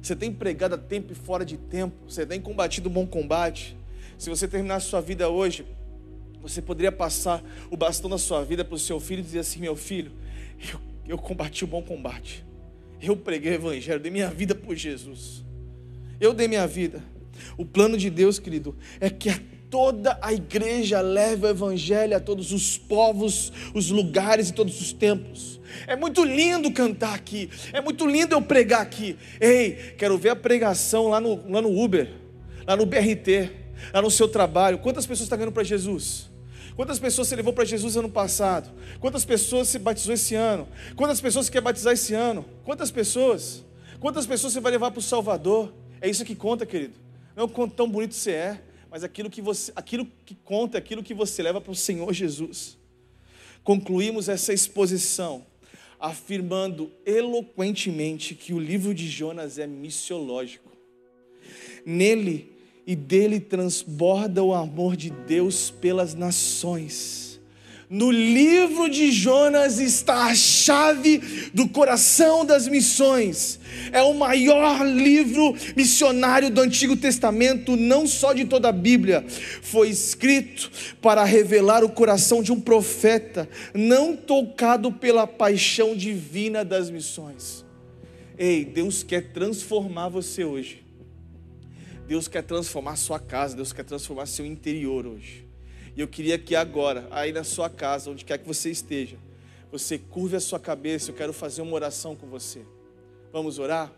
você 0.03 0.15
tem 0.15 0.31
pregado 0.31 0.75
a 0.75 0.79
tempo 0.79 1.13
e 1.13 1.17
fora 1.17 1.45
de 1.45 1.57
tempo, 1.57 1.97
você 2.07 2.27
tem 2.27 2.41
combatido 2.41 2.89
o 2.89 2.93
bom 2.93 3.07
combate. 3.07 3.77
Se 4.19 4.29
você 4.29 4.47
terminar 4.47 4.77
a 4.77 4.81
sua 4.81 5.01
vida 5.01 5.29
hoje, 5.29 5.67
você 6.49 6.63
poderia 6.63 6.93
passar 6.93 7.43
o 7.71 7.77
bastão 7.77 8.09
da 8.09 8.19
sua 8.19 8.45
vida 8.45 8.65
para 8.65 8.75
o 8.75 8.79
seu 8.79 9.01
filho 9.01 9.21
e 9.21 9.23
dizer 9.23 9.41
assim: 9.41 9.61
meu 9.61 9.77
filho, 9.77 10.13
eu, 10.73 10.81
eu 11.09 11.19
combati 11.19 11.65
o 11.65 11.67
bom 11.67 11.83
combate. 11.83 12.45
Eu 13.01 13.17
preguei 13.17 13.53
o 13.53 13.55
evangelho, 13.55 14.01
dei 14.01 14.11
minha 14.11 14.31
vida 14.31 14.55
por 14.55 14.75
Jesus. 14.75 15.45
Eu 16.21 16.33
dei 16.33 16.49
minha 16.49 16.67
vida. 16.67 17.03
O 17.57 17.65
plano 17.65 17.99
de 17.99 18.09
Deus, 18.09 18.39
querido, 18.39 18.75
é 19.01 19.11
que 19.11 19.29
a 19.29 19.39
toda 19.71 20.19
a 20.23 20.33
igreja 20.33 21.01
leve 21.01 21.45
o 21.45 21.49
evangelho 21.49 22.17
a 22.17 22.21
todos 22.21 22.53
os 22.53 22.79
povos, 22.79 23.53
os 23.75 23.91
lugares 23.91 24.49
e 24.49 24.53
todos 24.53 24.81
os 24.81 24.93
tempos. 24.93 25.61
É 25.87 25.97
muito 25.97 26.25
lindo 26.25 26.71
cantar 26.73 27.15
aqui, 27.15 27.51
é 27.73 27.81
muito 27.81 28.07
lindo 28.07 28.35
eu 28.35 28.41
pregar 28.41 28.81
aqui. 28.81 29.17
Ei, 29.41 29.95
quero 29.99 30.17
ver 30.17 30.31
a 30.31 30.37
pregação 30.37 31.09
lá 31.09 31.21
no, 31.21 31.51
lá 31.51 31.61
no 31.61 31.79
Uber, 31.79 32.11
lá 32.67 32.77
no 32.77 32.87
BRT, 32.87 33.51
lá 33.93 34.01
no 34.01 34.11
seu 34.11 34.29
trabalho. 34.29 34.79
Quantas 34.79 35.05
pessoas 35.05 35.27
estão 35.27 35.37
ganhando 35.37 35.53
para 35.53 35.65
Jesus? 35.65 36.31
Quantas 36.77 36.99
pessoas 36.99 37.29
você 37.29 37.37
levou 37.37 37.55
para 37.55 37.65
Jesus 37.65 37.97
ano 37.97 38.11
passado? 38.11 38.71
Quantas 39.01 39.25
pessoas 39.25 39.67
se 39.69 39.79
batizou 39.79 40.13
esse 40.13 40.35
ano? 40.35 40.69
Quantas 40.95 41.23
pessoas 41.23 41.47
você 41.47 41.53
quer 41.53 41.63
batizar 41.63 41.95
esse 41.95 42.13
ano? 42.13 42.45
Quantas 42.65 42.91
pessoas? 42.91 43.65
Quantas 43.99 44.27
pessoas 44.27 44.53
você 44.53 44.61
vai 44.61 44.73
levar 44.73 44.91
para 44.91 44.99
o 44.99 45.03
Salvador? 45.03 45.73
É 46.03 46.09
isso 46.09 46.23
que 46.23 46.35
conta, 46.35 46.67
querido. 46.67 46.95
Não 47.35 47.45
é 47.45 47.47
o 47.47 47.49
quanto 47.49 47.75
tão 47.75 47.89
bonito 47.89 48.15
você 48.15 48.33
é, 48.33 48.63
mas 48.91 49.03
aquilo 49.03 49.31
que, 49.31 49.41
você, 49.41 49.73
aquilo 49.75 50.07
que 50.27 50.35
conta 50.35 50.77
aquilo 50.77 51.03
que 51.03 51.15
você 51.15 51.43
leva 51.43 51.63
para 51.63 51.73
o 51.73 51.75
Senhor 51.75 52.13
Jesus. 52.13 52.77
Concluímos 53.65 54.29
essa 54.29 54.53
exposição 54.53 55.47
afirmando 55.99 56.93
eloquentemente 57.07 58.35
que 58.35 58.53
o 58.53 58.59
livro 58.59 58.95
de 58.95 59.09
Jonas 59.09 59.59
é 59.59 59.67
missiológico. 59.67 60.71
Nele 61.87 62.56
e 62.87 62.95
dele 62.95 63.41
transborda 63.41 64.45
o 64.45 64.55
amor 64.55 64.97
de 64.97 65.11
Deus 65.11 65.71
pelas 65.71 66.15
nações. 66.15 67.27
No 67.89 68.11
livro 68.11 68.89
de 68.89 69.13
Jonas 69.13 69.79
está 69.79 70.27
a 70.27 70.35
chave 70.35 71.51
do 71.55 71.69
coração 71.69 72.45
das 72.45 72.67
missões. 72.67 73.61
É 73.93 74.03
o 74.03 74.13
maior 74.13 74.85
livro 74.85 75.55
missionário 75.77 76.51
do 76.51 76.61
Antigo 76.61 76.97
Testamento, 76.97 77.77
não 77.77 78.05
só 78.05 78.33
de 78.33 78.45
toda 78.45 78.71
a 78.71 78.73
Bíblia. 78.73 79.25
Foi 79.29 79.89
escrito 79.89 80.69
para 81.01 81.23
revelar 81.23 81.85
o 81.85 81.89
coração 81.89 82.43
de 82.43 82.51
um 82.51 82.61
profeta, 82.61 83.49
não 83.73 84.17
tocado 84.17 84.91
pela 84.91 85.25
paixão 85.25 85.95
divina 85.95 86.65
das 86.65 86.91
missões. 86.91 87.65
Ei, 88.37 88.65
Deus 88.65 89.05
quer 89.05 89.33
transformar 89.33 90.09
você 90.09 90.45
hoje. 90.45 90.86
Deus 92.07 92.29
quer 92.29 92.43
transformar 92.43 92.97
sua 92.97 93.19
casa, 93.19 93.57
Deus 93.57 93.73
quer 93.73 93.85
transformar 93.85 94.27
seu 94.27 94.47
interior 94.47 95.07
hoje. 95.07 95.45
E 95.97 96.01
eu 96.01 96.07
queria 96.07 96.39
que 96.39 96.55
agora, 96.55 97.09
aí 97.11 97.33
na 97.33 97.43
sua 97.43 97.69
casa, 97.69 98.11
onde 98.11 98.25
quer 98.25 98.39
que 98.39 98.47
você 98.47 98.71
esteja, 98.71 99.17
você 99.73 99.99
curve 99.99 100.37
a 100.37 100.41
sua 100.41 100.61
cabeça, 100.61 101.11
eu 101.11 101.15
quero 101.15 101.33
fazer 101.33 101.63
uma 101.63 101.73
oração 101.73 102.15
com 102.15 102.29
você. 102.29 102.65
Vamos 103.33 103.59
orar? 103.59 103.93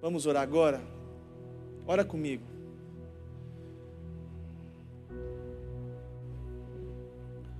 Vamos 0.00 0.26
orar 0.26 0.42
agora? 0.42 0.80
Ora 1.86 2.04
comigo. 2.04 2.44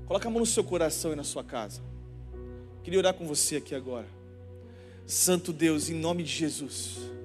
Coloca 0.06 0.28
a 0.28 0.30
mão 0.30 0.40
no 0.40 0.46
seu 0.46 0.62
coração 0.62 1.12
e 1.12 1.16
na 1.16 1.24
sua 1.24 1.42
casa. 1.42 1.82
Queria 2.84 2.98
orar 2.98 3.14
com 3.14 3.26
você 3.26 3.56
aqui 3.56 3.74
agora. 3.74 4.06
Santo 5.04 5.52
Deus, 5.52 5.90
em 5.90 5.94
nome 5.94 6.22
de 6.22 6.30
Jesus 6.30 7.19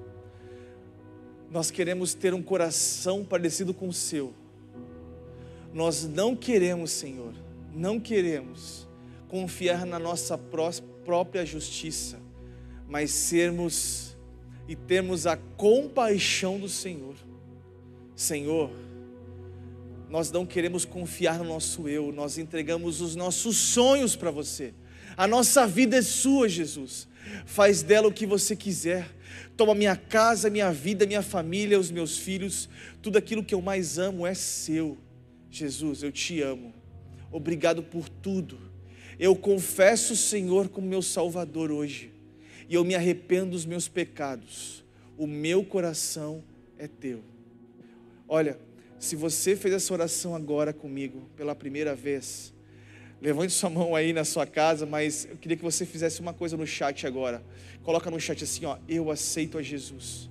Nós 1.50 1.70
queremos 1.70 2.12
ter 2.14 2.34
um 2.34 2.42
coração 2.42 3.24
parecido 3.24 3.72
com 3.72 3.88
o 3.88 3.92
seu. 3.92 4.34
Nós 5.72 6.04
não 6.04 6.34
queremos, 6.34 6.90
Senhor, 6.90 7.34
não 7.74 8.00
queremos 8.00 8.86
confiar 9.28 9.84
na 9.84 9.98
nossa 9.98 10.36
pró- 10.38 10.70
própria 11.04 11.44
justiça, 11.44 12.18
mas 12.88 13.10
sermos 13.10 14.16
e 14.68 14.74
termos 14.74 15.26
a 15.26 15.36
compaixão 15.36 16.58
do 16.58 16.68
Senhor. 16.68 17.14
Senhor, 18.14 18.70
nós 20.08 20.30
não 20.30 20.46
queremos 20.46 20.84
confiar 20.84 21.38
no 21.38 21.44
nosso 21.44 21.88
eu, 21.88 22.12
nós 22.12 22.38
entregamos 22.38 23.00
os 23.00 23.14
nossos 23.14 23.56
sonhos 23.56 24.16
para 24.16 24.30
você. 24.30 24.72
A 25.16 25.26
nossa 25.26 25.66
vida 25.66 25.96
é 25.96 26.02
sua, 26.02 26.48
Jesus. 26.48 27.08
Faz 27.44 27.82
dela 27.82 28.08
o 28.08 28.12
que 28.12 28.26
você 28.26 28.54
quiser. 28.54 29.15
Toma 29.56 29.74
minha 29.74 29.96
casa, 29.96 30.50
minha 30.50 30.72
vida, 30.72 31.06
minha 31.06 31.22
família, 31.22 31.78
os 31.78 31.90
meus 31.90 32.18
filhos, 32.18 32.68
tudo 33.00 33.16
aquilo 33.18 33.44
que 33.44 33.54
eu 33.54 33.62
mais 33.62 33.98
amo 33.98 34.26
é 34.26 34.34
seu. 34.34 34.98
Jesus, 35.50 36.02
eu 36.02 36.12
te 36.12 36.40
amo. 36.42 36.74
Obrigado 37.30 37.82
por 37.82 38.08
tudo. 38.08 38.58
Eu 39.18 39.34
confesso 39.34 40.12
o 40.12 40.16
Senhor 40.16 40.68
como 40.68 40.86
meu 40.86 41.02
Salvador 41.02 41.70
hoje. 41.70 42.12
E 42.68 42.74
eu 42.74 42.84
me 42.84 42.94
arrependo 42.94 43.52
dos 43.52 43.64
meus 43.64 43.88
pecados. 43.88 44.84
O 45.16 45.26
meu 45.26 45.64
coração 45.64 46.42
é 46.78 46.86
teu. 46.86 47.22
Olha, 48.28 48.58
se 48.98 49.14
você 49.14 49.54
fez 49.54 49.74
essa 49.74 49.92
oração 49.92 50.34
agora 50.34 50.72
comigo, 50.72 51.28
pela 51.36 51.54
primeira 51.54 51.94
vez, 51.94 52.52
levante 53.20 53.52
sua 53.52 53.70
mão 53.70 53.94
aí 53.94 54.12
na 54.12 54.24
sua 54.24 54.46
casa, 54.46 54.84
mas 54.84 55.26
eu 55.30 55.36
queria 55.36 55.56
que 55.56 55.62
você 55.62 55.86
fizesse 55.86 56.20
uma 56.20 56.32
coisa 56.32 56.56
no 56.56 56.66
chat 56.66 57.06
agora. 57.06 57.42
Coloca 57.82 58.10
no 58.10 58.20
chat 58.20 58.42
assim, 58.44 58.64
ó, 58.64 58.78
eu 58.88 59.10
aceito 59.10 59.58
a 59.58 59.62
Jesus. 59.62 60.28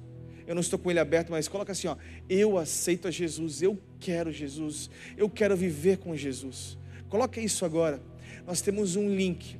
Eu 0.47 0.53
não 0.53 0.61
estou 0.61 0.77
com 0.77 0.91
ele 0.91 0.99
aberto, 0.99 1.31
mas 1.31 1.47
coloca 1.47 1.71
assim, 1.71 1.88
ó, 1.88 1.95
eu 2.29 2.57
aceito 2.57 3.07
a 3.07 3.11
Jesus, 3.11 3.61
eu 3.61 3.79
quero 3.99 4.31
Jesus, 4.31 4.89
eu 5.17 5.29
quero 5.29 5.55
viver 5.55 5.97
com 5.97 6.15
Jesus. 6.15 6.77
Coloca 7.09 7.39
isso 7.41 7.65
agora. 7.65 8.01
Nós 8.45 8.61
temos 8.61 8.95
um 8.95 9.09
link. 9.09 9.59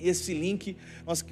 Esse 0.00 0.32
link, 0.32 0.76
nós, 1.04 1.24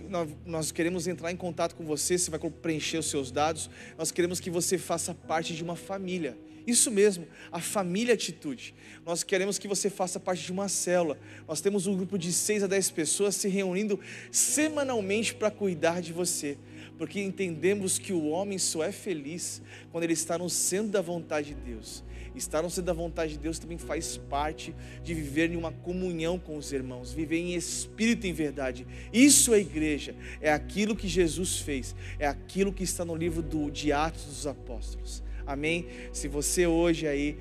nós, 0.45 0.73
queremos 0.73 1.07
entrar 1.07 1.31
em 1.31 1.37
contato 1.37 1.77
com 1.77 1.85
você, 1.85 2.19
você 2.19 2.31
vai 2.31 2.41
preencher 2.51 2.99
os 2.99 3.07
seus 3.07 3.31
dados. 3.31 3.71
Nós 3.97 4.11
queremos 4.11 4.41
que 4.41 4.51
você 4.51 4.77
faça 4.77 5.14
parte 5.14 5.55
de 5.55 5.62
uma 5.62 5.77
família. 5.77 6.37
Isso 6.67 6.91
mesmo, 6.91 7.29
a 7.53 7.61
família 7.61 8.14
Atitude. 8.14 8.75
Nós 9.05 9.23
queremos 9.23 9.57
que 9.57 9.69
você 9.69 9.89
faça 9.89 10.19
parte 10.19 10.45
de 10.45 10.51
uma 10.51 10.69
célula. 10.69 11.17
Nós 11.47 11.61
temos 11.61 11.87
um 11.87 11.97
grupo 11.97 12.19
de 12.19 12.33
6 12.33 12.64
a 12.64 12.67
10 12.67 12.91
pessoas 12.91 13.37
se 13.37 13.49
reunindo 13.49 14.01
semanalmente 14.33 15.35
para 15.35 15.51
cuidar 15.51 16.03
de 16.03 16.12
você. 16.12 16.59
Porque 16.99 17.21
entendemos 17.21 17.99
que 17.99 18.12
o 18.12 18.27
homem 18.27 18.59
só 18.59 18.83
é 18.83 18.91
feliz 18.91 19.62
quando 19.93 20.05
ele 20.05 20.14
está 20.14 20.37
no 20.37 20.51
centro 20.51 20.91
da 20.91 21.01
vontade 21.01 21.55
de 21.55 21.61
Deus. 21.61 22.03
Estar 22.35 22.62
no 22.62 22.69
centro 22.69 22.85
da 22.85 22.93
vontade 22.93 23.33
de 23.33 23.39
Deus 23.39 23.59
também 23.59 23.79
faz 23.79 24.17
parte 24.17 24.75
de 25.03 25.14
viver 25.14 25.51
em 25.51 25.57
uma 25.57 25.73
comunhão 25.73 26.39
com 26.39 26.57
os 26.57 26.71
irmãos, 26.73 27.12
viver 27.12 27.39
em 27.39 27.55
espírito 27.55 28.27
e 28.27 28.31
em 28.31 28.33
verdade. 28.33 28.87
Isso 29.12 29.55
é 29.55 29.61
igreja, 29.61 30.14
é 30.41 30.53
aquilo 30.53 30.95
que 30.95 31.09
Jesus 31.09 31.61
fez, 31.61 31.95
é 32.19 32.27
aquilo 32.27 32.73
que 32.73 32.83
está 32.83 33.05
no 33.05 33.14
livro 33.14 33.41
do, 33.41 33.71
de 33.71 33.91
Atos 33.91 34.25
dos 34.25 34.47
Apóstolos. 34.47 35.23
Amém? 35.47 35.87
Se 36.13 36.27
você 36.27 36.67
hoje 36.67 37.07
aí 37.07 37.39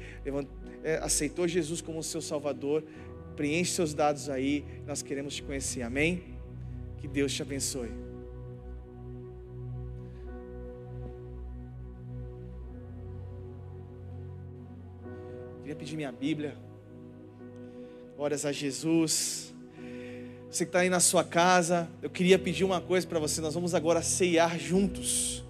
é, 0.84 0.97
aceitou 0.97 1.47
Jesus 1.47 1.82
como 1.82 2.03
seu 2.03 2.22
Salvador, 2.22 2.84
preenche 3.36 3.72
seus 3.72 3.93
dados 3.93 4.30
aí, 4.30 4.64
nós 4.86 5.01
queremos 5.01 5.36
te 5.36 5.43
conhecer. 5.43 5.82
Amém? 5.82 6.24
Que 6.99 7.08
Deus 7.08 7.34
te 7.34 7.41
abençoe. 7.41 7.89
Queria 15.62 15.76
pedir 15.76 15.95
minha 15.95 16.12
Bíblia. 16.12 16.56
Glórias 18.16 18.45
a 18.45 18.51
Jesus. 18.51 19.51
Você 20.49 20.64
que 20.64 20.70
está 20.70 20.80
aí 20.80 20.89
na 20.89 20.99
sua 20.99 21.24
casa, 21.24 21.89
eu 22.01 22.10
queria 22.10 22.38
pedir 22.38 22.64
uma 22.64 22.80
coisa 22.80 23.06
para 23.06 23.20
você. 23.20 23.41
Nós 23.41 23.56
vamos 23.56 23.74
agora 23.74 24.01
ceiar 24.01 24.60
juntos. 24.60 25.43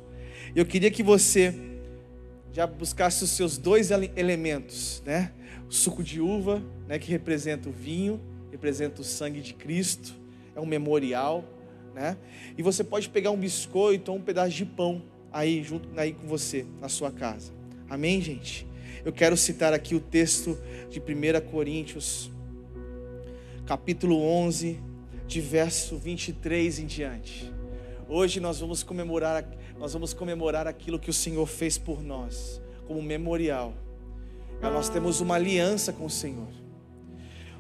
Eu 0.56 0.66
queria 0.66 0.90
que 0.90 1.04
você 1.04 1.54
já 2.56 2.66
buscasse 2.66 3.22
os 3.22 3.32
seus 3.32 3.58
dois 3.58 3.92
ele- 3.92 4.14
elementos, 4.16 5.04
né? 5.06 5.34
O 5.70 5.74
suco 5.74 6.02
de 6.02 6.22
uva, 6.22 6.64
né, 6.88 6.98
que 6.98 7.12
representa 7.12 7.68
o 7.68 7.72
vinho, 7.72 8.18
representa 8.50 9.02
o 9.02 9.04
sangue 9.04 9.42
de 9.42 9.54
Cristo, 9.54 10.16
é 10.56 10.62
um 10.62 10.66
memorial, 10.66 11.44
né? 11.94 12.16
E 12.58 12.64
você 12.64 12.82
pode 12.82 13.10
pegar 13.10 13.32
um 13.32 13.38
biscoito 13.38 14.10
ou 14.10 14.18
um 14.18 14.22
pedaço 14.22 14.52
de 14.52 14.66
pão 14.66 15.04
aí 15.34 15.62
junto 15.66 15.90
aí 16.00 16.14
com 16.14 16.26
você 16.28 16.66
na 16.80 16.88
sua 16.88 17.12
casa. 17.12 17.52
Amém, 17.90 18.22
gente? 18.22 18.66
Eu 19.04 19.12
quero 19.12 19.36
citar 19.36 19.74
aqui 19.74 19.94
o 19.94 20.00
texto 20.00 20.58
de 20.90 21.02
1 21.02 21.42
Coríntios, 21.52 22.32
capítulo 23.66 24.18
11, 24.22 24.80
de 25.28 25.42
verso 25.42 25.98
23 25.98 26.80
em 26.80 26.86
diante. 26.86 27.54
Hoje 28.08 28.40
nós 28.40 28.62
vamos 28.62 28.82
comemorar, 28.82 29.44
nós 29.78 29.94
vamos 29.94 30.14
comemorar 30.14 30.68
aquilo 30.68 31.00
que 31.00 31.10
o 31.10 31.14
Senhor 31.14 31.46
fez 31.46 31.78
por 31.78 32.02
nós, 32.02 32.62
como 32.88 33.02
memorial. 33.02 33.74
Nós 34.62 34.90
temos 34.90 35.20
uma 35.20 35.36
aliança 35.36 35.92
com 35.92 36.06
o 36.06 36.10
Senhor. 36.10 36.48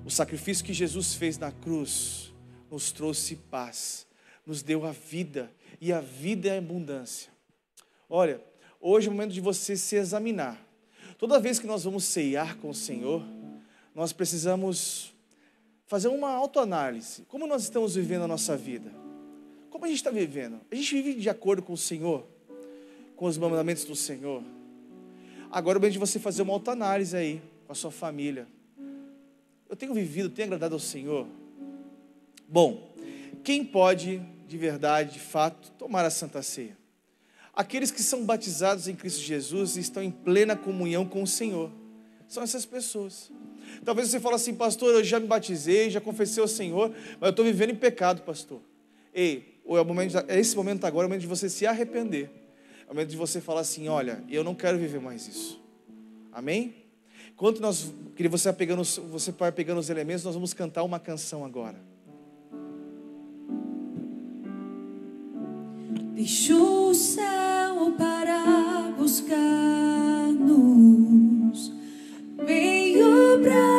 O 0.05 0.09
sacrifício 0.09 0.63
que 0.63 0.73
Jesus 0.73 1.13
fez 1.13 1.37
na 1.37 1.51
cruz 1.51 2.33
nos 2.71 2.91
trouxe 2.91 3.35
paz, 3.35 4.07
nos 4.45 4.61
deu 4.63 4.85
a 4.85 4.91
vida, 4.91 5.51
e 5.79 5.91
a 5.91 5.99
vida 5.99 6.47
é 6.49 6.57
abundância. 6.57 7.31
Olha, 8.09 8.41
hoje 8.79 9.07
é 9.07 9.09
o 9.09 9.13
momento 9.13 9.33
de 9.33 9.41
você 9.41 9.75
se 9.75 9.95
examinar. 9.95 10.59
Toda 11.17 11.39
vez 11.39 11.59
que 11.59 11.67
nós 11.67 11.83
vamos 11.83 12.05
ceiar 12.05 12.57
com 12.57 12.69
o 12.69 12.73
Senhor, 12.73 13.23
nós 13.93 14.13
precisamos 14.13 15.13
fazer 15.85 16.07
uma 16.07 16.31
autoanálise. 16.31 17.23
Como 17.23 17.47
nós 17.47 17.63
estamos 17.63 17.95
vivendo 17.95 18.23
a 18.23 18.27
nossa 18.27 18.55
vida? 18.55 19.04
Como 19.75 19.83
a 19.83 19.89
gente 19.89 19.97
está 19.97 20.09
vivendo? 20.09 20.61
A 20.71 20.75
gente 20.75 20.95
vive 20.95 21.19
de 21.19 21.29
acordo 21.29 21.61
com 21.61 21.73
o 21.73 21.77
Senhor? 21.77 22.25
Com 23.13 23.25
os 23.25 23.37
mandamentos 23.37 23.83
do 23.83 23.93
Senhor? 23.93 24.41
Agora 25.51 25.75
é 25.75 25.77
o 25.77 25.81
momento 25.81 25.91
de 25.91 25.99
você 25.99 26.17
fazer 26.17 26.43
uma 26.43 26.53
autoanálise 26.53 27.13
aí 27.13 27.41
com 27.65 27.73
a 27.73 27.75
sua 27.75 27.91
família. 27.91 28.47
Eu 29.69 29.75
tenho 29.75 29.93
vivido, 29.93 30.29
tenho 30.29 30.45
agradado 30.45 30.75
ao 30.75 30.79
Senhor? 30.79 31.27
Bom, 32.47 32.95
quem 33.43 33.65
pode, 33.65 34.21
de 34.47 34.57
verdade, 34.57 35.15
de 35.15 35.19
fato, 35.19 35.69
tomar 35.71 36.05
a 36.05 36.09
Santa 36.09 36.41
Ceia? 36.41 36.77
Aqueles 37.53 37.91
que 37.91 38.01
são 38.01 38.25
batizados 38.25 38.87
em 38.87 38.95
Cristo 38.95 39.19
Jesus 39.19 39.75
e 39.75 39.81
estão 39.81 40.01
em 40.01 40.09
plena 40.09 40.55
comunhão 40.55 41.05
com 41.05 41.21
o 41.21 41.27
Senhor. 41.27 41.69
São 42.29 42.41
essas 42.41 42.65
pessoas. 42.65 43.29
Talvez 43.83 44.07
você 44.07 44.21
fale 44.21 44.35
assim, 44.35 44.55
pastor, 44.55 44.93
eu 44.93 45.03
já 45.03 45.19
me 45.19 45.27
batizei, 45.27 45.89
já 45.89 45.99
confessei 45.99 46.41
ao 46.41 46.47
Senhor, 46.47 46.91
mas 47.19 47.23
eu 47.23 47.29
estou 47.31 47.43
vivendo 47.43 47.71
em 47.71 47.75
pecado, 47.75 48.21
pastor. 48.21 48.61
Ei, 49.13 49.54
ou 49.65 49.77
é, 49.77 49.81
o 49.81 49.85
momento, 49.85 50.17
é 50.27 50.39
esse 50.39 50.55
momento 50.55 50.85
agora, 50.85 51.05
é 51.05 51.07
o 51.07 51.09
momento 51.09 51.21
de 51.21 51.27
você 51.27 51.49
se 51.49 51.65
arrepender. 51.65 52.29
É 52.87 52.91
o 52.91 52.93
momento 52.93 53.09
de 53.09 53.17
você 53.17 53.41
falar 53.41 53.61
assim, 53.61 53.87
olha, 53.87 54.23
eu 54.29 54.43
não 54.43 54.53
quero 54.53 54.77
viver 54.77 55.01
mais 55.01 55.27
isso. 55.27 55.59
Amém? 56.31 56.75
Enquanto 57.33 57.59
nós, 57.59 57.91
queria 58.15 58.29
você 58.29 58.49
vai 58.49 58.53
pegando, 58.53 58.83
você 58.83 59.31
vai 59.31 59.51
pegando 59.51 59.79
os 59.79 59.89
elementos, 59.89 60.23
nós 60.23 60.35
vamos 60.35 60.53
cantar 60.53 60.83
uma 60.83 60.99
canção 60.99 61.43
agora. 61.43 61.81
Deixou 66.13 66.91
o 66.91 66.95
céu 66.95 67.91
para 67.97 68.93
buscar-nos, 68.97 69.33
veio 72.45 73.41
para 73.41 73.74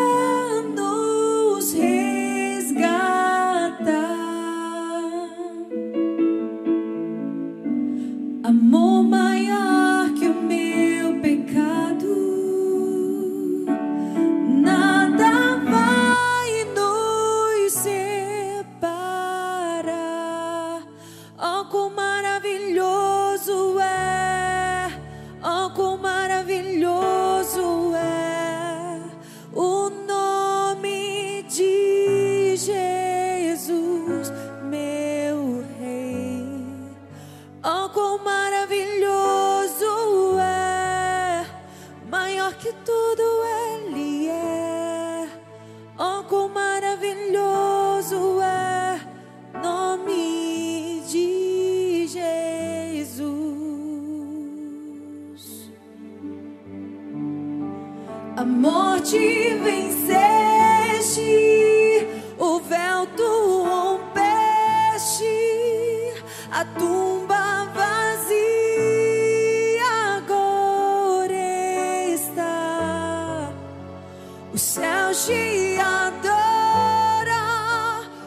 O 74.57 74.59
céu 74.59 75.13
te 75.13 75.79
adora, 75.79 77.45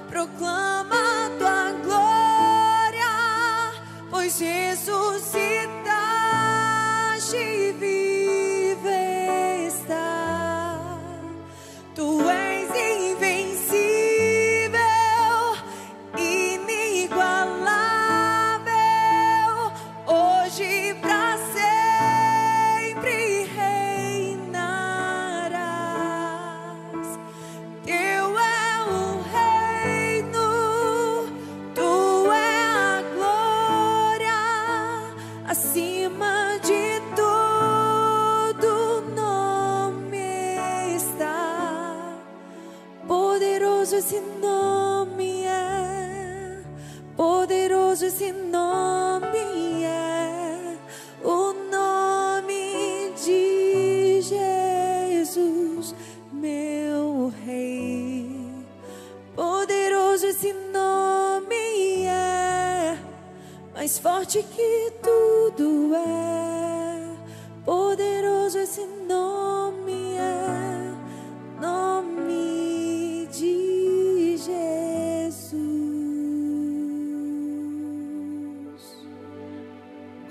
proclama 0.07 1.31
tua 1.39 1.71
glória, 1.83 3.73
pois 4.11 4.39
ressuscitaste 4.39 5.88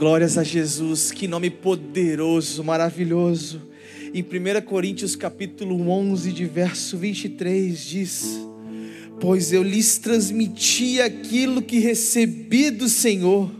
Glórias 0.09 0.39
a 0.39 0.43
Jesus, 0.43 1.13
que 1.13 1.29
nome 1.29 1.51
poderoso, 1.51 2.65
maravilhoso. 2.65 3.61
Em 4.15 4.23
1 4.23 4.65
Coríntios 4.65 5.15
capítulo 5.15 5.87
11, 5.87 6.33
de 6.33 6.47
verso 6.47 6.97
23 6.97 7.79
diz: 7.79 8.41
Pois 9.21 9.53
eu 9.53 9.63
lhes 9.63 9.99
transmiti 9.99 10.99
aquilo 10.99 11.61
que 11.61 11.79
recebi 11.79 12.71
do 12.71 12.89
Senhor. 12.89 13.51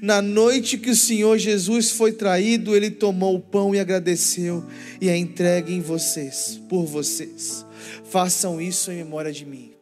Na 0.00 0.22
noite 0.22 0.78
que 0.78 0.88
o 0.88 0.96
Senhor 0.96 1.36
Jesus 1.36 1.90
foi 1.90 2.12
traído, 2.12 2.74
ele 2.74 2.90
tomou 2.90 3.36
o 3.36 3.40
pão 3.40 3.74
e 3.74 3.78
agradeceu 3.78 4.64
e 5.02 5.10
é 5.10 5.18
entregue 5.18 5.74
em 5.74 5.82
vocês, 5.82 6.58
por 6.66 6.86
vocês. 6.86 7.66
Façam 8.04 8.58
isso 8.58 8.90
em 8.90 8.96
memória 8.96 9.30
de 9.30 9.44
mim. 9.44 9.72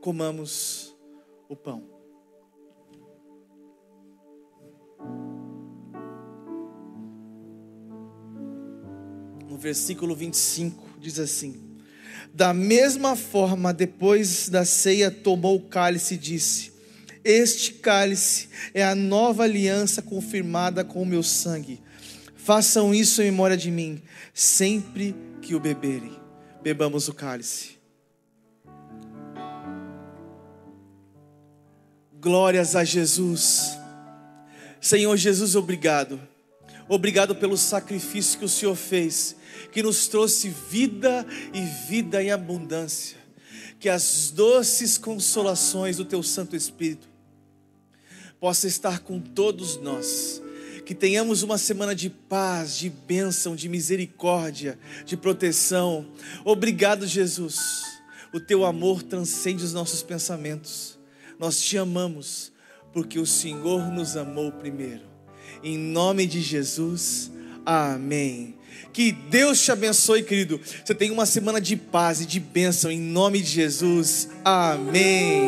Comamos 0.00 0.92
o 1.48 1.54
pão. 1.54 1.91
No 9.52 9.58
versículo 9.58 10.16
25, 10.16 10.98
diz 10.98 11.18
assim: 11.18 11.60
Da 12.32 12.54
mesma 12.54 13.14
forma, 13.14 13.72
depois 13.72 14.48
da 14.48 14.64
ceia, 14.64 15.10
tomou 15.10 15.56
o 15.56 15.68
cálice 15.68 16.14
e 16.14 16.18
disse: 16.18 16.72
Este 17.22 17.74
cálice 17.74 18.48
é 18.72 18.82
a 18.82 18.94
nova 18.94 19.42
aliança 19.42 20.00
confirmada 20.00 20.82
com 20.82 21.02
o 21.02 21.06
meu 21.06 21.22
sangue. 21.22 21.82
Façam 22.34 22.94
isso 22.94 23.20
em 23.20 23.26
memória 23.26 23.56
de 23.56 23.70
mim, 23.70 24.00
sempre 24.32 25.14
que 25.42 25.54
o 25.54 25.60
beberem. 25.60 26.18
Bebamos 26.62 27.08
o 27.08 27.12
cálice. 27.12 27.76
Glórias 32.18 32.74
a 32.74 32.84
Jesus. 32.84 33.76
Senhor 34.80 35.14
Jesus, 35.18 35.54
obrigado. 35.54 36.31
Obrigado 36.88 37.34
pelo 37.34 37.56
sacrifício 37.56 38.38
que 38.38 38.44
o 38.44 38.48
Senhor 38.48 38.74
fez, 38.74 39.36
que 39.70 39.82
nos 39.82 40.08
trouxe 40.08 40.48
vida 40.48 41.26
e 41.52 41.60
vida 41.88 42.22
em 42.22 42.30
abundância. 42.30 43.16
Que 43.78 43.88
as 43.88 44.30
doces 44.30 44.96
consolações 44.98 45.96
do 45.96 46.04
Teu 46.04 46.22
Santo 46.22 46.54
Espírito 46.54 47.08
possa 48.38 48.66
estar 48.66 49.00
com 49.00 49.20
todos 49.20 49.76
nós. 49.76 50.42
Que 50.84 50.94
tenhamos 50.94 51.42
uma 51.42 51.58
semana 51.58 51.94
de 51.94 52.10
paz, 52.10 52.76
de 52.76 52.90
bênção, 52.90 53.54
de 53.54 53.68
misericórdia, 53.68 54.78
de 55.06 55.16
proteção. 55.16 56.06
Obrigado, 56.44 57.06
Jesus. 57.06 57.82
O 58.32 58.40
Teu 58.40 58.64
amor 58.64 59.02
transcende 59.02 59.64
os 59.64 59.72
nossos 59.72 60.02
pensamentos. 60.02 60.98
Nós 61.38 61.60
te 61.60 61.78
amamos 61.78 62.52
porque 62.92 63.18
o 63.18 63.26
Senhor 63.26 63.90
nos 63.90 64.16
amou 64.16 64.50
primeiro. 64.52 65.11
Em 65.62 65.78
nome 65.78 66.26
de 66.26 66.40
Jesus, 66.40 67.30
amém. 67.64 68.56
Que 68.92 69.12
Deus 69.12 69.60
te 69.60 69.70
abençoe, 69.70 70.22
querido. 70.22 70.60
Você 70.84 70.94
tem 70.94 71.10
uma 71.10 71.24
semana 71.24 71.60
de 71.60 71.76
paz 71.76 72.20
e 72.20 72.26
de 72.26 72.40
bênção. 72.40 72.90
Em 72.90 73.00
nome 73.00 73.40
de 73.40 73.48
Jesus, 73.48 74.28
amém. 74.44 75.42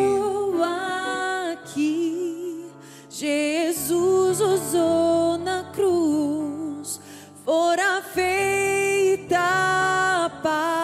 Aqui, 1.52 2.66
Jesus 3.10 4.40
usou 4.40 5.38
na 5.38 5.64
cruz, 5.74 7.00
fora 7.44 8.02
feita 8.14 9.38
a 9.38 10.30
paz. 10.42 10.83